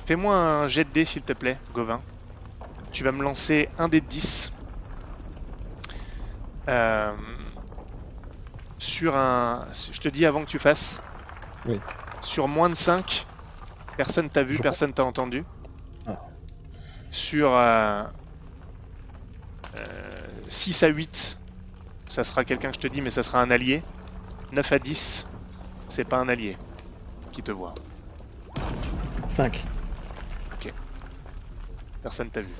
Fais-moi 0.06 0.35
un 0.35 0.68
jet 0.68 0.85
de 0.85 0.91
dés, 0.91 1.06
s'il 1.06 1.23
te 1.23 1.34
plaît, 1.34 1.60
Gauvin. 1.72 2.03
Tu 2.91 3.03
vas 3.03 3.11
me 3.11 3.23
lancer 3.23 3.69
un 3.77 3.90
dé 3.90 4.02
de 4.02 4.07
10. 4.07 4.52
Euh, 6.69 7.15
sur 8.77 9.15
un... 9.15 9.68
Je 9.72 9.99
te 9.99 10.10
dis 10.10 10.26
avant 10.26 10.41
que 10.41 10.49
tu 10.49 10.60
fasses. 10.60 11.02
Sur 12.24 12.48
moins 12.48 12.70
de 12.70 12.74
5, 12.76 13.28
personne 13.98 14.30
t'a 14.30 14.44
vu, 14.44 14.56
Je- 14.56 14.62
personne 14.62 14.94
t'a 14.94 15.04
entendu. 15.04 15.44
Ah. 16.08 16.18
Sur 17.12 17.52
euh, 17.54 18.04
euh, 19.76 19.82
6 20.48 20.84
à 20.84 20.88
8, 20.88 21.38
ça 22.08 22.24
sera 22.24 22.45
quelqu'un 22.45 22.70
que 22.70 22.76
je 22.76 22.80
te 22.80 22.88
dis, 22.88 23.02
mais 23.02 23.10
ça 23.10 23.24
sera 23.24 23.41
un 23.41 23.52
allié. 23.52 23.84
9 24.54 24.72
à 24.72 24.80
10, 24.80 25.28
c'est 25.88 26.06
pas 26.06 26.18
un 26.18 26.30
allié 26.30 26.58
qui 27.32 27.41
te 27.44 27.52
voit. 27.52 27.74
5. 29.28 29.64
Personne 32.02 32.30
t'a 32.30 32.41
vu. 32.41 32.54